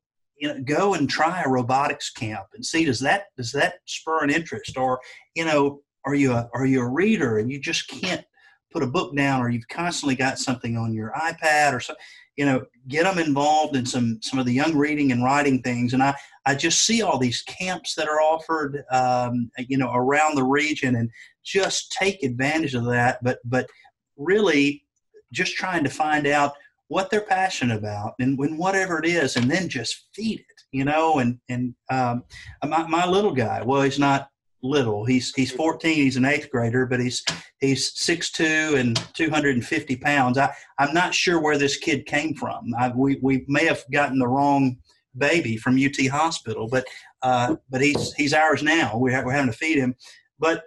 you 0.45 0.53
know, 0.53 0.61
go 0.62 0.92
and 0.92 1.09
try 1.09 1.42
a 1.42 1.49
robotics 1.49 2.11
camp 2.11 2.49
and 2.53 2.64
see 2.64 2.84
does 2.84 3.01
that 3.01 3.28
does 3.34 3.51
that 3.53 3.76
spur 3.86 4.22
an 4.22 4.28
interest? 4.28 4.76
Or 4.76 5.01
you 5.34 5.47
know 5.47 5.80
are 6.05 6.14
you 6.14 6.32
a 6.32 6.51
are 6.53 6.66
you 6.66 6.82
a 6.82 6.88
reader 6.88 7.38
and 7.38 7.51
you 7.51 7.59
just 7.59 7.88
can't 7.88 8.22
put 8.70 8.82
a 8.82 8.86
book 8.86 9.16
down 9.16 9.40
or 9.40 9.49
you've 9.49 9.68
constantly 9.68 10.14
got 10.14 10.38
something 10.38 10.76
on 10.76 10.92
your 10.92 11.12
iPad 11.12 11.72
or 11.72 11.80
so 11.80 11.95
you 12.36 12.45
know 12.45 12.62
get 12.88 13.05
them 13.05 13.18
involved 13.18 13.74
in 13.74 13.86
some 13.86 14.18
some 14.20 14.38
of 14.38 14.45
the 14.45 14.53
young 14.53 14.76
reading 14.76 15.12
and 15.12 15.24
writing 15.24 15.62
things. 15.62 15.95
And 15.95 16.03
i 16.03 16.14
i 16.45 16.55
just 16.55 16.84
see 16.84 17.01
all 17.01 17.16
these 17.16 17.40
camps 17.45 17.95
that 17.95 18.07
are 18.07 18.20
offered 18.20 18.84
um, 18.90 19.51
you 19.57 19.78
know 19.78 19.92
around 19.95 20.34
the 20.34 20.45
region 20.45 20.97
and 20.97 21.09
just 21.42 21.90
take 21.90 22.22
advantage 22.22 22.74
of 22.74 22.84
that. 22.84 23.24
But 23.24 23.38
but 23.47 23.66
really 24.18 24.84
just 25.32 25.57
trying 25.57 25.84
to 25.84 25.90
find 25.90 26.26
out 26.26 26.53
what 26.95 27.11
they're 27.11 27.20
passionate 27.20 27.76
about 27.76 28.14
and 28.20 28.38
when 28.38 28.57
whatever 28.57 28.99
it 28.99 29.07
is 29.07 29.36
and 29.36 29.51
then 29.51 29.68
just 29.68 30.07
feed 30.14 30.38
it 30.38 30.62
you 30.72 30.84
know 30.84 31.18
and 31.18 31.38
and 31.49 31.74
um, 31.90 32.22
my, 32.66 32.86
my 32.86 33.07
little 33.07 33.32
guy 33.32 33.62
well 33.62 33.82
he's 33.82 33.99
not 33.99 34.28
little. 34.64 35.05
He's 35.05 35.32
he's 35.34 35.53
14. 35.53 35.95
He's 35.95 36.16
an 36.16 36.24
eighth 36.24 36.51
grader, 36.51 36.86
but 36.86 36.99
he's 36.99 37.22
he's 37.61 37.92
6'2 37.95 38.78
and 38.78 38.97
250 39.14 39.97
pounds. 39.97 40.38
I 40.38 40.53
I'm 40.78 40.95
not 40.95 41.14
sure 41.14 41.40
where 41.40 41.59
this 41.59 41.76
kid 41.76 42.07
came 42.07 42.34
from. 42.34 42.72
I, 42.76 42.88
we 42.88 43.18
we 43.22 43.45
may 43.47 43.66
have 43.66 43.84
gotten 43.92 44.18
the 44.18 44.26
wrong 44.26 44.78
baby 45.16 45.57
from 45.57 45.78
UT 45.78 46.07
Hospital, 46.09 46.66
but 46.68 46.84
uh, 47.22 47.57
but 47.70 47.80
he's 47.80 48.12
he's 48.14 48.34
ours 48.34 48.62
now. 48.62 48.97
We're 48.97 49.24
we're 49.24 49.32
having 49.32 49.53
to 49.53 49.57
feed 49.57 49.78
him, 49.78 49.95
but 50.38 50.64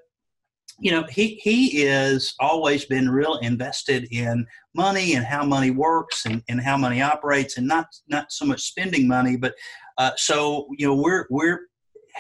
you 0.80 0.92
know 0.92 1.04
he 1.10 1.40
he 1.42 1.84
is 1.84 2.36
always 2.40 2.86
been 2.86 3.10
real 3.10 3.38
invested 3.38 4.08
in 4.12 4.46
money 4.78 5.16
and 5.16 5.26
how 5.26 5.44
money 5.44 5.72
works 5.72 6.26
and, 6.26 6.42
and 6.48 6.62
how 6.62 6.78
money 6.78 7.02
operates 7.02 7.58
and 7.58 7.68
not 7.68 7.88
not 8.08 8.32
so 8.32 8.46
much 8.46 8.62
spending 8.62 9.08
money 9.08 9.36
but 9.36 9.54
uh, 9.98 10.12
so 10.16 10.68
you 10.78 10.88
know 10.88 10.96
we're 10.96 11.26
we're 11.30 11.62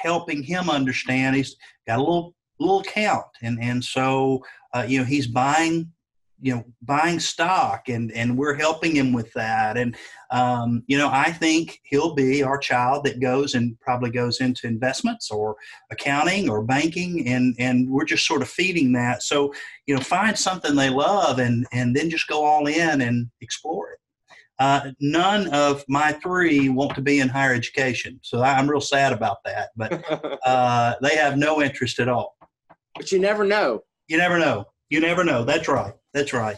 helping 0.01 0.43
him 0.43 0.70
understand. 0.70 1.36
He's 1.36 1.55
got 1.88 1.97
a 1.97 2.03
little 2.03 2.36
little 2.60 2.80
account, 2.80 3.26
and 3.41 3.60
and 3.62 3.84
so 3.84 4.43
uh, 4.74 4.86
you 4.88 4.99
know 4.99 5.05
he's 5.05 5.28
buying 5.28 5.91
you 6.42 6.54
know 6.54 6.64
buying 6.82 7.20
stock 7.20 7.90
and 7.90 8.12
and 8.12 8.38
we're 8.38 8.56
helping 8.56 8.96
him 8.96 9.12
with 9.12 9.32
that 9.34 9.78
and 9.78 9.96
um, 10.32 10.84
you 10.88 10.98
know 10.98 11.10
i 11.12 11.32
think 11.32 11.80
he'll 11.84 12.14
be 12.14 12.44
our 12.44 12.58
child 12.58 13.04
that 13.04 13.20
goes 13.20 13.56
and 13.56 13.80
probably 13.80 14.12
goes 14.12 14.40
into 14.40 14.68
investments 14.68 15.32
or 15.32 15.56
accounting 15.92 16.50
or 16.50 16.64
banking 16.64 17.28
and 17.28 17.56
and 17.60 17.90
we're 17.90 18.06
just 18.06 18.28
sort 18.28 18.42
of 18.42 18.50
feeding 18.50 18.92
that 18.94 19.24
so 19.24 19.54
you 19.86 19.96
know 19.96 20.02
find 20.02 20.38
something 20.38 20.76
they 20.76 20.90
love 20.90 21.40
and 21.40 21.66
and 21.72 21.96
then 21.96 22.10
just 22.10 22.28
go 22.28 22.46
all 22.46 22.68
in 22.68 23.02
and 23.02 23.30
explore 23.42 23.92
it 23.92 24.00
uh, 24.60 24.92
none 25.00 25.48
of 25.50 25.84
my 25.88 26.12
three 26.14 26.70
want 26.70 26.96
to 26.96 27.02
be 27.02 27.20
in 27.20 27.30
higher 27.30 27.54
education, 27.54 28.20
so 28.24 28.42
I'm 28.42 28.68
real 28.68 28.82
sad 28.82 29.14
about 29.14 29.38
that. 29.46 29.70
But 29.76 30.04
uh, 30.46 30.96
they 31.02 31.16
have 31.16 31.38
no 31.38 31.62
interest 31.62 32.00
at 32.00 32.10
all. 32.10 32.36
But 32.96 33.12
you 33.12 33.20
never 33.20 33.44
know. 33.44 33.82
You 34.08 34.18
never 34.18 34.40
know. 34.40 34.66
You 34.90 35.00
never 35.00 35.24
know. 35.24 35.44
That's 35.44 35.68
right. 35.68 35.94
That's 36.18 36.34
right. 36.34 36.57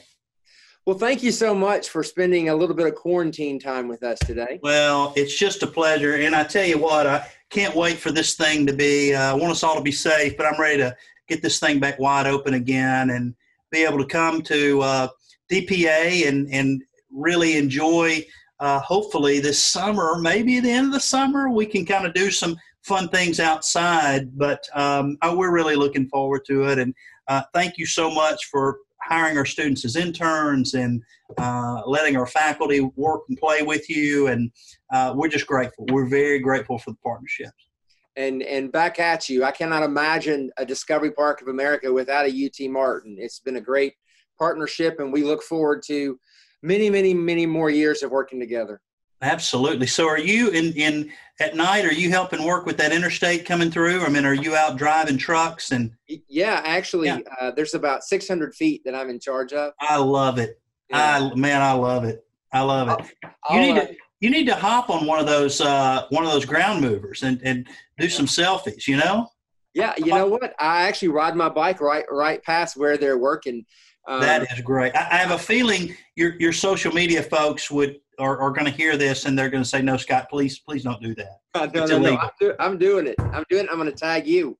Well, 0.85 0.97
thank 0.97 1.21
you 1.21 1.33
so 1.33 1.53
much 1.53 1.89
for 1.89 2.01
spending 2.01 2.47
a 2.47 2.55
little 2.55 2.73
bit 2.73 2.87
of 2.87 2.95
quarantine 2.95 3.59
time 3.59 3.89
with 3.89 4.03
us 4.03 4.17
today. 4.19 4.57
Well, 4.63 5.11
it's 5.17 5.37
just 5.37 5.63
a 5.63 5.67
pleasure, 5.67 6.15
and 6.15 6.33
I 6.33 6.45
tell 6.45 6.63
you 6.63 6.77
what, 6.77 7.05
I 7.05 7.27
can't 7.49 7.75
wait 7.75 7.97
for 7.97 8.09
this 8.09 8.35
thing 8.35 8.65
to 8.67 8.73
be. 8.73 9.13
Uh, 9.13 9.31
I 9.31 9.33
want 9.33 9.51
us 9.51 9.61
all 9.61 9.75
to 9.75 9.81
be 9.81 9.91
safe, 9.91 10.37
but 10.37 10.45
I'm 10.45 10.59
ready 10.59 10.77
to 10.77 10.95
get 11.27 11.41
this 11.41 11.59
thing 11.59 11.81
back 11.81 11.99
wide 11.99 12.25
open 12.25 12.53
again 12.53 13.09
and 13.09 13.35
be 13.69 13.83
able 13.83 13.97
to 13.97 14.05
come 14.05 14.41
to 14.43 14.81
uh, 14.81 15.07
DPA 15.51 16.29
and 16.29 16.47
and 16.53 16.81
really 17.11 17.57
enjoy. 17.57 18.25
Uh, 18.61 18.79
hopefully, 18.79 19.41
this 19.41 19.61
summer, 19.61 20.17
maybe 20.21 20.55
at 20.55 20.63
the 20.63 20.71
end 20.71 20.87
of 20.87 20.93
the 20.93 21.01
summer, 21.01 21.49
we 21.49 21.65
can 21.65 21.85
kind 21.85 22.05
of 22.05 22.13
do 22.13 22.31
some 22.31 22.55
fun 22.83 23.09
things 23.09 23.41
outside. 23.41 24.37
But 24.37 24.65
um, 24.73 25.17
we're 25.21 25.51
really 25.51 25.75
looking 25.75 26.07
forward 26.07 26.45
to 26.47 26.69
it. 26.69 26.79
And 26.79 26.95
uh, 27.27 27.41
thank 27.53 27.77
you 27.77 27.85
so 27.85 28.09
much 28.09 28.45
for 28.45 28.77
hiring 29.09 29.37
our 29.37 29.45
students 29.45 29.83
as 29.85 29.95
interns 29.95 30.75
and 30.75 31.01
uh, 31.37 31.81
letting 31.85 32.15
our 32.15 32.27
faculty 32.27 32.81
work 32.95 33.23
and 33.27 33.37
play 33.37 33.63
with 33.63 33.89
you. 33.89 34.27
And 34.27 34.51
uh, 34.93 35.13
we're 35.15 35.29
just 35.29 35.47
grateful. 35.47 35.85
We're 35.91 36.07
very 36.07 36.39
grateful 36.39 36.77
for 36.77 36.91
the 36.91 36.97
partnerships. 37.03 37.67
And, 38.15 38.43
and 38.43 38.71
back 38.71 38.99
at 38.99 39.29
you. 39.29 39.43
I 39.43 39.51
cannot 39.51 39.83
imagine 39.83 40.51
a 40.57 40.65
Discovery 40.65 41.11
Park 41.11 41.41
of 41.41 41.47
America 41.47 41.91
without 41.91 42.27
a 42.27 42.45
UT 42.45 42.69
Martin. 42.69 43.15
It's 43.19 43.39
been 43.39 43.55
a 43.55 43.61
great 43.61 43.93
partnership, 44.37 44.99
and 44.99 45.11
we 45.11 45.23
look 45.23 45.41
forward 45.41 45.83
to 45.87 46.19
many, 46.61 46.89
many, 46.89 47.13
many 47.13 47.45
more 47.45 47.69
years 47.69 48.03
of 48.03 48.11
working 48.11 48.39
together. 48.39 48.81
Absolutely. 49.21 49.87
So, 49.87 50.07
are 50.07 50.19
you 50.19 50.49
in 50.49 50.71
in 50.73 51.11
at 51.39 51.55
night? 51.55 51.85
Are 51.85 51.93
you 51.93 52.09
helping 52.09 52.45
work 52.45 52.65
with 52.65 52.77
that 52.77 52.93
interstate 52.93 53.45
coming 53.45 53.69
through? 53.69 54.01
I 54.01 54.09
mean, 54.09 54.25
are 54.25 54.33
you 54.33 54.55
out 54.55 54.77
driving 54.77 55.17
trucks 55.17 55.71
and? 55.71 55.91
Yeah, 56.07 56.61
actually, 56.63 57.07
yeah. 57.07 57.19
Uh, 57.39 57.51
there's 57.51 57.73
about 57.73 58.03
600 58.03 58.55
feet 58.55 58.81
that 58.85 58.95
I'm 58.95 59.09
in 59.09 59.19
charge 59.19 59.51
of. 59.51 59.73
I 59.79 59.97
love 59.97 60.37
it. 60.39 60.61
Yeah. 60.89 61.29
I 61.31 61.35
man, 61.35 61.61
I 61.61 61.73
love 61.73 62.05
it. 62.05 62.25
I 62.53 62.61
love 62.61 62.87
it. 62.99 63.29
I'll, 63.43 63.55
you 63.55 63.61
need 63.61 63.79
I'll, 63.79 63.87
to 63.87 63.95
you 64.21 64.29
need 64.29 64.45
to 64.47 64.55
hop 64.55 64.89
on 64.89 65.05
one 65.05 65.19
of 65.19 65.25
those 65.25 65.59
uh, 65.59 66.05
one 66.09 66.23
of 66.23 66.31
those 66.31 66.45
ground 66.45 66.81
movers 66.81 67.23
and 67.23 67.41
and 67.43 67.67
do 67.97 68.07
some 68.07 68.25
selfies. 68.25 68.87
You 68.87 68.97
know. 68.97 69.27
Yeah, 69.73 69.93
you 69.97 70.07
know 70.07 70.27
what? 70.27 70.55
I 70.59 70.87
actually 70.87 71.09
ride 71.09 71.35
my 71.35 71.47
bike 71.47 71.79
right 71.79 72.05
right 72.09 72.41
past 72.43 72.75
where 72.75 72.97
they're 72.97 73.19
working 73.19 73.65
um, 74.09 74.21
that 74.21 74.51
is 74.51 74.61
great. 74.61 74.95
I, 74.95 75.07
I, 75.11 75.17
have 75.17 75.31
a 75.31 75.37
feeling 75.37 75.95
your 76.15 76.33
your 76.39 76.51
social 76.51 76.91
media 76.91 77.21
folks 77.21 77.69
would 77.69 77.97
are, 78.19 78.39
are 78.39 78.51
going 78.51 78.65
to 78.65 78.71
hear 78.71 78.97
this 78.97 79.25
and 79.25 79.37
they're 79.37 79.49
going 79.49 79.63
to 79.63 79.69
say, 79.69 79.81
"No, 79.81 79.97
Scott, 79.97 80.29
please, 80.29 80.59
please 80.59 80.83
don't 80.83 81.01
do 81.01 81.15
that." 81.15 81.39
Uh, 81.53 81.67
no, 81.73 81.85
no, 81.85 81.99
no, 81.99 82.17
I'm, 82.17 82.29
do, 82.39 82.53
I'm, 82.59 82.77
doing 82.77 83.07
it. 83.07 83.15
I'm 83.19 83.45
doing 83.49 83.65
it. 83.65 83.69
I'm 83.71 83.77
going 83.77 83.91
to 83.91 83.97
tag 83.97 84.27
you. 84.27 84.57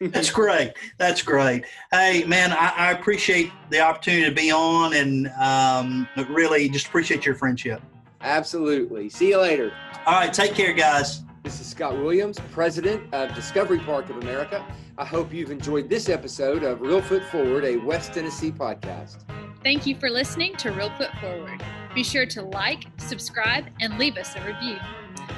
That's 0.00 0.30
great. 0.40 0.74
That's 0.98 1.22
great. 1.22 1.64
Hey, 1.92 2.24
man, 2.24 2.52
I, 2.52 2.72
I, 2.76 2.90
appreciate 2.92 3.50
the 3.70 3.80
opportunity 3.80 4.24
to 4.24 4.34
be 4.34 4.50
on 4.50 4.94
and 4.94 5.28
um, 5.40 6.08
really 6.28 6.68
just 6.68 6.88
appreciate 6.88 7.24
your 7.24 7.34
friendship. 7.34 7.80
Absolutely. 8.20 9.08
See 9.08 9.30
you 9.30 9.40
later. 9.40 9.72
All 10.06 10.14
right. 10.14 10.32
Take 10.32 10.54
care, 10.54 10.72
guys. 10.72 11.22
This 11.42 11.60
is 11.60 11.66
Scott 11.66 11.96
Williams, 11.96 12.38
president 12.52 13.12
of 13.12 13.34
Discovery 13.34 13.80
Park 13.80 14.10
of 14.10 14.16
America. 14.18 14.64
I 14.96 15.04
hope 15.04 15.32
you've 15.32 15.50
enjoyed 15.50 15.88
this 15.88 16.08
episode 16.08 16.62
of 16.62 16.78
Reelfoot 16.78 17.24
Forward, 17.30 17.64
a 17.64 17.76
West 17.78 18.12
Tennessee 18.12 18.52
podcast. 18.52 19.24
Thank 19.62 19.86
you 19.86 19.94
for 19.94 20.10
listening 20.10 20.56
to 20.56 20.72
Reelfoot 20.72 21.20
Forward. 21.20 21.62
Be 21.94 22.02
sure 22.02 22.26
to 22.26 22.42
like, 22.42 22.86
subscribe, 22.96 23.66
and 23.80 23.96
leave 23.96 24.16
us 24.16 24.34
a 24.34 24.44
review. 24.44 24.76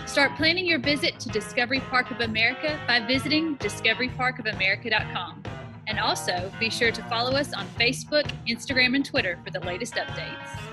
Start 0.07 0.35
planning 0.37 0.65
your 0.65 0.79
visit 0.79 1.21
to 1.21 1.29
Discovery 1.29 1.81
Park 1.81 2.11
of 2.11 2.21
America 2.21 2.81
by 2.87 3.01
visiting 3.01 3.59
discoveryparkofamerica.com. 3.59 5.43
And 5.87 5.99
also 6.01 6.51
be 6.59 6.71
sure 6.71 6.91
to 6.91 7.03
follow 7.05 7.33
us 7.33 7.53
on 7.53 7.67
Facebook, 7.79 8.31
Instagram, 8.49 8.97
and 8.97 9.05
Twitter 9.05 9.39
for 9.45 9.51
the 9.51 9.61
latest 9.61 9.95
updates. 9.95 10.64